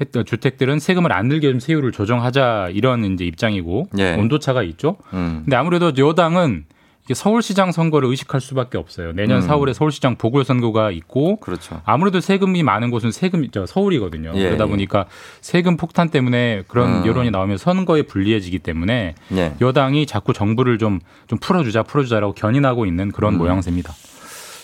했던 0.02 0.26
주택들은 0.26 0.80
세금을 0.80 1.12
안 1.14 1.28
늘게 1.28 1.50
좀 1.50 1.60
세율을 1.60 1.92
조정하자 1.92 2.70
이런 2.74 3.06
이제 3.14 3.24
입장이고 3.26 3.88
예. 3.98 4.16
온도차가 4.16 4.64
있죠. 4.64 4.98
음. 5.14 5.44
근데 5.46 5.56
아무래도 5.56 5.94
여당은 5.98 6.66
서울시장 7.14 7.72
선거를 7.72 8.10
의식할 8.10 8.42
수밖에 8.42 8.78
없어요. 8.78 9.14
내년 9.14 9.42
음. 9.42 9.48
4월에 9.48 9.74
서울시장 9.74 10.18
보궐선거가 10.18 10.92
있고 10.92 11.38
그렇죠. 11.38 11.82
아무래도 11.86 12.20
세금이 12.20 12.64
많은 12.64 12.92
곳은 12.92 13.12
세금 13.12 13.50
저 13.52 13.66
서울이거든요. 13.66 14.34
예, 14.36 14.44
그러다 14.44 14.66
예. 14.66 14.70
보니까 14.70 15.06
세금 15.42 15.78
폭탄 15.78 16.10
때문에 16.10 16.64
그런 16.68 17.02
음. 17.02 17.06
여론이 17.06 17.32
나오면 17.32 17.58
선거에 17.58 18.02
불리해지기 18.04 18.60
때문에 18.60 19.16
예. 19.34 19.54
여당이 19.62 20.06
자꾸 20.06 20.34
정부를 20.34 20.78
좀 20.78 21.00
좀 21.28 21.40
풀어주자 21.40 21.84
풀어주자라고 21.84 22.34
견인하고 22.34 22.86
있는 22.86 23.12
그런 23.12 23.36
음. 23.36 23.38
모양새입니다. 23.40 23.94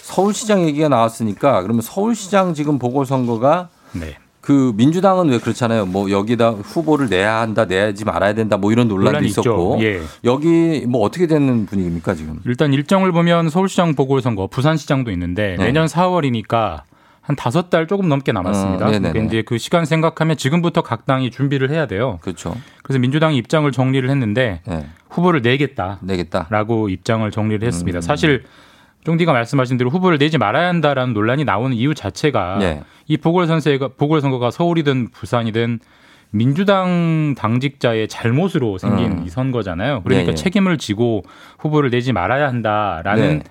서울시장 0.02 0.66
얘기가 0.68 0.90
나왔으니까 0.90 1.62
그러면 1.62 1.82
서울시장 1.82 2.54
지금 2.54 2.80
보궐선거가 2.80 3.70
네. 3.94 4.18
그 4.44 4.74
민주당은 4.76 5.30
왜 5.30 5.38
그렇잖아요. 5.38 5.86
뭐 5.86 6.12
여기다 6.12 6.50
후보를 6.50 7.08
내야 7.08 7.40
한다, 7.40 7.64
내야지 7.64 8.04
말아야 8.04 8.34
된다, 8.34 8.58
뭐 8.58 8.74
이런 8.74 8.90
논란도 8.90 9.12
논란이 9.12 9.28
있었고. 9.28 9.78
예. 9.82 10.02
여기 10.26 10.84
뭐 10.86 11.02
어떻게 11.02 11.28
되는 11.28 11.66
분위기입니까 11.66 12.14
지금? 12.14 12.42
일단 12.44 12.74
일정을 12.74 13.14
보면 13.14 13.50
서울시장 13.50 13.96
보궐선거, 13.96 14.48
부산시장도 14.48 15.12
있는데 15.12 15.56
네. 15.58 15.68
내년 15.68 15.86
4월이니까 15.86 16.82
한 17.22 17.38
다섯 17.38 17.70
달 17.70 17.88
조금 17.88 18.10
넘게 18.10 18.34
남았습니다. 18.34 18.86
어, 18.86 18.90
네네네. 18.90 19.14
그러니까 19.14 19.34
이제 19.34 19.44
그 19.44 19.58
시간 19.58 19.86
생각하면 19.86 20.36
지금부터 20.36 20.82
각 20.82 21.06
당이 21.06 21.32
준비를 21.32 21.72
해야 21.72 21.86
돼요. 21.86 22.20
그렇죠. 22.22 22.54
그래서 22.84 23.00
민주당이 23.00 23.38
입장을 23.38 23.72
정리를 23.72 24.10
했는데 24.10 24.60
네. 24.68 24.88
후보를 25.10 25.42
내겠다. 25.42 26.00
내겠다. 26.02 26.48
라고 26.50 26.90
입장을 26.90 27.32
정리를 27.32 27.66
했습니다. 27.66 28.00
음. 28.00 28.02
사실 28.02 28.44
쫑디가 29.04 29.34
말씀하신 29.34 29.78
대로 29.78 29.90
후보를 29.90 30.18
내지 30.18 30.38
말아야 30.38 30.68
한다라는 30.68 31.14
논란이 31.14 31.44
나오는 31.44 31.76
이유 31.76 31.94
자체가 31.94 32.58
네. 32.60 32.82
이 33.08 33.18
보궐선거가 33.18 33.96
보궐선거가 33.98 34.52
서울이든 34.52 35.10
부산이든 35.12 35.80
민주당 36.32 37.36
당직자의 37.38 38.08
잘못으로 38.08 38.80
생긴 38.80 39.20
음. 39.20 39.24
이 39.26 39.30
선거잖아요. 39.30 40.02
그러니까 40.04 40.30
예, 40.30 40.32
예. 40.32 40.36
책임을 40.36 40.80
지고 40.80 41.24
후보를 41.60 41.92
내지 41.92 42.12
말아야 42.12 42.48
한다라는 42.48 43.40
네. 43.40 43.44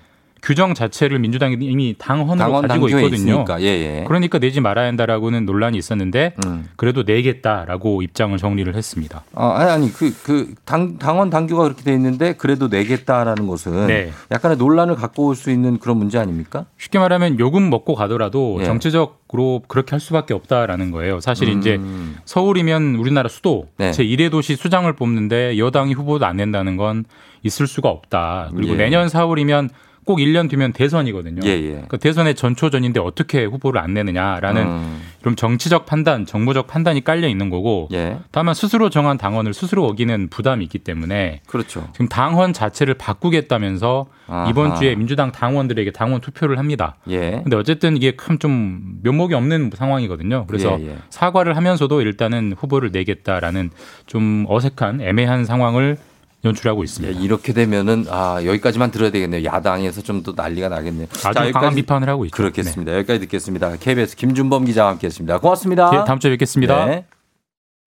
규정 0.43 0.73
자체를 0.73 1.19
민주당이 1.19 1.55
이미 1.61 1.95
당헌으로 1.97 2.37
당원 2.37 2.67
가지고 2.67 2.89
있거든요. 2.89 3.45
예, 3.61 3.65
예. 3.65 4.03
그러니까 4.05 4.39
내지 4.39 4.59
말아야 4.59 4.87
한다라고는 4.87 5.45
논란이 5.45 5.77
있었는데 5.77 6.35
음. 6.45 6.65
그래도 6.75 7.03
내겠다라고 7.03 8.01
입장을 8.01 8.37
정리를 8.37 8.75
했습니다. 8.75 9.23
아, 9.33 9.53
아니, 9.55 9.71
아니, 9.71 9.93
그, 9.93 10.13
그, 10.21 10.53
당, 10.65 10.97
당원 10.97 11.29
당규가 11.29 11.63
그렇게 11.63 11.83
돼 11.83 11.93
있는데 11.93 12.33
그래도 12.33 12.67
내겠다라는 12.67 13.47
것은 13.47 13.87
네. 13.87 14.11
약간의 14.31 14.57
논란을 14.57 14.95
갖고 14.95 15.27
올 15.27 15.33
수 15.35 15.49
있는 15.49 15.79
그런 15.79 15.97
문제 15.97 16.19
아닙니까? 16.19 16.65
쉽게 16.77 16.99
말하면 16.99 17.39
요금 17.39 17.69
먹고 17.69 17.95
가더라도 17.95 18.57
예. 18.59 18.65
정치적으로 18.65 19.63
그렇게 19.67 19.91
할 19.91 19.99
수밖에 19.99 20.33
없다라는 20.33 20.91
거예요. 20.91 21.21
사실 21.21 21.49
음. 21.49 21.59
이제 21.59 21.79
서울이면 22.25 22.95
우리나라 22.95 23.29
수도 23.29 23.67
네. 23.77 23.91
제 23.93 24.03
1회 24.03 24.29
도시 24.29 24.55
수장을 24.55 24.91
뽑는데 24.93 25.57
여당이 25.57 25.93
후보도 25.93 26.25
안 26.25 26.37
낸다는 26.37 26.75
건 26.77 27.05
있을 27.43 27.65
수가 27.65 27.89
없다. 27.89 28.51
그리고 28.55 28.73
예. 28.73 28.77
내년 28.77 29.07
4월이면 29.07 29.69
꼭 30.05 30.19
1년 30.19 30.49
뒤면 30.49 30.73
대선이거든요. 30.73 31.41
예, 31.45 31.49
예. 31.49 31.69
그러니까 31.71 31.97
대선의 31.97 32.35
전초전인데 32.35 32.99
어떻게 32.99 33.45
후보를 33.45 33.81
안 33.81 33.93
내느냐라는 33.93 34.61
음. 34.63 35.01
좀 35.23 35.35
정치적 35.35 35.85
판단, 35.85 36.25
정무적 36.25 36.67
판단이 36.67 37.03
깔려 37.03 37.27
있는 37.27 37.49
거고 37.49 37.87
예. 37.93 38.19
다만 38.31 38.53
스스로 38.53 38.89
정한 38.89 39.17
당원을 39.17 39.53
스스로 39.53 39.85
어기는 39.85 40.27
부담이 40.29 40.63
있기 40.65 40.79
때문에 40.79 41.41
그렇죠. 41.47 41.87
지금 41.93 42.07
당헌 42.07 42.53
자체를 42.53 42.93
바꾸겠다면서 42.95 44.07
아하. 44.27 44.49
이번 44.49 44.75
주에 44.75 44.95
민주당 44.95 45.31
당원들에게 45.31 45.91
당원 45.91 46.21
투표를 46.21 46.57
합니다. 46.59 46.95
예. 47.09 47.41
근데 47.43 47.55
어쨌든 47.55 47.97
이게 47.97 48.11
큰 48.11 48.33
좀 48.43 48.97
면목이 49.03 49.33
없는 49.35 49.71
상황이거든요. 49.73 50.45
그래서 50.47 50.77
예, 50.81 50.87
예. 50.87 50.97
사과를 51.09 51.55
하면서도 51.55 52.01
일단은 52.01 52.53
후보를 52.57 52.89
내겠다라는 52.91 53.69
좀 54.05 54.45
어색한 54.49 54.99
애매한 54.99 55.45
상황을 55.45 55.97
연출하고 56.45 56.83
있습니다. 56.83 57.19
예, 57.19 57.23
이렇게 57.23 57.53
되면은 57.53 58.05
아 58.09 58.41
여기까지만 58.43 58.91
들어야 58.91 59.11
되겠네요. 59.11 59.45
야당에서 59.45 60.01
좀또 60.01 60.33
난리가 60.35 60.69
나겠네요. 60.69 61.07
아주 61.25 61.51
강한 61.53 61.75
비판을 61.75 62.09
하고 62.09 62.25
있죠. 62.25 62.35
그렇겠습니다. 62.35 62.93
여기까지 62.97 63.19
듣겠습니다. 63.21 63.77
KBS 63.77 64.15
김준범 64.15 64.65
기자와 64.65 64.91
함께했습니다. 64.91 65.39
고맙습니다. 65.39 65.91
예, 65.93 66.03
다음 66.05 66.19
주에 66.19 66.31
뵙겠습니다. 66.31 66.85
네. 66.85 67.05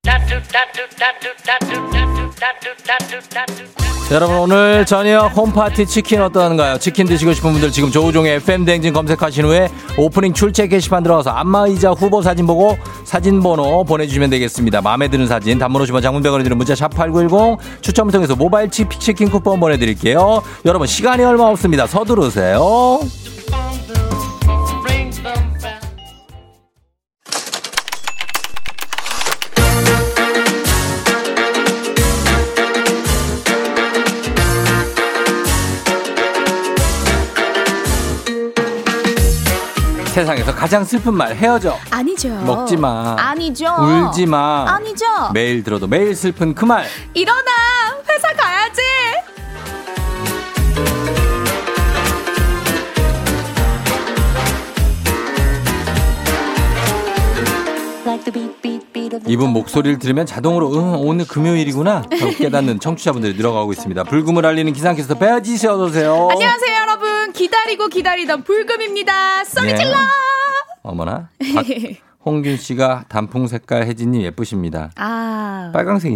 자, 0.07 0.20
여러분 4.12 4.36
오늘 4.36 4.86
저녁 4.86 5.36
홈파티 5.36 5.84
치킨 5.84 6.22
어떠한가요? 6.22 6.78
치킨 6.78 7.09
드시고 7.09 7.32
싶은 7.32 7.50
분들 7.50 7.72
지금 7.72 7.90
조우종의 7.90 8.36
FM 8.36 8.64
댕진 8.64 8.92
검색하신 8.92 9.46
후에 9.46 9.68
오프닝 9.98 10.32
출첵 10.32 10.68
게시판 10.68 11.02
들어가서 11.02 11.30
안마의자 11.30 11.90
후보 11.90 12.22
사진 12.22 12.46
보고 12.46 12.78
사진 13.04 13.42
번호 13.42 13.82
보내주시면 13.82 14.30
되겠습니다. 14.30 14.80
마음에 14.80 15.09
드는 15.09 15.26
사진 15.26 15.59
단문 15.59 15.82
50원 15.82 16.02
장문병원에 16.02 16.44
드는 16.44 16.57
문자 16.57 16.74
샵8910 16.74 17.59
추첨을 17.80 18.12
통해서 18.12 18.36
모바일 18.36 18.70
치 18.70 18.86
치킨 19.00 19.28
쿠폰 19.28 19.59
보내드릴게요. 19.59 20.40
여러분 20.66 20.86
시간이 20.86 21.24
얼마 21.24 21.46
없습니다. 21.46 21.88
서두르세요. 21.88 23.00
세상에서 40.17 40.55
가장 40.55 40.83
슬픈 40.83 41.12
말 41.12 41.37
헤어져. 41.37 41.77
아니죠. 41.91 42.31
먹지 42.31 42.79
마. 42.79 43.14
아니죠. 43.19 43.67
울지 43.67 44.25
마. 44.25 44.64
아니죠. 44.67 45.05
매일 45.35 45.62
들어도 45.62 45.87
매일 45.87 46.14
슬픈 46.14 46.55
그 46.55 46.64
말. 46.64 46.87
일어나. 47.12 47.51
회사 48.09 48.33
가야지. 48.33 48.81
이분 59.27 59.51
목소리를 59.51 59.99
들으면 59.99 60.25
자동으로 60.25 60.73
응, 60.77 60.95
오늘 61.07 61.27
금요일이구나 61.27 61.97
하고 62.21 62.31
깨닫는 62.39 62.81
청취자분들이 62.81 63.35
늘어가고 63.35 63.73
있습니다. 63.73 64.05
불금을 64.05 64.47
알리는 64.47 64.73
기상캐스터 64.73 65.17
배아지 65.19 65.59
씨 65.59 65.67
어서 65.67 65.85
오세요. 65.85 66.29
안녕하세요, 66.31 66.77
여러분. 66.81 66.95
기다리고 67.33 67.89
기다리던 67.89 68.45
불금입니다. 68.45 69.45
소리 69.45 69.70
예. 69.70 69.74
질러. 69.77 69.97
어머나. 70.83 71.31
홍균 72.24 72.57
씨가 72.57 73.05
단풍 73.09 73.47
색깔 73.47 73.87
혜진님 73.87 74.22
예쁘십니다. 74.22 74.91
아. 74.97 75.70
빨강색 75.72 76.12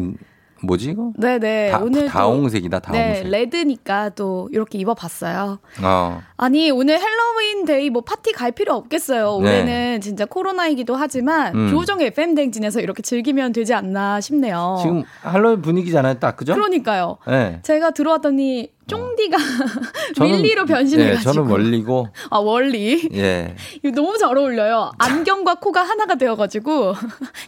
뭐지 0.63 0.91
이거? 0.91 1.13
네네. 1.17 1.71
다, 1.71 1.79
오늘 1.79 2.07
다홍색이다 2.07 2.81
네, 2.81 3.03
다홍색. 3.03 3.29
red니까 3.29 4.11
또 4.11 4.49
이렇게 4.53 4.79
입어봤어요. 4.79 5.59
어. 5.83 6.23
아니 6.37 6.71
오늘 6.71 6.99
헬로윈 7.01 7.65
데이 7.65 7.91
뭐 7.91 8.03
파티 8.03 8.33
갈 8.33 8.53
필요 8.53 8.75
없겠어요. 8.75 9.37
올해는 9.37 9.67
네. 9.67 10.01
진짜 10.01 10.27
코로나이기도 10.27 10.97
하지만 10.97 11.55
음. 11.55 11.71
조우종의 11.71 12.09
FM 12.09 12.35
댕진에서 12.35 12.81
이렇게 12.81 13.03
즐기면 13.03 13.53
되지 13.53 13.73
않나 13.75 14.21
싶네요. 14.21 14.79
지금 14.83 15.05
할로윈 15.23 15.63
분위기잖아요, 15.63 16.15
딱 16.15 16.37
그죠? 16.37 16.53
어. 16.53 16.55
그러니까요. 16.57 17.19
네. 17.27 17.61
제가 17.63 17.93
들어왔더니 17.93 18.71
쫑디가 18.91 19.36
저는- 20.16 20.34
윌리로 20.34 20.66
변신해가지고. 20.66 21.18
네, 21.18 21.22
저는 21.34 21.51
원리고 21.51 22.09
아 22.30 22.38
원리. 22.38 23.09
예. 23.14 23.55
이거 23.82 23.91
너무 24.03 24.18
잘 24.18 24.36
어울려요. 24.36 24.91
안경과 24.99 25.57
코가 25.57 25.82
하나가 25.82 26.14
되어가지고 26.16 26.95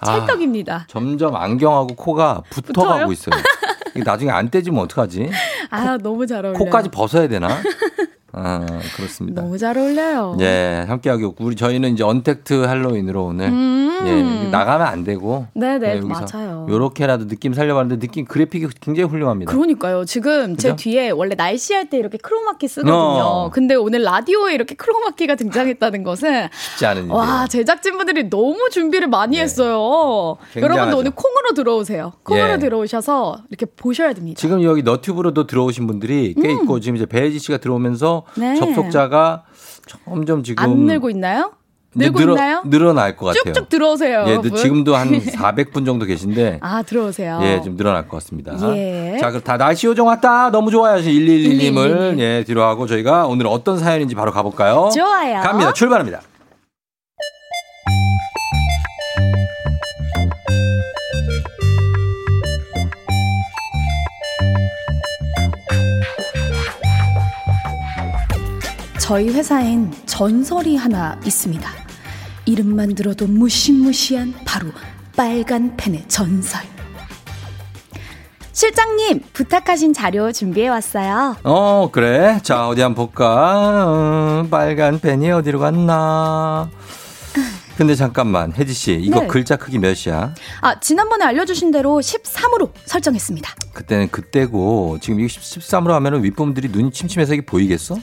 아. 0.00 0.04
찰떡입니다. 0.06 0.86
점점 0.88 1.34
안경하고 1.36 1.94
코가 1.96 2.42
붙어가고 2.50 3.06
붙어요? 3.08 3.12
있어요. 3.12 3.34
나중에 4.04 4.30
안 4.30 4.50
떼지면 4.50 4.80
어떡하지? 4.84 5.30
아 5.70 5.98
너무 5.98 6.26
잘 6.26 6.44
어울려요. 6.46 6.58
코까지 6.64 6.88
벗어야 6.88 7.28
되나? 7.28 7.48
아, 8.32 8.64
그렇습니다. 8.96 9.42
너무 9.42 9.58
잘 9.58 9.76
어울려요. 9.76 10.36
예, 10.40 10.84
함께하기 10.88 11.32
우리 11.38 11.54
저희는 11.54 11.92
이제 11.94 12.02
언택트 12.02 12.64
할로윈으로 12.64 13.24
오늘 13.24 13.48
음. 13.48 13.98
예, 14.04 14.50
나가면 14.50 14.86
안 14.86 15.04
되고 15.04 15.46
네네 15.54 15.98
여기서 15.98 16.26
맞아요. 16.32 16.66
요렇게라도 16.68 17.28
느낌 17.28 17.52
살려봤는데 17.54 18.04
느낌 18.04 18.24
그래픽이 18.24 18.68
굉장히 18.80 19.08
훌륭합니다. 19.08 19.52
그러니까요. 19.52 20.04
지금 20.04 20.56
제 20.56 20.70
그죠? 20.70 20.76
뒤에 20.76 21.10
원래 21.10 21.34
날씨할 21.34 21.90
때 21.90 21.98
이렇게 21.98 22.18
크로마키 22.18 22.68
쓰거든요. 22.68 22.94
어. 22.94 23.50
근데 23.52 23.74
오늘 23.74 24.02
라디오에 24.02 24.54
이렇게 24.54 24.74
크로마키가 24.74 25.36
등장했다는 25.36 26.02
것은 26.02 26.48
쉽지 26.52 26.86
않은 26.86 27.02
일이에요. 27.04 27.14
와 27.16 27.46
제작진 27.46 27.96
분들이 27.98 28.28
너무 28.28 28.70
준비를 28.70 29.08
많이 29.08 29.38
했어요. 29.38 30.36
네. 30.54 30.60
굉장하죠. 30.60 30.74
여러분도 30.74 30.98
오늘 30.98 31.10
콩으로 31.12 31.54
들어오세요. 31.54 32.12
콩으로 32.24 32.52
예. 32.52 32.58
들어오셔서 32.58 33.42
이렇게 33.50 33.66
보셔야 33.66 34.14
됩니다. 34.14 34.38
지금 34.40 34.62
여기 34.62 34.82
너튜브로도 34.82 35.46
들어오신 35.46 35.86
분들이 35.86 36.34
꽤 36.40 36.50
있고 36.52 36.80
지금 36.80 36.96
이제 36.96 37.06
배혜지 37.06 37.38
씨가 37.38 37.58
들어오면서 37.58 38.21
음. 38.36 38.40
네. 38.40 38.56
접속자가 38.56 39.44
점점 39.86 40.42
지금 40.42 40.62
안 40.62 40.76
늘고 40.86 41.10
있나요? 41.10 41.52
늘고 41.94 42.18
늘어, 42.20 42.32
있나요? 42.32 42.62
늘어날 42.64 43.16
것 43.16 43.26
같아요. 43.26 43.52
쭉쭉 43.52 43.68
들어오세요. 43.68 44.24
예, 44.26 44.30
여러분. 44.30 44.54
지금도 44.56 44.96
한 44.96 45.10
400분 45.20 45.84
정도 45.84 46.06
계신데 46.06 46.58
아 46.62 46.82
들어오세요. 46.82 47.38
예, 47.42 47.60
좀 47.62 47.76
늘어날 47.76 48.08
것 48.08 48.16
같습니다. 48.16 48.54
예. 48.74 49.18
자, 49.20 49.28
그럼 49.28 49.42
다 49.42 49.58
날씨 49.58 49.86
요정 49.86 50.06
왔다. 50.06 50.50
너무 50.50 50.70
좋아요. 50.70 51.02
111님을 51.02 52.18
예, 52.18 52.44
뒤로 52.46 52.62
하고 52.62 52.86
저희가 52.86 53.26
오늘 53.26 53.46
어떤 53.46 53.78
사연인지 53.78 54.14
바로 54.14 54.32
가볼까요? 54.32 54.88
좋아요. 54.94 55.42
갑니다. 55.42 55.72
출발합니다. 55.74 56.22
저희 69.12 69.28
회사엔 69.28 69.92
전설이 70.06 70.74
하나 70.74 71.20
있습니다. 71.22 71.68
이름만 72.46 72.94
들어도 72.94 73.26
무시무시한 73.26 74.32
바로 74.46 74.68
빨간 75.14 75.76
펜의 75.76 76.08
전설. 76.08 76.62
실장님, 78.52 79.20
부탁하신 79.34 79.92
자료 79.92 80.32
준비해 80.32 80.68
왔어요. 80.68 81.36
어, 81.44 81.90
그래. 81.92 82.40
자, 82.42 82.66
어디 82.66 82.80
한번 82.80 83.04
볼까? 83.04 83.84
어, 83.86 84.46
빨간 84.50 84.98
펜이 84.98 85.30
어디로 85.30 85.58
갔나? 85.58 86.70
근데 87.76 87.94
잠깐만, 87.94 88.54
혜지 88.54 88.72
씨, 88.72 88.94
이거 88.94 89.20
네. 89.20 89.26
글자 89.26 89.56
크기 89.56 89.78
몇이야? 89.78 90.34
아, 90.62 90.80
지난번에 90.80 91.26
알려주신 91.26 91.70
대로 91.70 92.00
13으로 92.00 92.70
설정했습니다. 92.86 93.56
그때는 93.74 94.08
그때고 94.10 94.96
지금 95.02 95.20
이거 95.20 95.26
13으로 95.26 95.90
하면은 95.90 96.24
윗부분들이 96.24 96.68
눈이 96.68 96.92
침침해서 96.92 97.34
이게 97.34 97.44
보이겠어? 97.44 97.98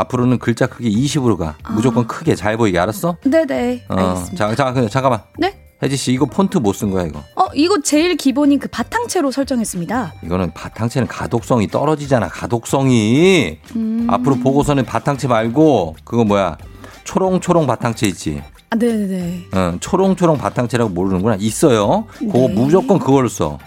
앞으로는 0.00 0.38
글자 0.38 0.66
크기 0.66 0.90
20으로 0.90 1.36
가. 1.38 1.56
무조건 1.70 2.06
크게 2.06 2.34
잘 2.34 2.56
보이게 2.58 2.78
알았어? 2.78 3.16
네네, 3.24 3.84
어, 3.88 3.94
알겠습니다. 3.94 4.48
자, 4.48 4.54
자, 4.54 4.72
그냥 4.72 4.88
잠깐만. 4.90 5.22
네? 5.38 5.56
혜지 5.82 5.96
씨, 5.96 6.12
이거 6.12 6.26
폰트 6.26 6.58
못 6.58 6.74
쓴 6.74 6.90
거야, 6.90 7.04
이거. 7.06 7.18
어, 7.34 7.46
이거 7.54 7.80
제일 7.82 8.16
기본인 8.16 8.58
그 8.58 8.68
바탕체로 8.68 9.30
설정했습니다. 9.30 10.14
이거는 10.24 10.52
바탕체는 10.54 11.08
가독성이 11.08 11.68
떨어지잖아, 11.68 12.28
가독성이. 12.28 13.58
음. 13.74 14.06
앞으로 14.10 14.36
보고서는 14.36 14.84
바탕체 14.84 15.28
말고, 15.28 15.96
그거 16.04 16.24
뭐야. 16.24 16.56
초롱초롱 17.04 17.66
바탕체 17.66 18.06
있지. 18.08 18.42
아, 18.70 18.76
네네네. 18.76 19.44
응, 19.54 19.78
초롱초롱 19.80 20.38
바탕체라고 20.38 20.90
모르는구나. 20.90 21.36
있어요. 21.38 22.06
그거 22.18 22.32
네. 22.38 22.48
무조건 22.48 22.98
그걸 22.98 23.28
써. 23.30 23.58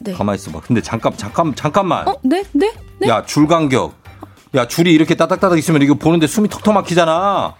네. 0.00 0.12
가만히 0.12 0.36
있어봐. 0.36 0.60
근데 0.60 0.80
잠깐, 0.80 1.12
잠깐, 1.16 1.54
잠깐만. 1.54 2.06
어, 2.08 2.14
네, 2.22 2.42
네, 2.52 2.72
네. 3.00 3.08
야, 3.08 3.24
줄 3.24 3.46
간격. 3.46 3.94
야, 4.54 4.66
줄이 4.66 4.92
이렇게 4.92 5.14
따닥따닥 5.14 5.58
있으면 5.58 5.82
이거 5.82 5.94
보는데 5.94 6.26
숨이 6.26 6.48
턱턱 6.48 6.72
막히잖아. 6.74 7.54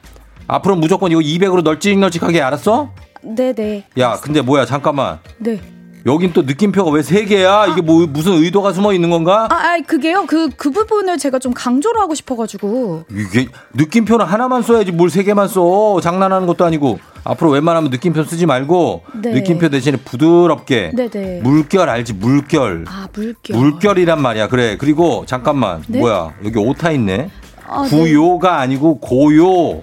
앞으로 0.47 0.77
무조건 0.77 1.11
이거 1.13 1.21
200으로 1.21 1.63
널찍널찍하게 1.63 2.41
알았어? 2.41 2.91
네네. 3.23 3.85
야, 3.99 4.19
근데 4.23 4.41
뭐야, 4.41 4.65
잠깐만. 4.65 5.19
네. 5.39 5.61
여긴 6.07 6.33
또 6.33 6.43
느낌표가 6.43 6.91
왜 6.91 7.03
세 7.03 7.25
개야? 7.25 7.67
이게 7.67 7.81
뭐 7.81 8.07
무슨 8.07 8.33
의도가 8.35 8.73
숨어 8.73 8.93
있는 8.93 9.11
건가? 9.11 9.49
아, 9.51 9.55
아, 9.55 9.79
그게요. 9.87 10.25
그, 10.27 10.49
그 10.57 10.71
부분을 10.71 11.19
제가 11.19 11.39
좀 11.39 11.53
강조를 11.55 12.01
하고 12.01 12.15
싶어가지고. 12.15 13.05
이게 13.11 13.49
느낌표는 13.75 14.25
하나만 14.27 14.63
써야지 14.63 14.93
뭘 14.93 15.09
세 15.11 15.23
개만 15.23 15.49
써. 15.49 16.01
장난하는 16.03 16.47
것도 16.47 16.65
아니고. 16.65 16.99
앞으로 17.25 17.51
웬만하면 17.51 17.91
느낌표 17.91 18.25
쓰지 18.25 18.47
말고 18.47 19.03
네. 19.23 19.33
느낌표 19.33 19.69
대신에 19.69 19.99
부드럽게 19.99 20.93
네네. 20.95 21.41
물결 21.43 21.89
알지? 21.89 22.15
물결. 22.15 22.85
아, 22.89 23.09
물결. 23.13 23.57
물결이란 23.59 24.21
말이야. 24.23 24.49
그래. 24.49 24.77
그리고 24.79 25.25
잠깐만. 25.27 25.83
네? 25.89 25.99
뭐야? 25.99 26.33
여기 26.45 26.59
오타 26.59 26.91
있네. 26.93 27.29
아, 27.67 27.83
네. 27.83 27.91
구요가 27.91 28.61
아니고 28.61 29.01
고요. 29.01 29.83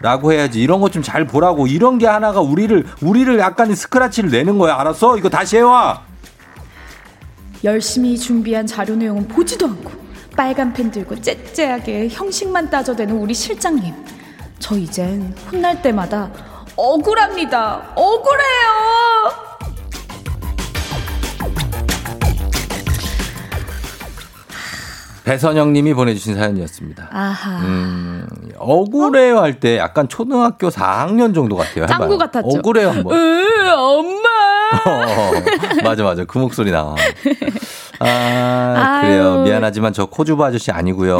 라고 0.00 0.32
해야지. 0.32 0.60
이런 0.60 0.80
거좀잘 0.80 1.26
보라고. 1.26 1.66
이런 1.66 1.98
게 1.98 2.06
하나가 2.06 2.40
우리를, 2.40 2.86
우리를 3.00 3.38
약간 3.38 3.74
스크라치를 3.74 4.30
내는 4.30 4.58
거야. 4.58 4.76
알았어? 4.78 5.16
이거 5.16 5.28
다시 5.28 5.56
해와. 5.56 6.02
열심히 7.64 8.18
준비한 8.18 8.66
자료 8.66 8.94
내용은 8.94 9.26
보지도 9.26 9.66
않고 9.66 9.90
빨간 10.36 10.72
펜 10.72 10.90
들고 10.90 11.20
째째하게 11.20 12.08
형식만 12.08 12.68
따져대는 12.70 13.16
우리 13.16 13.32
실장님. 13.32 13.94
저 14.58 14.76
이젠 14.76 15.34
혼날 15.50 15.80
때마다 15.80 16.30
억울합니다. 16.76 17.92
억울해요. 17.94 19.45
배선영 25.26 25.72
님이 25.72 25.92
보내주신 25.92 26.36
사연이었습니다. 26.36 27.08
아하. 27.10 27.58
음, 27.62 28.28
억울해요 28.58 29.40
할때 29.40 29.76
약간 29.76 30.08
초등학교 30.08 30.68
4학년 30.68 31.34
정도 31.34 31.56
같아요. 31.56 31.82
해봐요. 31.82 31.98
짱구 31.98 32.16
같았죠. 32.16 32.46
억울해요 32.46 32.90
한 32.90 33.02
번. 33.02 33.12
으, 33.12 33.70
엄마. 33.76 34.28
어, 34.86 35.32
맞아 35.82 36.04
맞아 36.04 36.24
그 36.24 36.38
목소리 36.38 36.70
나와. 36.70 36.94
아 37.98 38.74
아유. 38.76 39.00
그래요 39.00 39.42
미안하지만 39.42 39.92
저 39.92 40.06
코주부 40.06 40.44
아저씨 40.44 40.70
아니고요. 40.70 41.18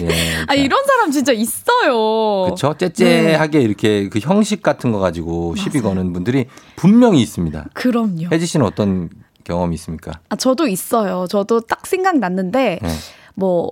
예, 0.00 0.08
아 0.46 0.54
이런 0.54 0.82
사람 0.86 1.10
진짜 1.10 1.32
있어요. 1.32 2.44
그렇죠 2.46 2.74
째째하게 2.78 3.60
이렇게 3.60 4.08
그 4.08 4.20
형식 4.20 4.62
같은 4.62 4.90
거 4.90 5.00
가지고 5.00 5.54
시비 5.56 5.82
거는 5.82 6.14
분들이 6.14 6.46
분명히 6.76 7.20
있습니다. 7.20 7.66
그럼요. 7.74 8.28
혜지 8.32 8.46
씨는 8.46 8.64
어떤 8.64 9.10
경험이 9.44 9.74
있습니까? 9.74 10.12
아 10.30 10.36
저도 10.36 10.66
있어요. 10.66 11.26
저도 11.28 11.60
딱 11.60 11.86
생각났는데 11.86 12.78
네. 12.80 12.88
뭐 13.34 13.70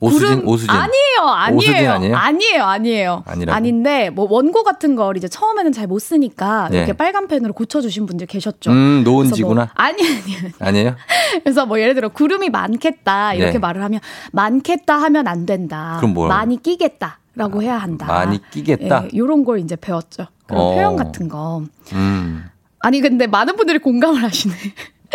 오수진 0.00 0.28
구름- 0.40 0.48
오수진 0.48 0.70
아니에요, 0.70 1.20
아니에요, 1.34 1.56
오수진 1.56 1.74
아니에요? 1.88 2.16
아니에요, 2.16 2.64
아니에요. 2.64 3.22
아니라고? 3.26 3.56
아닌데 3.56 4.10
뭐 4.10 4.26
원고 4.28 4.62
같은 4.64 4.96
걸 4.96 5.16
이제 5.16 5.28
처음에는 5.28 5.72
잘 5.72 5.86
못 5.86 5.98
쓰니까 6.00 6.68
네. 6.70 6.78
이렇게 6.78 6.92
빨간 6.92 7.26
펜으로 7.28 7.52
고쳐주신 7.54 8.04
분들 8.06 8.26
계셨죠. 8.26 8.70
음 8.70 9.02
그래서 9.04 9.10
노은지구나 9.10 9.54
뭐, 9.62 9.66
아니 9.74 10.02
아니. 10.02 10.52
아니에요? 10.58 10.96
그래서 11.44 11.64
뭐 11.64 11.80
예를 11.80 11.94
들어 11.94 12.08
구름이 12.08 12.50
많겠다 12.50 13.34
이렇게 13.34 13.52
네. 13.52 13.58
말을 13.58 13.82
하면 13.84 14.00
많겠다 14.32 14.94
하면 14.96 15.26
안 15.28 15.46
된다. 15.46 15.94
그럼 15.98 16.12
뭐라고? 16.14 16.38
많이 16.38 16.60
끼겠다. 16.62 17.18
라고 17.36 17.62
해야 17.62 17.78
한다. 17.78 18.06
많이 18.06 18.40
끼겠다? 18.50 19.04
예, 19.06 19.16
요런 19.16 19.44
걸 19.44 19.58
이제 19.58 19.74
배웠죠. 19.74 20.26
그런 20.46 20.60
어. 20.62 20.74
표현 20.74 20.96
같은 20.96 21.28
거. 21.28 21.62
음. 21.92 22.44
아니 22.80 23.00
근데 23.00 23.26
많은 23.26 23.56
분들이 23.56 23.78
공감을 23.78 24.22
하시네. 24.22 24.54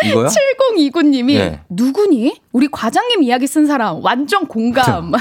이거요? 0.04 0.28
7029님이 0.28 1.38
네. 1.38 1.60
누구니? 1.70 2.40
우리 2.54 2.68
과장님 2.72 3.24
이야기 3.24 3.48
쓴 3.48 3.66
사람 3.68 4.00
완전 4.04 4.48
공감. 4.48 5.12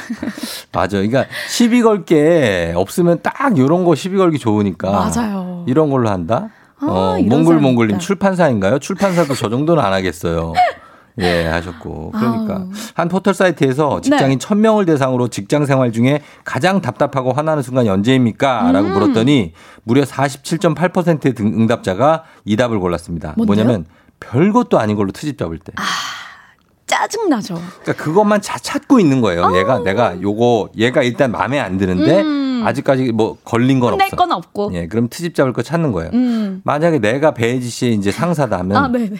맞아. 0.73 0.97
그러니까 0.99 1.25
시비 1.49 1.83
걸 1.83 2.05
게 2.05 2.73
없으면 2.77 3.21
딱 3.23 3.57
요런 3.59 3.85
거 3.85 3.95
시비 3.95 4.16
걸기 4.16 4.39
좋으니까. 4.39 4.91
맞아요. 4.91 5.64
이런 5.66 5.91
걸로 5.91 6.09
한다? 6.11 6.51
아, 6.81 6.87
어, 6.87 7.19
몽글몽글님. 7.21 7.99
출판사인가요? 7.99 8.79
출판사도 8.79 9.35
저 9.35 9.49
정도는 9.51 9.83
안 9.83 9.93
하겠어요. 9.93 10.53
예, 11.21 11.45
하셨고. 11.47 12.12
그러니까. 12.12 12.55
아우. 12.59 12.69
한 12.95 13.09
포털 13.09 13.35
사이트에서 13.35 14.01
직장인 14.01 14.39
네. 14.39 14.47
1000명을 14.47 14.87
대상으로 14.87 15.27
직장 15.27 15.66
생활 15.66 15.91
중에 15.91 16.23
가장 16.45 16.81
답답하고 16.81 17.33
화나는 17.33 17.64
순간이 17.64 17.89
언제입니까? 17.89 18.71
라고 18.71 18.87
음. 18.87 18.93
물었더니 18.93 19.53
무려 19.83 20.05
47.8%의 20.05 21.35
등- 21.35 21.47
응답자가 21.49 22.23
이 22.45 22.55
답을 22.57 22.79
골랐습니다. 22.79 23.35
뭔데요? 23.37 23.47
뭐냐면 23.64 23.87
별것도 24.21 24.79
아닌 24.79 24.97
걸로 24.97 25.12
트집 25.12 25.39
잡을 25.39 25.59
때. 25.59 25.73
짜증나죠. 26.87 27.55
그러니까 27.83 27.93
그것만 28.05 28.41
자, 28.41 28.59
찾고 28.59 28.99
있는 28.99 29.21
거예요. 29.21 29.55
얘가 29.57 29.79
내가 29.81 30.21
요거 30.21 30.71
얘가 30.77 31.03
일단 31.03 31.31
마음에 31.31 31.59
안 31.61 31.77
드는데 31.77 32.23
음. 32.23 32.62
아직까지 32.66 33.12
뭐 33.12 33.37
걸린 33.45 33.79
건 33.79 33.95
없어. 33.95 34.16
건 34.16 34.33
없고. 34.33 34.71
예, 34.73 34.87
그럼 34.87 35.09
트집 35.11 35.35
잡을 35.35 35.53
거 35.53 35.62
찾는 35.62 35.93
거예요. 35.93 36.11
음. 36.14 36.62
만약에 36.64 36.99
내가 36.99 37.33
배혜지 37.35 37.69
씨의 37.69 37.95
이제 37.95 38.11
상사다 38.11 38.59
하면 38.61 38.77
아, 38.77 38.89
네네. 38.89 39.16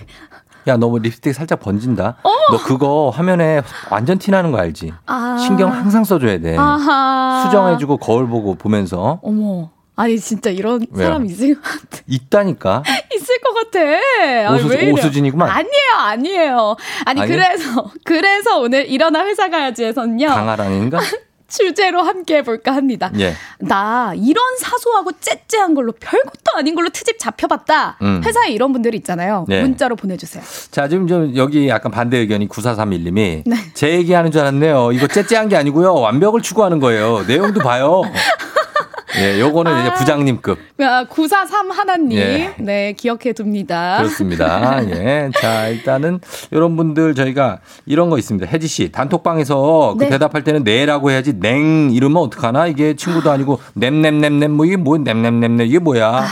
야, 0.67 0.77
너 0.77 0.89
뭐 0.89 0.99
립스틱 0.99 1.35
살짝 1.35 1.61
번진다. 1.61 2.17
너 2.51 2.59
그거 2.65 3.11
화면에 3.15 3.63
완전 3.91 4.19
티나는 4.19 4.51
거 4.51 4.59
알지? 4.59 4.93
아. 5.07 5.37
신경 5.39 5.71
항상 5.73 6.05
써줘야 6.05 6.39
돼. 6.41 6.57
아하. 6.57 7.43
수정해주고 7.45 7.99
거울 7.99 8.27
보고 8.29 8.55
보면서 8.55 9.21
어머. 9.23 9.71
아니 9.99 10.19
진짜 10.19 10.49
이런 10.51 10.87
왜요? 10.93 11.09
사람 11.09 11.27
있을 11.27 11.57
있다니까. 12.07 12.85
있을 13.15 13.39
것 13.41 13.53
같아. 13.53 13.81
아니, 14.49 14.63
오수- 14.63 14.71
왜? 14.71 14.91
오수진이구만. 14.93 15.49
아니에요, 15.51 15.93
아니에요. 15.97 16.77
아니 17.05 17.21
아니에요? 17.23 17.37
그래서 17.37 17.91
그래서 18.05 18.59
오늘 18.61 18.89
일어나 18.89 19.25
회사 19.27 19.51
가야지에서는요 19.51 20.29
강아랑인가? 20.29 21.01
주제로 21.49 22.03
함께 22.03 22.37
해볼까 22.37 22.77
합니다. 22.77 23.11
예. 23.19 23.33
나 23.59 24.13
이런 24.15 24.57
사소하고 24.59 25.13
째째한 25.19 25.75
걸로 25.75 25.93
별것도 25.93 26.53
아닌 26.57 26.75
걸로 26.75 26.91
트집 26.91 27.19
잡혀봤다. 27.19 27.97
음. 28.03 28.21
회사에 28.23 28.51
이런 28.51 28.71
분들이 28.73 28.99
있잖아요. 28.99 29.47
네. 29.49 29.63
문자로 29.63 29.97
보내주세요. 29.97 30.45
자, 30.71 30.89
지금 30.89 31.07
좀 31.09 31.35
여기 31.37 31.67
약간 31.69 31.91
반대 31.91 32.19
의견이 32.19 32.49
9431님이 32.49 33.45
네. 33.47 33.57
제 33.73 33.93
얘기하는 33.93 34.31
줄 34.31 34.43
알았네요. 34.43 34.93
이거 34.93 35.07
째째한 35.07 35.49
게 35.49 35.57
아니고요. 35.57 35.95
완벽을 35.95 36.43
추구하는 36.43 36.81
거예요. 36.81 37.25
내용도 37.27 37.61
봐요. 37.61 38.03
예, 39.19 39.41
요거는 39.41 39.81
이제 39.81 39.95
부장님급. 39.95 40.59
아, 40.81 41.05
943 41.09 41.71
하나님, 41.71 42.19
예. 42.19 42.55
네 42.59 42.93
기억해 42.93 43.33
둡니다. 43.39 43.97
그렇습니다. 43.99 44.85
예. 44.91 45.31
자, 45.41 45.69
일단은 45.69 46.21
이런 46.51 46.77
분들 46.77 47.14
저희가 47.14 47.59
이런 47.87 48.11
거 48.11 48.19
있습니다. 48.19 48.47
혜지 48.47 48.69
씨, 48.69 48.93
단톡방에서 48.93 49.97
그 49.99 50.05
네. 50.05 50.11
대답할 50.11 50.45
때는 50.45 50.62
네라고 50.64 51.11
해야지 51.11 51.39
냉 51.39 51.91
이러면 51.93 52.23
어떡하나? 52.23 52.66
이게 52.66 52.95
친구도 52.95 53.31
아니고 53.31 53.61
냄냄냄냄 53.75 54.53
뭐 54.53 54.66
이게 54.66 54.77
뭐 54.77 54.97
냄냄냄냄 54.99 55.66
이게 55.66 55.79
뭐야? 55.79 56.25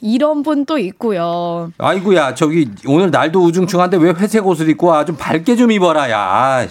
이런 0.00 0.42
분도 0.42 0.78
있고요. 0.78 1.70
아이고야, 1.78 2.34
저기 2.34 2.68
오늘 2.86 3.12
날도 3.12 3.40
우중충한데 3.40 3.98
왜 3.98 4.10
회색 4.10 4.44
옷을 4.46 4.68
입고 4.68 4.88
와? 4.88 5.04
좀 5.04 5.16
밝게 5.16 5.54
좀 5.54 5.70
입어라, 5.70 6.10
야. 6.10 6.66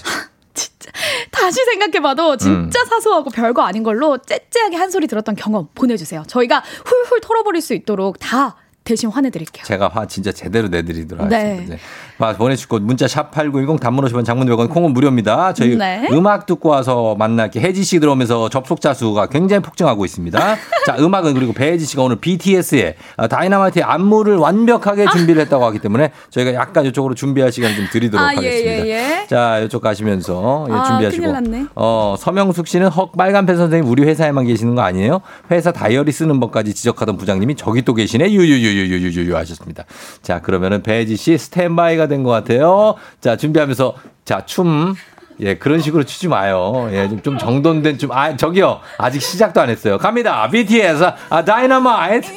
아, 1.31 1.41
다시 1.41 1.63
생각해봐도 1.65 2.33
음. 2.33 2.37
진짜 2.37 2.83
사소하고 2.85 3.29
별거 3.29 3.61
아닌 3.63 3.83
걸로 3.83 4.17
째째하게 4.17 4.75
한 4.75 4.91
소리 4.91 5.07
들었던 5.07 5.35
경험 5.35 5.67
보내주세요. 5.73 6.23
저희가 6.27 6.63
훌훌 6.85 7.21
털어버릴 7.21 7.61
수 7.61 7.73
있도록 7.73 8.19
다 8.19 8.55
대신 8.83 9.09
화내드릴게요. 9.09 9.63
제가 9.65 9.89
화 9.89 10.07
진짜 10.07 10.31
제대로 10.31 10.67
내드리도록 10.67 11.27
네. 11.27 11.35
하겠습니다. 11.35 11.75
네. 11.75 11.81
막 12.21 12.37
보내주시고 12.37 12.79
문자 12.81 13.07
샵 13.07 13.31
8910 13.31 13.79
단문 13.79 14.05
50원 14.05 14.23
장문 14.23 14.47
100원 14.47 14.69
콩은 14.69 14.93
무료입니다. 14.93 15.53
저희 15.53 15.75
네. 15.75 16.07
음악 16.11 16.45
듣고 16.45 16.69
와서 16.69 17.15
만날게 17.17 17.59
혜지 17.59 17.83
씨 17.83 17.99
들어오면서 17.99 18.47
접속자 18.49 18.93
수가 18.93 19.25
굉장히 19.25 19.63
폭증하고 19.63 20.05
있습니다. 20.05 20.39
자 20.85 20.95
음악은 20.99 21.33
그리고 21.33 21.51
배혜지 21.51 21.83
씨가 21.85 22.03
오늘 22.03 22.17
BTS의 22.17 22.95
아, 23.17 23.27
다이너마이트의 23.27 23.83
안무를 23.83 24.35
완벽하게 24.35 25.07
준비를 25.11 25.41
했다고 25.41 25.65
하기 25.65 25.79
때문에 25.79 26.11
저희가 26.29 26.53
약간 26.53 26.85
이쪽으로 26.85 27.15
준비할 27.15 27.51
시간 27.51 27.75
좀 27.75 27.87
드리도록 27.91 28.23
아, 28.23 28.33
예, 28.33 28.35
하겠습니다. 28.35 28.85
예, 28.85 28.91
예. 28.91 29.27
자 29.27 29.59
이쪽 29.59 29.81
가시면서 29.81 30.67
예, 30.69 30.73
아, 30.73 30.83
준비하시고. 30.83 31.25
어, 31.73 32.15
서명숙 32.19 32.67
씨는 32.67 32.89
헉 32.95 33.13
빨간펜 33.17 33.57
선생님 33.57 33.89
우리 33.89 34.03
회사에만 34.03 34.45
계시는 34.45 34.75
거 34.75 34.83
아니에요? 34.83 35.21
회사 35.49 35.71
다이어리 35.71 36.11
쓰는 36.11 36.39
법까지 36.39 36.75
지적하던 36.75 37.17
부장님이 37.17 37.55
저기 37.55 37.81
또 37.81 37.95
계시네 37.95 38.31
유유유유유유유 38.31 39.35
하셨습니다. 39.35 39.85
자 40.21 40.39
그러면은 40.39 40.83
배지 40.83 41.15
씨 41.15 41.35
스탠바이가 41.39 42.10
된 42.11 42.23
것 42.23 42.29
같아요. 42.29 42.95
자 43.19 43.35
준비하면서 43.35 43.95
자 44.25 44.45
춤. 44.45 44.93
예, 45.39 45.55
그런 45.55 45.81
식으로 45.81 46.03
추지 46.03 46.27
마요. 46.27 46.87
예, 46.91 47.09
좀, 47.09 47.21
좀 47.23 47.37
정돈된 47.39 47.97
좀, 47.97 48.11
아, 48.11 48.35
저기요. 48.37 48.79
아직 48.99 49.23
시작도 49.23 49.59
안 49.59 49.69
했어요. 49.71 49.97
갑니다. 49.97 50.47
BTS, 50.51 51.03
아, 51.31 51.43
다이너마이트. 51.43 52.27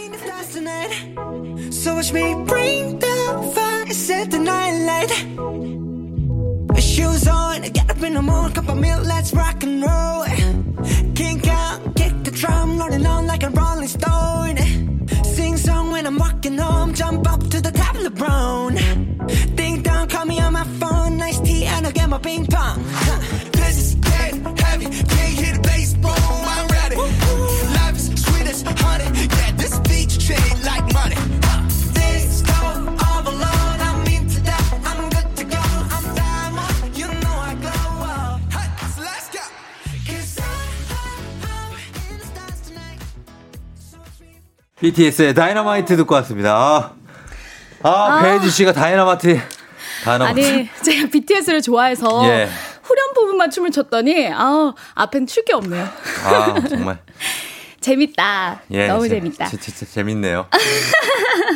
So 1.70 1.92
watch 1.96 2.14
me 2.14 2.34
bring 2.46 2.98
the 2.98 3.52
fire, 3.52 3.86
set 3.92 4.30
the 4.30 4.38
night 4.38 4.72
light. 4.86 5.12
Shoes 6.80 7.28
on, 7.28 7.60
get 7.72 7.90
up 7.90 8.02
in 8.02 8.14
the 8.14 8.22
morning, 8.22 8.54
cup 8.54 8.68
of 8.70 8.78
milk, 8.78 9.04
let's 9.04 9.34
rock 9.34 9.62
and 9.64 9.82
roll. 9.84 10.24
Kink 11.14 11.46
out, 11.48 11.80
kick 11.96 12.14
the 12.24 12.30
drum, 12.30 12.78
rolling 12.78 13.04
on 13.04 13.26
like 13.26 13.42
a 13.42 13.50
rolling 13.50 13.88
stone. 13.88 14.56
Sing 15.24 15.58
song 15.58 15.90
when 15.90 16.06
I'm 16.06 16.16
walking 16.18 16.56
home, 16.56 16.94
jump 16.94 17.30
up 17.30 17.40
to 17.50 17.60
the 17.60 17.70
top 17.70 17.96
of 17.96 18.04
the 18.04 18.10
brown. 18.10 18.76
Call 20.24 20.32
me 20.34 20.40
on 20.40 20.54
my 20.54 20.64
phone, 20.80 21.18
nice 21.18 21.38
tea, 21.38 21.66
and 21.66 21.84
I'll 21.84 21.92
get 21.92 22.08
my 22.08 22.16
ping 22.16 22.46
pong. 22.46 22.82
Huh. 22.88 23.18
This 23.52 23.76
is 23.76 23.94
dead 23.96 24.32
heavy, 24.58 24.86
can't 24.86 25.34
hear 25.36 25.52
the 25.52 25.60
bass, 25.60 25.92
boom, 25.92 26.14
I'm 26.16 26.66
ready. 26.68 26.96
Life 26.96 27.96
is 27.96 28.24
sweet 28.24 28.48
as 28.48 28.62
honey, 28.62 29.04
yeah, 29.20 29.52
this 29.52 29.78
beat 29.80 30.08
chain 30.08 30.40
like 30.64 30.90
money. 30.94 31.16
This 31.92 32.40
go 32.40 32.56
all 33.04 33.20
alone, 33.20 33.78
I'm 33.84 34.00
into 34.08 34.40
that, 34.48 34.64
I'm 34.88 35.10
good 35.12 35.28
to 35.36 35.44
go, 35.44 35.60
I'm 35.92 36.14
diamond, 36.16 36.96
you 36.96 37.04
know 37.20 37.36
I 37.44 37.52
glow 37.60 38.08
up. 38.08 38.40
Hey, 38.48 38.68
so 38.96 39.02
let's 39.04 39.28
go. 39.28 39.44
'Cause 40.08 40.40
BTS의 44.80 45.34
다이너마이트 45.34 45.94
듣고 45.98 46.14
왔습니다. 46.14 46.94
아, 47.82 47.90
아. 47.90 48.22
배지 48.22 48.48
씨가 48.48 48.72
다이너마이트. 48.72 49.38
아니 50.06 50.68
제가 50.82 51.08
BTS를 51.10 51.62
좋아해서 51.62 52.22
예. 52.28 52.48
후렴 52.82 53.14
부분만 53.14 53.50
춤을 53.50 53.70
췄더니 53.70 54.28
아 54.32 54.72
앞엔 54.94 55.26
출 55.26 55.44
게 55.44 55.54
없네요. 55.54 55.86
아, 56.24 56.54
정말. 56.68 56.98
재밌다. 57.80 58.62
예, 58.70 58.86
너무 58.88 59.02
재- 59.08 59.16
재밌다. 59.16 59.46
재- 59.46 59.56
재- 59.58 59.86
재밌네요. 59.86 60.46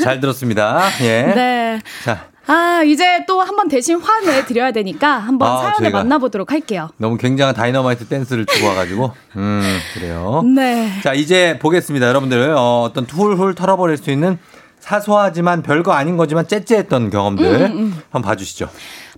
잘 0.02 0.20
들었습니다. 0.20 0.88
예. 1.00 1.22
네. 1.34 1.80
자, 2.04 2.26
아 2.46 2.82
이제 2.84 3.24
또 3.26 3.40
한 3.42 3.56
번 3.56 3.68
대신 3.68 3.98
화내 4.00 4.44
드려야 4.44 4.72
되니까 4.72 5.18
한번 5.18 5.48
아, 5.50 5.62
사연을 5.62 5.90
만나보도록 5.90 6.52
할게요. 6.52 6.90
너무 6.98 7.16
굉장한 7.16 7.54
다이너마이트 7.54 8.06
댄스를 8.08 8.44
추고 8.46 8.66
와가지고, 8.68 9.12
음, 9.36 9.78
그래요. 9.94 10.42
네. 10.54 10.90
자, 11.02 11.12
이제 11.14 11.58
보겠습니다. 11.58 12.06
여러분들, 12.08 12.54
어, 12.56 12.82
어떤 12.84 13.04
훌훌 13.04 13.54
털어버릴 13.54 13.96
수 13.96 14.10
있는 14.10 14.38
사소하지만 14.88 15.60
별거 15.62 15.92
아닌 15.92 16.16
거지만 16.16 16.48
째째했던 16.48 17.10
경험들 17.10 17.44
음, 17.44 17.78
음. 17.78 18.02
한번 18.10 18.22
봐주시죠. 18.22 18.70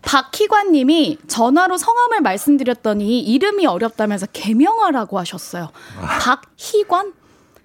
박희관님이 0.02 1.18
전화로 1.28 1.76
성함을 1.76 2.22
말씀드렸더니 2.22 3.20
이름이 3.20 3.66
어렵다면서 3.66 4.26
개명하라고 4.32 5.18
하셨어요. 5.20 5.70
박희관? 6.00 7.12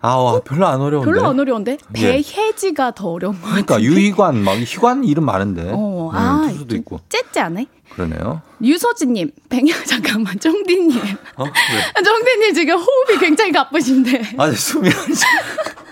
아, 0.01 0.17
와, 0.17 0.39
별로 0.41 0.67
안 0.67 0.81
어려운데. 0.81 1.09
별로 1.09 1.25
안 1.25 1.39
어려운데 1.39 1.77
예. 1.97 2.21
배혜지가 2.21 2.91
더 2.91 3.09
어려운 3.09 3.41
거 3.41 3.47
그러니까 3.47 3.81
유희관, 3.81 4.43
막 4.43 4.51
희관 4.57 5.03
이름 5.03 5.25
많은데. 5.25 5.71
어, 5.73 6.11
음, 6.11 6.15
아, 6.15 6.47
투수도 6.51 6.75
있고. 6.75 6.99
째째 7.09 7.39
않네. 7.39 7.65
그러네요. 7.95 8.41
유서진님, 8.61 9.31
백년 9.49 9.77
잠깐만, 9.85 10.37
쫑디님. 10.39 10.91
어? 11.37 11.43
왜? 11.43 12.03
쫑디님 12.03 12.53
지금 12.53 12.75
호흡이 12.77 13.17
굉장히 13.19 13.51
가쁘신데. 13.51 14.33
아니, 14.37 14.55
숨이. 14.55 14.89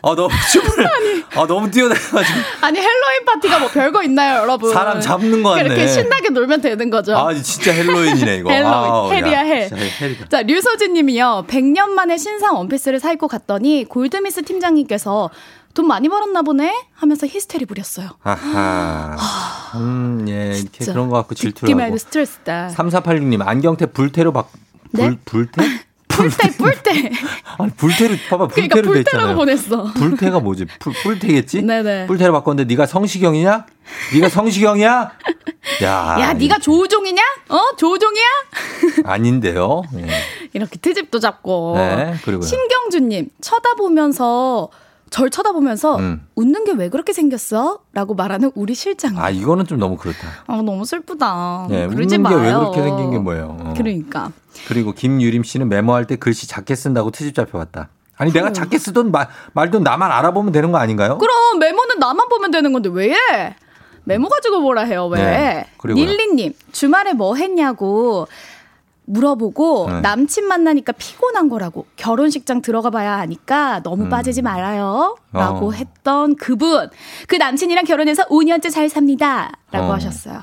아, 0.05 0.13
너무 0.15 0.29
춤을. 0.51 0.87
아, 1.33 1.47
너무 1.47 1.71
뛰어다녀가지고. 1.71 2.39
아니 2.61 2.77
헬로윈 2.77 3.25
파티가 3.25 3.59
뭐 3.59 3.69
별거 3.69 4.03
있나요, 4.03 4.41
여러분? 4.41 4.73
사람 4.73 4.99
잡는 4.99 5.41
거 5.43 5.51
같네. 5.51 5.65
이렇게 5.65 5.87
신나게 5.87 6.29
놀면 6.29 6.59
되는 6.61 6.89
거죠. 6.89 7.15
아, 7.15 7.33
진짜 7.33 7.71
헬로윈이네, 7.71 8.37
이거. 8.37 8.51
헬로윈, 8.51 9.13
hell이야, 9.13 9.39
hell. 9.39 9.69
진짜 9.69 9.83
hell이다. 10.01 10.27
자, 10.27 10.41
류서진님이요. 10.41 11.45
100년 11.47 11.89
만에 11.89 12.17
신상 12.17 12.57
원피스를 12.57 12.99
사 12.99 13.13
입고 13.13 13.29
갔더니 13.29 13.85
골드미스 13.87 14.43
팀장님께서 14.43 15.29
돈 15.73 15.87
많이 15.87 16.07
벌었나 16.07 16.43
보네 16.43 16.85
하면서 16.93 17.25
히스테리 17.25 17.65
부렸어요. 17.65 18.09
아하. 18.23 19.17
음, 19.75 20.25
예, 20.29 20.53
이렇게 20.55 20.69
진짜 20.79 20.93
그런 20.93 21.09
거 21.09 21.15
갖고 21.15 21.33
질투를 21.33 21.81
하고. 21.81 21.97
스트레스다. 21.97 22.69
3486님, 22.75 23.45
안경테 23.45 23.87
불태로 23.87 24.33
박, 24.33 24.51
불, 24.91 25.09
네? 25.09 25.17
불태? 25.25 25.63
뿔테 26.13 26.51
뿔테. 26.57 27.11
아니, 27.57 27.71
불태를 27.71 28.19
봐봐 28.29 28.47
그러니까 28.49 28.75
불태로 28.75 28.93
불태라고 28.93 29.03
됐잖아요. 29.03 29.35
보냈어. 29.35 29.83
불태가 29.93 30.39
뭐지? 30.41 30.65
불, 30.79 30.93
불태겠지? 30.93 31.63
네네. 31.63 32.05
불태로 32.05 32.31
바꿨는데 32.33 32.71
네가 32.71 32.85
성시경이냐? 32.85 33.65
네가 34.13 34.29
성시경이야? 34.29 35.11
야, 35.81 36.17
야, 36.19 36.33
네가 36.33 36.59
조우종이냐? 36.59 37.21
어, 37.49 37.75
조우종이야? 37.77 38.25
아닌데요. 39.05 39.81
예. 39.95 40.07
이렇게 40.53 40.77
트집도 40.77 41.19
잡고. 41.19 41.73
네, 41.77 42.13
그리고요. 42.23 42.45
신경주님 42.45 43.29
쳐다보면서 43.41 44.69
절 45.13 45.29
쳐다보면서 45.29 45.97
음. 45.97 46.25
웃는 46.35 46.65
게 46.65 46.73
왜 46.73 46.89
그렇게 46.89 47.13
생겼어? 47.13 47.81
라고 47.93 48.15
말하는 48.15 48.51
우리 48.55 48.73
실장. 48.73 49.15
아 49.19 49.29
이거는 49.29 49.67
좀 49.67 49.77
너무 49.77 49.95
그렇다. 49.95 50.27
아, 50.47 50.55
너무 50.63 50.85
슬프다. 50.85 51.67
예, 51.69 51.85
그러지 51.87 52.15
웃는 52.15 52.29
게. 52.31 52.35
왜 52.35 52.51
그렇게 52.51 52.81
생긴 52.81 53.11
게 53.11 53.19
뭐예요? 53.19 53.57
어. 53.59 53.73
그러니까. 53.77 54.31
그리고 54.67 54.91
김유림 54.91 55.43
씨는 55.43 55.69
메모할 55.69 56.07
때 56.07 56.15
글씨 56.15 56.47
작게 56.47 56.73
쓴다고 56.73 57.11
트집 57.11 57.35
잡혀왔다. 57.35 57.89
아니 58.17 58.31
내가 58.33 58.51
작게 58.53 58.79
쓰던 58.79 59.11
말, 59.11 59.27
말든 59.53 59.83
나만 59.83 60.11
알아보면 60.11 60.51
되는 60.51 60.71
거 60.71 60.79
아닌가요? 60.79 61.19
그럼 61.19 61.59
메모는 61.59 61.99
나만 61.99 62.27
보면 62.29 62.49
되는 62.49 62.73
건데 62.73 62.89
왜 62.91 63.11
해? 63.11 63.55
메모 64.05 64.29
가지고 64.29 64.61
뭐라 64.61 64.81
해요, 64.83 65.05
왜? 65.07 65.19
네. 65.19 65.65
닐리님, 65.85 66.53
주말에 66.71 67.13
뭐 67.13 67.35
했냐고 67.35 68.27
물어보고 69.05 69.87
네. 69.89 70.01
남친 70.01 70.47
만나니까 70.47 70.93
피곤한 70.93 71.49
거라고 71.49 71.85
결혼식장 71.95 72.61
들어가 72.61 72.89
봐야 72.89 73.17
하니까 73.19 73.81
너무 73.83 74.09
빠지지 74.09 74.41
말아요. 74.41 75.15
라고 75.31 75.67
음. 75.67 75.69
어. 75.69 75.71
했던 75.71 76.35
그분. 76.35 76.89
그 77.27 77.35
남친이랑 77.35 77.85
결혼해서 77.85 78.23
5년째 78.27 78.71
잘 78.71 78.89
삽니다. 78.89 79.51
라고 79.71 79.87
어. 79.87 79.93
하셨어요. 79.93 80.41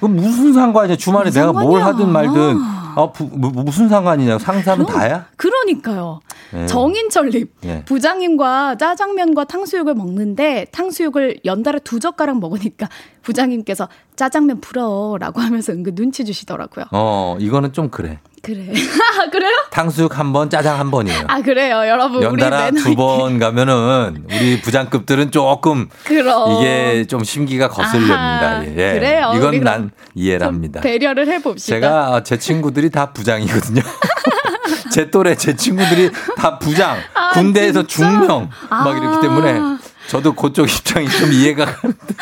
그 0.00 0.06
무슨 0.06 0.52
상관이야? 0.52 0.96
주말에 0.96 1.30
내가 1.30 1.52
뭘 1.52 1.80
상관이야. 1.80 1.86
하든 1.86 2.08
말든 2.12 2.58
아, 2.96 3.12
부, 3.12 3.24
뭐, 3.24 3.50
무슨 3.50 3.90
상관이냐? 3.90 4.38
상사는 4.38 4.86
다야? 4.86 5.26
그러니까요. 5.36 6.20
예. 6.54 6.66
정인철님, 6.66 7.46
예. 7.64 7.82
부장님과 7.84 8.76
짜장면과 8.78 9.44
탕수육을 9.44 9.94
먹는데 9.94 10.64
탕수육을 10.72 11.40
연달아 11.44 11.80
두 11.80 12.00
젓가락 12.00 12.40
먹으니까 12.40 12.88
부장님께서 13.20 13.88
짜장면 14.16 14.62
부러워라고 14.62 15.42
하면서 15.42 15.72
은근 15.74 15.94
눈치 15.94 16.24
주시더라고요. 16.24 16.86
어, 16.92 17.36
이거는 17.38 17.74
좀 17.74 17.90
그래. 17.90 18.18
그래. 18.46 18.64
그래요? 19.32 19.50
탕수육 19.70 20.18
한 20.18 20.32
번, 20.32 20.48
짜장 20.48 20.78
한 20.78 20.90
번이에요. 20.90 21.24
아 21.26 21.40
그래요, 21.40 21.78
여러분. 21.88 22.22
연달아 22.22 22.70
두 22.70 22.94
번 22.94 23.38
가면은 23.38 24.24
우리 24.30 24.60
부장급들은 24.62 25.30
조금 25.32 25.88
그럼. 26.04 26.52
이게 26.62 27.04
좀 27.06 27.24
심기가 27.24 27.68
거슬립니다. 27.68 28.64
예. 28.64 28.74
그래요. 28.94 29.32
이건 29.34 29.60
난 29.60 29.90
이해를 30.14 30.46
합니다. 30.46 30.80
배려를 30.80 31.26
해 31.28 31.42
봅시다. 31.42 31.74
제가 31.76 32.22
제 32.22 32.38
친구들이 32.38 32.90
다 32.90 33.12
부장이거든요. 33.12 33.82
제 34.92 35.10
또래 35.10 35.34
제 35.34 35.54
친구들이 35.54 36.10
다 36.36 36.58
부장, 36.58 36.96
아, 37.14 37.30
군대에서 37.32 37.86
진짜? 37.86 38.10
중명 38.18 38.48
막 38.70 38.86
아. 38.86 38.96
이렇기 38.96 39.20
때문에 39.20 39.60
저도 40.08 40.34
그쪽 40.34 40.70
입장이 40.70 41.08
좀 41.08 41.32
이해가 41.32 41.64
가는데 41.80 42.14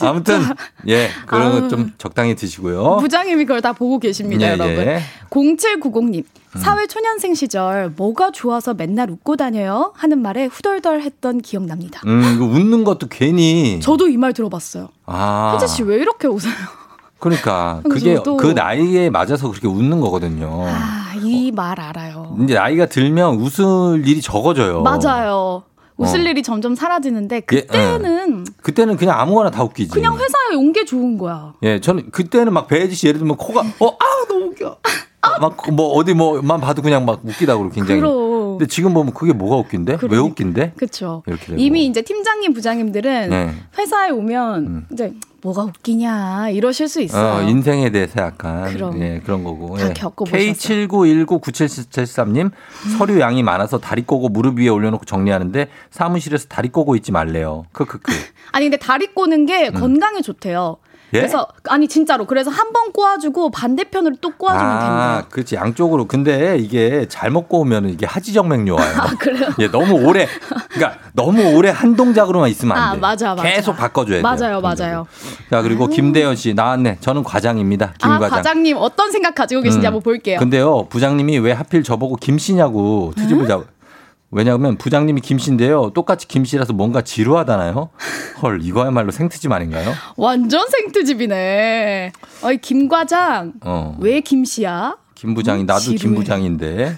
아, 0.00 0.08
아무튼 0.08 0.42
예 0.88 1.08
그런 1.26 1.52
아우. 1.52 1.60
거좀 1.62 1.92
적당히 1.98 2.34
드시고요. 2.36 2.98
부장님이 3.00 3.44
그걸 3.44 3.60
다 3.60 3.72
보고 3.72 3.98
계십니다, 3.98 4.46
예, 4.46 4.50
여러분. 4.52 4.70
예. 4.76 5.00
0790님. 5.30 6.24
사회 6.56 6.86
초년생 6.88 7.34
시절 7.34 7.90
뭐가 7.96 8.32
좋아서 8.32 8.74
맨날 8.74 9.08
웃고 9.10 9.36
다녀요? 9.36 9.92
하는 9.96 10.20
말에 10.20 10.46
후덜덜했던 10.46 11.42
기억납니다. 11.42 12.00
음, 12.06 12.38
그 12.38 12.44
웃는 12.44 12.82
것도 12.84 13.06
괜히 13.08 13.78
저도 13.80 14.08
이 14.08 14.16
말 14.16 14.32
들어봤어요. 14.32 14.88
아 15.06 15.52
혜재 15.54 15.66
씨왜 15.68 15.96
이렇게 15.96 16.26
웃어요? 16.26 16.52
그러니까 17.20 17.80
그게 17.88 18.14
저도- 18.16 18.36
그 18.38 18.46
나이에 18.48 19.10
맞아서 19.10 19.48
그렇게 19.50 19.68
웃는 19.68 20.00
거거든요. 20.00 20.64
아, 20.66 21.12
이 21.22 21.52
말 21.52 21.78
알아요. 21.80 22.36
이제 22.42 22.54
나이가 22.54 22.86
들면 22.86 23.36
웃을 23.36 24.02
일이 24.06 24.20
적어져요. 24.20 24.82
맞아요. 24.82 25.62
웃을 26.00 26.20
어. 26.26 26.30
일이 26.30 26.42
점점 26.42 26.74
사라지는데 26.74 27.36
예, 27.36 27.40
그때는 27.40 28.44
그때는 28.62 28.96
그냥 28.96 29.20
아무거나 29.20 29.50
다 29.50 29.62
웃기지. 29.64 29.90
그냥 29.92 30.14
회사에 30.14 30.56
온 30.56 30.72
게 30.72 30.84
좋은 30.84 31.18
거야. 31.18 31.54
예, 31.62 31.80
저는 31.80 32.10
그때는 32.10 32.52
막 32.52 32.66
배지 32.68 32.94
씨 32.94 33.08
예를 33.08 33.18
들면 33.18 33.36
코가 33.36 33.60
어, 33.80 33.88
아 33.88 34.04
너무 34.28 34.46
웃겨. 34.46 34.78
막뭐 35.40 35.88
어디 35.94 36.14
뭐만 36.14 36.60
봐도 36.60 36.80
그냥 36.82 37.04
막 37.04 37.20
웃기다고 37.24 37.70
굉장히. 37.70 38.00
그럼. 38.00 38.58
근데 38.58 38.66
지금 38.66 38.94
보면 38.94 39.12
그게 39.14 39.32
뭐가 39.32 39.56
웃긴데? 39.56 39.92
왜 39.92 39.98
그러니까. 39.98 40.22
웃긴데? 40.22 40.72
그렇죠. 40.76 41.22
이미 41.56 41.86
이제 41.86 42.02
팀장님, 42.02 42.52
부장님들은 42.52 43.30
네. 43.30 43.44
음. 43.46 43.60
회사에 43.78 44.10
오면 44.10 44.86
이제 44.92 45.12
뭐가 45.42 45.64
웃기냐 45.64 46.50
이러실 46.50 46.88
수 46.88 47.00
있어요. 47.00 47.44
어, 47.46 47.48
인생에 47.48 47.90
대해서 47.90 48.20
약간 48.20 48.72
그럼. 48.72 49.00
예, 49.00 49.20
그런 49.24 49.42
거고. 49.44 49.76
다 49.76 49.88
예. 49.88 49.92
겪어보셨어요. 49.92 50.52
K79199773님 50.52 52.50
서류 52.98 53.20
양이 53.20 53.42
많아서 53.42 53.78
다리 53.78 54.02
꼬고 54.02 54.28
무릎 54.28 54.58
위에 54.58 54.68
올려놓고 54.68 55.04
정리하는데 55.04 55.68
사무실에서 55.90 56.48
다리 56.48 56.68
꼬고 56.68 56.96
있지 56.96 57.12
말래요. 57.12 57.66
크크크. 57.72 58.12
아니 58.52 58.66
근데 58.66 58.76
다리 58.76 59.06
꼬는 59.08 59.46
게 59.46 59.70
건강에 59.70 60.20
좋대요. 60.20 60.76
음. 61.10 61.14
예? 61.14 61.18
그래서 61.20 61.46
아니 61.68 61.88
진짜로 61.88 62.24
그래서 62.26 62.50
한 62.50 62.70
번 62.72 62.92
꼬아주고 62.92 63.50
반대편으로 63.50 64.16
또 64.20 64.30
꼬아주면 64.36 64.78
된대요. 64.78 64.90
아, 65.00 65.24
그렇지 65.28 65.56
양쪽으로. 65.56 66.06
근데 66.06 66.56
이게 66.56 67.06
잘못 67.08 67.48
꼬우면 67.48 67.88
이게 67.90 68.06
하지정맥류 68.06 68.74
와요. 68.76 68.94
아, 69.00 69.06
그래요? 69.18 69.48
예, 69.58 69.68
너무 69.68 69.94
오래. 70.06 70.28
그러니까 70.70 71.00
너무 71.12 71.42
오래 71.56 71.70
한 71.70 71.96
동작으로만 71.96 72.48
있으면 72.50 72.76
안 72.76 72.82
아, 72.90 72.92
돼. 72.94 72.98
맞아, 73.00 73.34
맞아. 73.34 73.42
계속 73.42 73.76
바꿔줘야 73.76 74.22
돼요. 74.22 74.22
맞아요, 74.22 74.60
맞아요. 74.60 75.06
자 75.50 75.62
그리고 75.62 75.88
김대현 75.88 76.36
씨 76.36 76.54
나왔네. 76.54 76.98
저는 77.00 77.24
과장입니다. 77.24 77.94
김 77.98 78.08
아 78.10 78.18
과장. 78.20 78.36
과장님 78.38 78.76
어떤 78.78 79.10
생각 79.10 79.34
가지고 79.34 79.62
계신지 79.62 79.84
음. 79.84 79.88
한번 79.88 80.02
볼게요. 80.02 80.38
근데요 80.38 80.86
부장님이 80.90 81.38
왜 81.38 81.50
하필 81.52 81.82
저보고 81.82 82.16
김 82.16 82.38
씨냐고 82.38 83.12
트집을 83.16 83.48
잡. 83.48 83.64
왜냐하면 84.32 84.76
부장님이 84.76 85.20
김씨인데요. 85.20 85.90
똑같이 85.90 86.28
김씨라서 86.28 86.72
뭔가 86.72 87.02
지루하다나요? 87.02 87.90
헐 88.42 88.60
이거야말로 88.62 89.10
생트집 89.10 89.50
아닌가요? 89.50 89.92
완전 90.16 90.68
생트집이네. 90.68 92.12
어이 92.42 92.58
김 92.58 92.88
과장 92.88 93.54
어. 93.64 93.96
왜 94.00 94.20
김씨야? 94.20 94.96
김 95.20 95.34
부장이 95.34 95.64
나도 95.64 95.90
김 95.90 95.98
지루해. 95.98 96.16
부장인데 96.16 96.96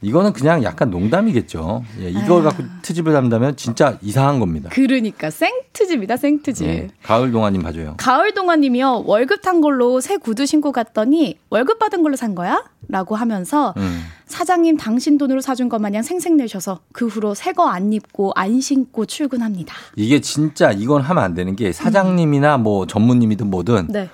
이거는 0.00 0.32
그냥 0.32 0.62
약간 0.62 0.88
농담이겠죠. 0.88 1.82
예, 2.00 2.10
이걸 2.10 2.44
갖고 2.44 2.62
트집을 2.82 3.12
잡는다면 3.12 3.56
진짜 3.56 3.98
이상한 4.02 4.38
겁니다. 4.38 4.70
그러니까 4.72 5.30
생트집이다 5.30 6.16
생트집. 6.16 6.64
예, 6.64 6.88
가을 7.02 7.32
동안님 7.32 7.62
봐줘요. 7.62 7.94
가을 7.96 8.34
동안님이요 8.34 9.02
월급 9.06 9.42
탄 9.42 9.60
걸로 9.60 10.00
새 10.00 10.16
구두 10.16 10.46
신고 10.46 10.70
갔더니 10.70 11.38
월급 11.50 11.80
받은 11.80 12.04
걸로 12.04 12.14
산 12.14 12.36
거야? 12.36 12.62
라고 12.88 13.16
하면서 13.16 13.74
음. 13.78 14.00
사장님 14.26 14.76
당신 14.76 15.18
돈으로 15.18 15.40
사준 15.40 15.68
것 15.68 15.80
마냥 15.80 16.04
생색내셔서 16.04 16.78
그 16.92 17.08
후로 17.08 17.34
새 17.34 17.52
거 17.52 17.66
안 17.68 17.92
입고 17.92 18.30
안 18.36 18.60
신고 18.60 19.06
출근합니다. 19.06 19.74
이게 19.96 20.20
진짜 20.20 20.70
이건 20.70 21.02
하면 21.02 21.24
안 21.24 21.34
되는 21.34 21.56
게 21.56 21.72
사장님이나 21.72 22.58
뭐 22.58 22.86
전무님이든 22.86 23.48
뭐든 23.50 23.88
네. 23.90 24.08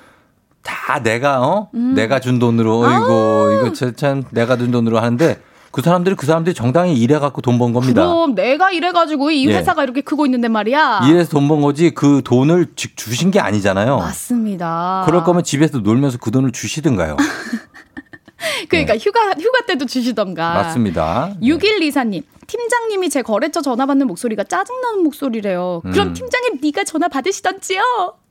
다 0.63 1.03
내가 1.03 1.41
어 1.43 1.69
음. 1.75 1.95
내가 1.95 2.21
준 2.21 2.39
돈으로 2.39 2.85
아. 2.85 2.89
어이고 2.97 3.53
이거 3.67 3.73
참- 3.73 3.95
참 3.97 4.23
내가 4.31 4.57
준 4.57 4.71
돈으로 4.71 4.99
하는데 4.99 5.41
그 5.73 5.81
사람들이 5.81 6.15
그 6.17 6.27
사람들이 6.27 6.55
정당히 6.55 6.95
일해 6.95 7.19
갖고 7.19 7.41
돈 7.41 7.59
번 7.59 7.73
겁니다. 7.73 8.03
그럼 8.07 8.35
내가 8.35 8.71
이래가지고 8.71 9.31
이 9.31 9.49
예. 9.49 9.57
회사가 9.57 9.83
이렇게 9.85 10.03
크고 10.03 10.27
있는데 10.27 10.49
말이야. 10.49 11.01
일해서 11.09 11.31
돈 11.31 11.49
번 11.49 11.63
거지 11.63 11.91
그 11.95 12.21
돈을 12.25 12.69
주- 12.77 12.95
주신 12.95 13.31
게 13.31 13.41
아니잖아요. 13.41 13.97
맞습니다. 13.97 15.03
그럴 15.07 15.25
거면 15.25 15.43
집에서 15.45 15.79
놀면서 15.79 16.19
그 16.19 16.31
돈을 16.31 16.53
주시든가요. 16.53 17.17
그러니까 18.69 18.97
휴가 18.99 19.31
휴가 19.39 19.61
때도 19.67 19.87
주시던가. 19.87 20.53
네. 20.55 20.63
맞습니다. 20.63 21.31
6124님. 21.41 22.23
팀장님이 22.47 23.09
제 23.09 23.23
거래처 23.23 23.63
전화 23.63 23.87
받는 23.87 24.07
목소리가 24.09 24.45
짜증나는 24.45 25.03
목소리래요. 25.05 25.81
그럼 25.91 26.09
음. 26.09 26.13
팀장님 26.13 26.59
네가 26.63 26.85
전화 26.85 27.09
받으시던지요? 27.09 27.81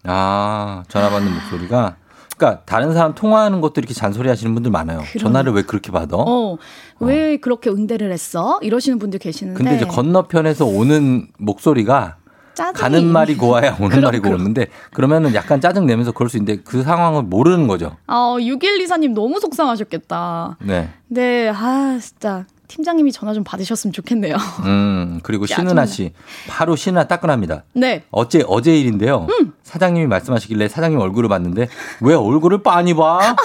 아, 0.03 0.84
전화 0.89 1.09
받는 1.09 1.34
목소리가. 1.34 1.95
그러니까 2.42 2.64
다른 2.66 2.94
사람 2.94 3.14
통화하는 3.14 3.62
것도 3.62 3.74
이렇게 3.78 3.94
잔소리 3.94 4.28
하시는 4.28 4.52
분들 4.56 4.72
많아요. 4.72 5.04
전화를 5.20 5.54
왜 5.54 5.62
그렇게 5.62 5.92
받아? 5.92 6.18
어. 6.18 6.58
왜 7.00 7.38
그렇게 7.38 7.70
응대를 7.70 8.12
했어? 8.12 8.60
이러시는 8.64 8.98
분들 8.98 9.20
계시는데. 9.20 9.58
근데 9.58 9.76
이제 9.76 9.86
건너편에서 9.86 10.66
오는 10.66 11.28
목소리가 11.38 12.18
짜증이 12.56 12.82
가는 12.82 13.06
말이 13.06 13.38
고와야 13.38 13.76
오는 13.80 13.89
그럼, 13.89 14.04
말이 14.06 14.20
그럼. 14.20 14.38
고우는데 14.38 14.68
그러면은 14.92 15.36
약간 15.36 15.62
짜증 15.62 15.86
내면서 15.86 16.12
그럴 16.12 16.30
수 16.30 16.38
있는데 16.38 16.62
그 16.64 16.82
상황을 16.82 17.22
모르는 17.24 17.68
거죠. 17.68 17.96
어, 18.08 18.38
6124님 18.39 19.14
너무 19.14 19.39
속상하셨겠다. 19.39 20.58
네. 20.66 20.89
근데 21.08 21.52
아, 21.56 22.00
진짜 22.02 22.46
팀장님이 22.76 23.11
전화 23.11 23.34
좀 23.34 23.43
받으셨으면 23.43 23.91
좋겠네요. 23.91 24.36
음, 24.65 25.19
그리고. 25.24 25.45
신은아 25.45 25.86
씨. 25.86 26.13
바로 26.47 26.76
신은아 26.78 27.07
따끈합니다. 27.07 27.63
네. 27.74 28.03
어제, 28.11 28.43
어제 28.47 28.80
일인데요. 28.80 29.28
음. 29.30 29.51
사장님이 29.63 30.07
말씀하시길래 30.07 30.69
사장님 30.69 30.97
얼굴을 30.99 31.28
봤는데 31.28 31.67
왜 32.01 32.15
얼굴을 32.15 32.63
빤히 32.63 32.93
봐? 32.93 33.36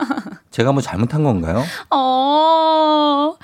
제가 0.50 0.72
뭐 0.72 0.82
잘못한 0.82 1.22
건가요? 1.24 1.62
어. 1.90 3.34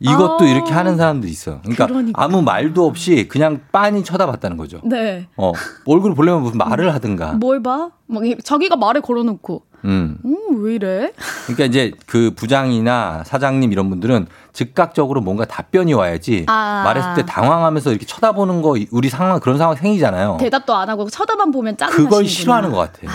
이것도 0.00 0.38
아. 0.44 0.48
이렇게 0.48 0.72
하는 0.72 0.96
사람들이 0.96 1.30
있어요. 1.30 1.60
그러니까 1.62 1.86
그러니까. 1.86 2.22
아무 2.22 2.42
말도 2.42 2.86
없이 2.86 3.28
그냥 3.28 3.60
빤히 3.70 4.02
쳐다봤다는 4.02 4.56
거죠. 4.56 4.80
네. 4.84 5.28
어, 5.36 5.52
얼굴을 5.86 6.14
보려면 6.14 6.42
무슨 6.42 6.58
말을 6.58 6.92
하든가. 6.94 7.34
뭘 7.34 7.62
봐? 7.62 7.90
막 8.06 8.26
이- 8.26 8.36
자기가 8.42 8.76
말을 8.76 9.00
걸어놓고 9.02 9.62
음. 9.84 10.16
음, 10.24 10.62
왜 10.62 10.74
이래? 10.74 11.12
그러니까 11.44 11.64
이제 11.64 11.92
그 12.06 12.32
부장이나 12.34 13.22
사장님 13.24 13.72
이런 13.72 13.90
분들은 13.90 14.26
즉각적으로 14.52 15.20
뭔가 15.20 15.44
답변이 15.44 15.92
와야지 15.94 16.46
아. 16.48 16.82
말했을 16.84 17.14
때 17.14 17.24
당황하면서 17.26 17.90
이렇게 17.90 18.06
쳐다보는 18.06 18.62
거 18.62 18.76
우리 18.90 19.08
상황 19.08 19.38
그런 19.40 19.58
상황 19.58 19.76
생기잖아요. 19.76 20.38
대답도 20.40 20.74
안 20.74 20.88
하고 20.88 21.08
쳐다만 21.10 21.50
보면 21.50 21.76
짜증나시는구나. 21.76 22.08
그걸 22.10 22.26
싫어하는 22.28 22.70
것 22.70 22.78
같아요. 22.78 23.10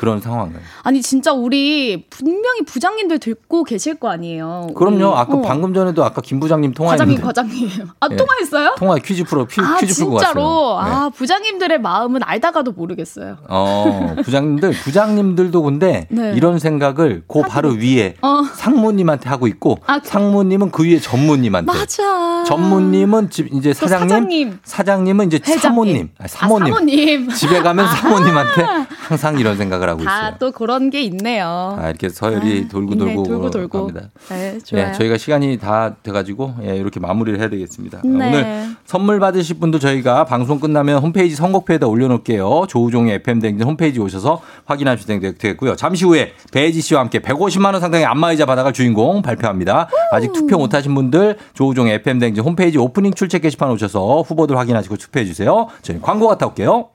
그런 0.00 0.18
상황을. 0.18 0.54
아니 0.82 1.02
진짜 1.02 1.30
우리 1.30 2.06
분명히 2.08 2.62
부장님들 2.64 3.18
듣고 3.18 3.64
계실 3.64 3.96
거 3.96 4.08
아니에요. 4.08 4.68
그럼요. 4.74 5.14
아까 5.14 5.34
어. 5.34 5.42
방금 5.42 5.74
전에도 5.74 6.02
아까 6.02 6.22
김 6.22 6.40
부장님 6.40 6.72
과장님 6.72 7.20
통화했는데. 7.20 7.22
과장님. 7.22 7.88
아 8.00 8.08
예. 8.10 8.16
통화했어요? 8.16 8.76
통화 8.78 8.94
퀴즈 8.96 9.24
풀어 9.24 9.44
퀴, 9.44 9.60
아 9.60 9.76
퀴즈 9.78 10.02
풀고 10.02 10.18
진짜로 10.18 10.42
왔어요. 10.72 10.88
네. 10.88 10.96
아 10.96 11.08
부장님들의 11.10 11.82
마음은 11.82 12.22
알다가도 12.24 12.72
모르겠어요. 12.72 13.36
어, 13.50 14.14
부장님들, 14.24 14.70
부장님들도 14.72 15.62
근데 15.62 16.06
네. 16.10 16.32
이런 16.34 16.58
생각을 16.58 17.24
그 17.28 17.42
바로 17.42 17.68
위에 17.72 18.14
어. 18.22 18.42
상무님한테 18.54 19.28
하고 19.28 19.48
있고 19.48 19.80
상무님은 20.02 20.70
그 20.70 20.84
위에 20.84 20.98
전무님한테. 20.98 21.70
맞아. 21.70 22.44
전무님은 22.46 23.28
집 23.28 23.52
이제 23.52 23.74
또 23.74 23.86
사장님, 23.86 24.08
사장님. 24.08 24.58
사장님은 24.64 25.26
이제 25.26 25.36
회장님. 25.36 25.60
사모님, 25.60 26.08
아니, 26.18 26.28
사모님. 26.30 26.72
아, 26.72 26.76
사모님. 26.76 27.30
집에 27.32 27.60
가면 27.60 27.86
사모님한테 27.86 28.62
항상 29.08 29.38
이런 29.38 29.58
생각을 29.58 29.89
하고 29.90 30.00
있어요. 30.02 30.10
다 30.14 30.36
또 30.40 30.50
그런 30.52 30.88
게 30.90 31.02
있네요. 31.02 31.76
아, 31.78 31.88
이렇게 31.88 32.08
서열이 32.08 32.68
돌고 32.68 32.92
있네, 32.94 33.04
돌고, 33.14 33.22
돌고 33.24 33.50
돌고. 33.50 33.86
갑니다. 33.86 34.08
네, 34.30 34.58
좋아요. 34.64 34.88
예, 34.88 34.92
저희가 34.92 35.18
시간이 35.18 35.58
다 35.58 35.96
돼가지고 36.02 36.54
예, 36.64 36.76
이렇게 36.76 36.98
마무리를 36.98 37.38
해야 37.38 37.50
되겠습니다. 37.50 37.98
아, 37.98 38.00
네. 38.04 38.10
오늘 38.28 38.68
선물 38.86 39.20
받으실 39.20 39.58
분도 39.58 39.78
저희가 39.78 40.24
방송 40.24 40.58
끝나면 40.60 41.02
홈페이지 41.02 41.36
선곡표에다 41.36 41.86
올려놓을게요. 41.88 42.66
조우종의 42.68 43.16
FM 43.16 43.40
댕진 43.40 43.66
홈페이지 43.66 44.00
오셔서 44.00 44.40
확인하시면 44.64 45.20
되겠고요. 45.38 45.76
잠시 45.76 46.04
후에 46.06 46.32
배지 46.52 46.80
씨와 46.80 47.00
함께 47.02 47.18
150만 47.18 47.72
원 47.72 47.80
상당의 47.80 48.06
안마의자 48.06 48.46
받아갈 48.46 48.72
주인공 48.72 49.20
발표합니다. 49.22 49.88
아직 50.12 50.32
투표 50.32 50.56
못하신 50.56 50.94
분들 50.94 51.36
조우종의 51.54 51.94
FM 51.96 52.18
댕진 52.18 52.42
홈페이지 52.44 52.78
오프닝 52.78 53.12
출첵 53.12 53.42
게시판 53.42 53.70
오셔서 53.70 54.22
후보들 54.22 54.56
확인하시고 54.56 54.96
투표해 54.96 55.26
주세요. 55.26 55.68
저희 55.82 56.00
광고 56.00 56.28
갔다 56.28 56.46
올게요. 56.46 56.88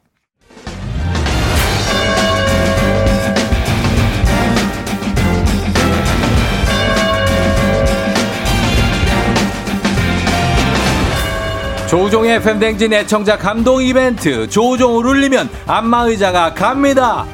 조우종의 11.87 12.41
팬댕진 12.41 12.93
애청자 12.93 13.37
감동 13.37 13.81
이벤트 13.81 14.49
조우종을 14.49 15.05
울리면 15.05 15.49
안마의자가 15.67 16.53
갑니다. 16.53 17.25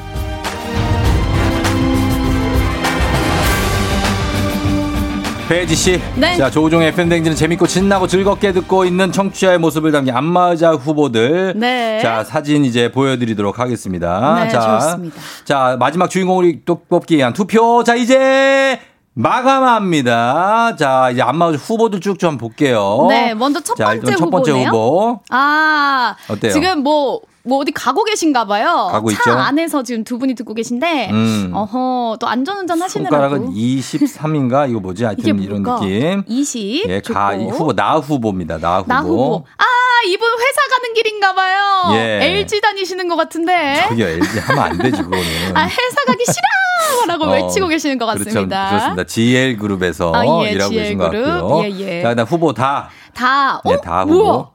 배지 5.48 5.74
씨, 5.74 6.00
네. 6.16 6.36
자 6.36 6.50
조우종의 6.50 6.94
팬댕진은 6.94 7.36
재밌고 7.36 7.66
신나고 7.66 8.06
즐겁게 8.06 8.52
듣고 8.52 8.84
있는 8.84 9.10
청취자의 9.10 9.58
모습을 9.58 9.90
담긴 9.92 10.14
안마의자 10.14 10.72
후보들, 10.72 11.54
네. 11.56 11.98
자 12.00 12.24
사진 12.24 12.64
이제 12.64 12.90
보여드리도록 12.90 13.58
하겠습니다. 13.58 14.44
네, 14.44 14.50
자, 14.50 14.78
좋습니다. 14.78 15.16
자 15.44 15.76
마지막 15.78 16.08
주인공을 16.08 16.60
또 16.64 16.80
뽑기 16.88 17.16
위한 17.16 17.32
투표, 17.32 17.84
자 17.84 17.94
이제 17.94 18.80
마감합니다. 19.14 20.76
자 20.76 21.10
이제 21.10 21.22
안마의자 21.22 21.58
후보들 21.62 22.00
쭉 22.00 22.18
좀 22.18 22.38
볼게요. 22.38 23.06
네, 23.08 23.34
먼저 23.34 23.60
첫 23.60 23.74
자, 23.76 23.94
일단 23.94 24.12
번째 24.12 24.16
첫 24.18 24.30
번째 24.30 24.50
후보네요. 24.52 24.68
후보. 24.68 25.20
아, 25.30 26.14
어때요? 26.28 26.52
지금 26.52 26.82
뭐, 26.82 27.20
뭐 27.42 27.58
어디 27.58 27.72
가고 27.72 28.04
계신가 28.04 28.44
봐요. 28.46 28.88
가고 28.92 29.10
차 29.10 29.16
있죠? 29.18 29.32
안에서 29.32 29.82
지금 29.82 30.04
두 30.04 30.18
분이 30.18 30.34
듣고 30.34 30.54
계신데, 30.54 31.10
음. 31.10 31.50
어허, 31.52 32.18
또 32.20 32.28
안전운전 32.28 32.80
하시느라고. 32.80 33.16
손가락은 33.16 33.52
23인가 33.54 34.70
이거 34.70 34.78
뭐지? 34.80 35.04
하여튼 35.04 35.42
이런? 35.42 35.62
느낌. 35.64 36.22
20. 36.28 36.88
예, 36.88 37.00
좋고. 37.00 37.18
가이 37.18 37.44
후보 37.48 37.72
나 37.74 37.96
후보입니다. 37.96 38.58
나 38.58 38.78
후보. 38.78 38.88
나 38.88 39.00
후보. 39.00 39.44
아, 39.58 39.64
이분 40.06 40.28
회사 40.30 40.76
가는 40.76 40.94
길인가 40.94 41.34
봐요. 41.34 41.94
예. 41.96 42.20
LG 42.38 42.60
다니시는 42.60 43.08
것 43.08 43.16
같은데. 43.16 43.84
저기요 43.88 44.06
LG 44.06 44.38
하면 44.38 44.62
안 44.64 44.78
되지 44.78 45.02
그거는. 45.02 45.24
아, 45.56 45.64
회사 45.64 46.04
가기 46.06 46.24
싫어! 46.24 46.61
라고 47.08 47.24
어, 47.24 47.32
외치고 47.32 47.68
계시는 47.68 47.98
것 47.98 48.06
같습니다. 48.06 48.68
그렇죠, 48.68 48.70
그렇습니다. 48.70 49.04
GL 49.04 49.56
그룹에서 49.58 50.12
아, 50.14 50.24
예, 50.46 50.50
일하고 50.52 50.70
GL 50.70 50.82
계신 50.82 50.98
것 50.98 51.10
그룹. 51.10 51.24
같고요. 51.26 51.64
예, 51.64 51.98
예. 51.98 52.02
자, 52.02 52.14
나 52.14 52.22
후보 52.24 52.52
다 52.52 52.88
다, 53.14 53.56
어? 53.58 53.70
예, 53.70 53.76
다 53.76 54.02
후보. 54.02 54.14
뭐야? 54.24 54.46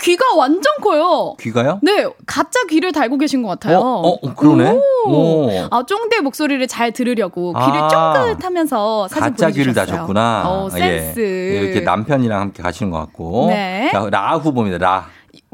귀가 0.00 0.34
완전 0.36 0.64
커요. 0.82 1.34
귀가요? 1.40 1.78
네, 1.82 2.04
가짜 2.26 2.60
귀를 2.68 2.92
달고 2.92 3.16
계신 3.16 3.42
것 3.42 3.48
같아요. 3.48 3.78
어, 3.78 4.08
어, 4.20 4.34
그러네. 4.34 4.78
오. 5.06 5.10
오. 5.10 5.50
아, 5.70 5.82
쫑대 5.86 6.20
목소리를 6.20 6.66
잘 6.66 6.92
들으려고 6.92 7.54
귀를 7.54 7.80
아. 7.80 7.88
쫑긋하면서 7.88 9.08
사진 9.08 9.22
가짜 9.30 9.46
귀를 9.50 9.72
보내주셨어요. 9.72 9.96
다셨구나. 9.96 10.42
어, 10.46 10.68
센스. 10.68 11.20
예. 11.20 11.60
이렇게 11.60 11.80
남편이랑 11.80 12.38
함께 12.40 12.62
가시는 12.62 12.90
것 12.90 12.98
같고. 12.98 13.46
네. 13.48 13.88
자, 13.92 14.06
라 14.10 14.36
후보입니다. 14.36 14.78
라. 14.84 15.06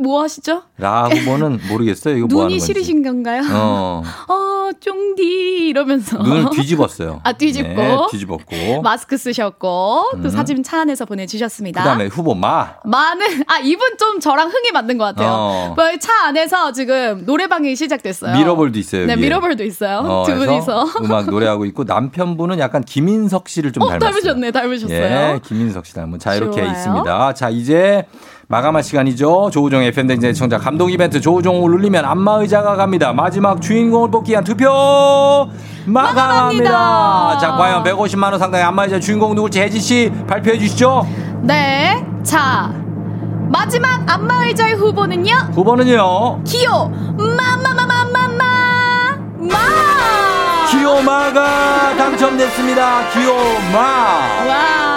뭐 0.03 0.23
하시죠? 0.23 0.63
라 0.79 1.05
후보는 1.09 1.61
모르겠어요. 1.69 2.17
이거 2.17 2.27
뭐 2.27 2.43
하는 2.43 2.49
눈이 2.49 2.59
건지. 2.59 2.67
시리신 2.67 3.03
건가요? 3.03 3.43
어. 3.53 4.03
어, 4.29 4.71
쫑디 4.81 5.69
이러면서 5.69 6.19
눈을 6.19 6.51
뒤집었어요. 6.51 7.21
아, 7.25 7.33
뒤집고. 7.33 7.69
네, 7.75 7.97
뒤집었고. 8.11 8.83
마스크 8.83 9.17
쓰셨고 9.17 10.11
또 10.13 10.19
음. 10.19 10.31
사진 10.31 10.63
차 10.63 10.81
안에서 10.81 11.05
보내 11.05 11.27
주셨습니다. 11.27 11.83
그다음에 11.83 12.07
후보 12.07 12.35
마. 12.35 12.75
많은 12.85 13.27
아 13.47 13.59
이분 13.59 13.97
좀 13.99 14.21
저랑 14.21 14.49
흥이 14.49 14.71
맞는 14.73 14.97
것 14.99 15.05
같아요. 15.05 15.29
어. 15.31 15.75
뭐차 15.77 16.27
안에서 16.27 16.73
지금 16.73 17.25
노래방이 17.27 17.75
시작됐어요. 17.77 18.37
미러볼도 18.37 18.79
있어요. 18.79 19.07
네, 19.07 19.15
위에. 19.15 19.21
미러볼도 19.21 19.65
있어요. 19.65 19.99
어, 19.99 20.25
두 20.27 20.35
분이서. 20.35 20.87
음악 21.03 21.27
노래하고 21.31 21.65
있고 21.67 21.85
남편분은 21.85 22.59
약간 22.59 22.83
김인석 22.83 23.49
씨를 23.49 23.73
좀 23.73 23.83
어, 23.83 23.89
닮았어요. 23.89 24.11
닮으셨네, 24.11 24.51
닮으셨어요. 24.51 24.97
예, 24.97 25.41
김인석 25.45 25.87
씨 25.87 25.95
닮은. 25.95 26.19
자, 26.19 26.35
이렇게 26.35 26.61
좋아요. 26.61 26.71
있습니다. 26.73 27.35
자, 27.35 27.51
이제 27.51 28.07
마감할 28.51 28.83
시간이죠. 28.83 29.51
조우종의 29.53 29.89
FM댕진 29.89 30.35
청자 30.35 30.59
감동 30.59 30.91
이벤트 30.91 31.21
조우종을 31.21 31.71
울리면 31.71 32.05
안마 32.05 32.41
의자가 32.41 32.75
갑니다. 32.75 33.13
마지막 33.13 33.63
주인공을 33.63 34.11
뽑기 34.11 34.33
위한 34.33 34.43
투표 34.43 34.69
마감합니다. 35.87 36.73
마감합니다. 36.73 37.39
자, 37.39 37.53
과연 37.53 37.85
150만 37.85 38.25
원 38.25 38.41
상당의 38.41 38.67
안마 38.67 38.85
의자 38.85 38.99
주인공 38.99 39.37
누굴지 39.37 39.61
혜진 39.61 39.81
씨 39.81 40.13
발표해 40.27 40.59
주시죠. 40.59 41.07
네, 41.43 42.05
자 42.25 42.75
마지막 43.53 44.03
안마 44.13 44.45
의자의 44.47 44.75
후보는요. 44.75 45.33
후보는요. 45.53 46.43
기호 46.43 46.89
마마마마마마 47.17 48.29
마. 49.43 49.57
기호마가 50.69 51.97
당첨됐습니다. 51.97 53.11
기호마. 53.11 53.79
와. 53.79 54.90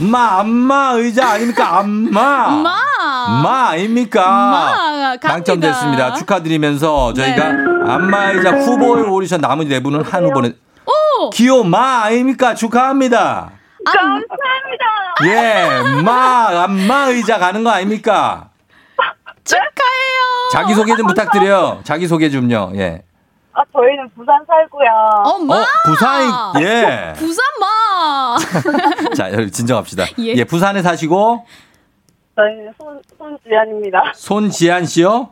마, 0.00 0.40
안마 0.40 0.92
의자 0.94 1.30
아닙니까? 1.30 1.78
안마. 1.78 2.48
마. 2.50 2.76
마 3.42 3.68
아닙니까? 3.70 4.22
마. 4.26 5.16
당첨됐습니다. 5.16 6.14
축하드리면서 6.14 7.12
저희가 7.14 7.52
네. 7.52 7.58
안마 7.92 8.30
의자 8.32 8.50
후보에 8.50 9.02
오르신 9.02 9.40
나머지 9.40 9.68
네 9.70 9.80
분은 9.80 10.02
한 10.02 10.24
후보는 10.24 10.56
오. 10.86 11.30
기호 11.30 11.62
마 11.64 12.04
아닙니까? 12.04 12.54
축하합니다. 12.54 13.50
감사합니다. 13.84 14.34
예, 15.26 16.02
마, 16.02 16.64
안마 16.64 17.06
의자 17.08 17.38
가는 17.38 17.62
거 17.62 17.70
아닙니까? 17.70 18.48
축하해요. 19.44 20.48
자기소개 20.52 20.96
좀 20.96 21.06
부탁드려요. 21.06 21.80
자기소개 21.84 22.30
좀요. 22.30 22.72
예. 22.76 23.02
아, 23.74 23.78
저희는 23.78 24.08
부산 24.14 24.44
살고요. 24.46 24.88
엄마. 25.24 25.60
어, 25.60 25.66
부산, 25.84 26.62
예. 26.62 27.12
부산 27.16 27.44
마. 27.60 28.36
자, 29.16 29.28
여러분 29.28 29.50
진정합시다. 29.50 30.04
예. 30.20 30.34
예, 30.36 30.44
부산에 30.44 30.80
사시고 30.82 31.44
저희는 32.36 32.72
손, 32.78 33.00
손주연입니다. 33.18 34.12
손지한 34.14 34.86
씨요? 34.86 35.30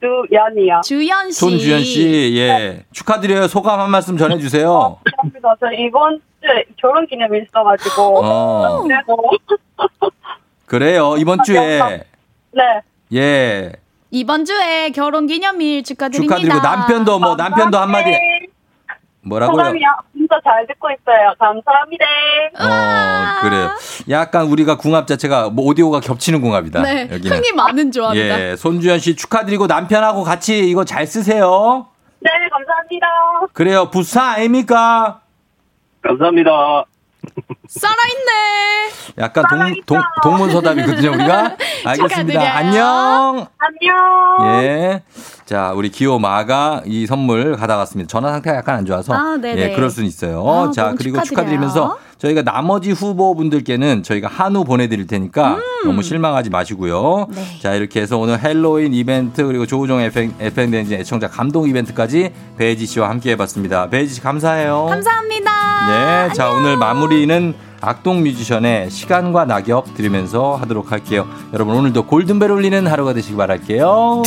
주연이요. 0.00 0.80
주연 0.84 1.30
씨. 1.30 1.40
손주현 1.40 1.82
씨, 1.82 2.34
예. 2.36 2.84
축하드려요. 2.92 3.48
소감 3.48 3.80
한 3.80 3.90
말씀 3.90 4.16
전해주세요. 4.16 4.98
감사합니다. 5.04 5.54
저 5.58 5.72
이번 5.72 6.20
주에 6.42 6.64
결혼 6.76 7.06
기념일 7.06 7.44
있어가지고. 7.44 8.24
어. 8.24 8.82
그래서. 8.82 9.16
그래요. 10.66 11.16
이번 11.18 11.42
주에, 11.42 11.80
네. 12.52 12.82
예. 13.14 13.72
이번 14.10 14.44
주에 14.44 14.90
결혼 14.90 15.26
기념일 15.26 15.82
축하드립니다. 15.82 16.36
축하드리고 16.36 16.66
남편도 16.66 17.18
뭐, 17.18 17.34
남편도 17.36 17.78
한마디. 17.78 18.16
뭐라고요? 19.22 19.72
진짜 20.14 20.36
잘 20.42 20.66
듣고 20.66 20.88
있어요. 20.90 21.34
감사합니다. 21.38 22.04
어, 22.58 23.40
그래요. 23.42 23.70
약간 24.08 24.46
우리가 24.46 24.78
궁합 24.78 25.06
자체가 25.06 25.50
뭐 25.50 25.66
오디오가 25.66 26.00
겹치는 26.00 26.40
궁합이다. 26.40 26.80
네, 26.82 27.08
여기는. 27.10 27.36
흥이 27.36 27.52
많은 27.52 27.92
조합이다. 27.92 28.40
예, 28.40 28.56
손주현 28.56 28.98
씨 29.00 29.16
축하드리고 29.16 29.66
남편하고 29.66 30.22
같이 30.22 30.58
이거 30.70 30.84
잘 30.84 31.06
쓰세요. 31.06 31.86
네, 32.20 32.30
감사합니다. 32.50 33.06
그래요. 33.52 33.90
부사 33.90 34.22
아닙니까? 34.22 35.20
감사합니다. 36.02 36.84
살아있네. 37.68 38.90
약간 39.18 39.44
동, 39.48 39.74
동, 39.86 40.02
동 40.22 40.36
문서답이거든요, 40.38 41.10
우리가. 41.10 41.56
알겠습니다. 41.84 42.08
축하드려요. 42.08 42.48
안녕. 42.48 43.46
안녕. 43.58 44.62
예. 44.62 45.02
자, 45.48 45.72
우리 45.74 45.88
기호마가 45.88 46.82
이 46.84 47.06
선물 47.06 47.56
가져갔습니다. 47.56 48.06
전화 48.06 48.32
상태가 48.32 48.58
약간 48.58 48.74
안 48.74 48.84
좋아서. 48.84 49.14
아. 49.14 49.38
예, 49.44 49.72
그럴 49.74 49.88
수는 49.88 50.06
있어요. 50.06 50.46
아, 50.46 50.70
자, 50.70 50.94
그리고 50.94 51.16
축하드려요. 51.16 51.24
축하드리면서 51.24 51.98
저희가 52.18 52.42
나머지 52.42 52.90
후보분들께는 52.90 54.02
저희가 54.02 54.28
한우 54.28 54.64
보내드릴 54.64 55.06
테니까 55.06 55.54
음. 55.54 55.62
너무 55.86 56.02
실망하지 56.02 56.50
마시고요. 56.50 57.28
네. 57.30 57.42
자, 57.62 57.74
이렇게 57.74 58.02
해서 58.02 58.18
오늘 58.18 58.44
헬로윈 58.44 58.92
이벤트 58.92 59.42
그리고 59.46 59.64
조우종 59.64 60.00
FM, 60.02 60.34
FM대행진 60.38 61.00
애청자 61.00 61.28
감동 61.28 61.66
이벤트까지 61.66 62.30
배지 62.58 62.84
씨와 62.84 63.08
함께 63.08 63.30
해봤습니다. 63.30 63.88
배지 63.88 64.12
씨 64.16 64.20
감사해요. 64.20 64.84
감사합니다. 64.90 66.28
네, 66.28 66.34
자 66.34 66.50
오늘 66.50 66.76
마무리는 66.76 67.54
악동 67.80 68.22
뮤지션의 68.22 68.90
시간과 68.90 69.46
낙엽 69.46 69.94
들으면서 69.94 70.56
하도록 70.56 70.92
할게요. 70.92 71.26
여러분 71.54 71.74
오늘도 71.74 72.04
골든벨 72.04 72.50
울리는 72.50 72.86
하루가 72.86 73.14
되시기 73.14 73.36
바랄게요. 73.36 74.22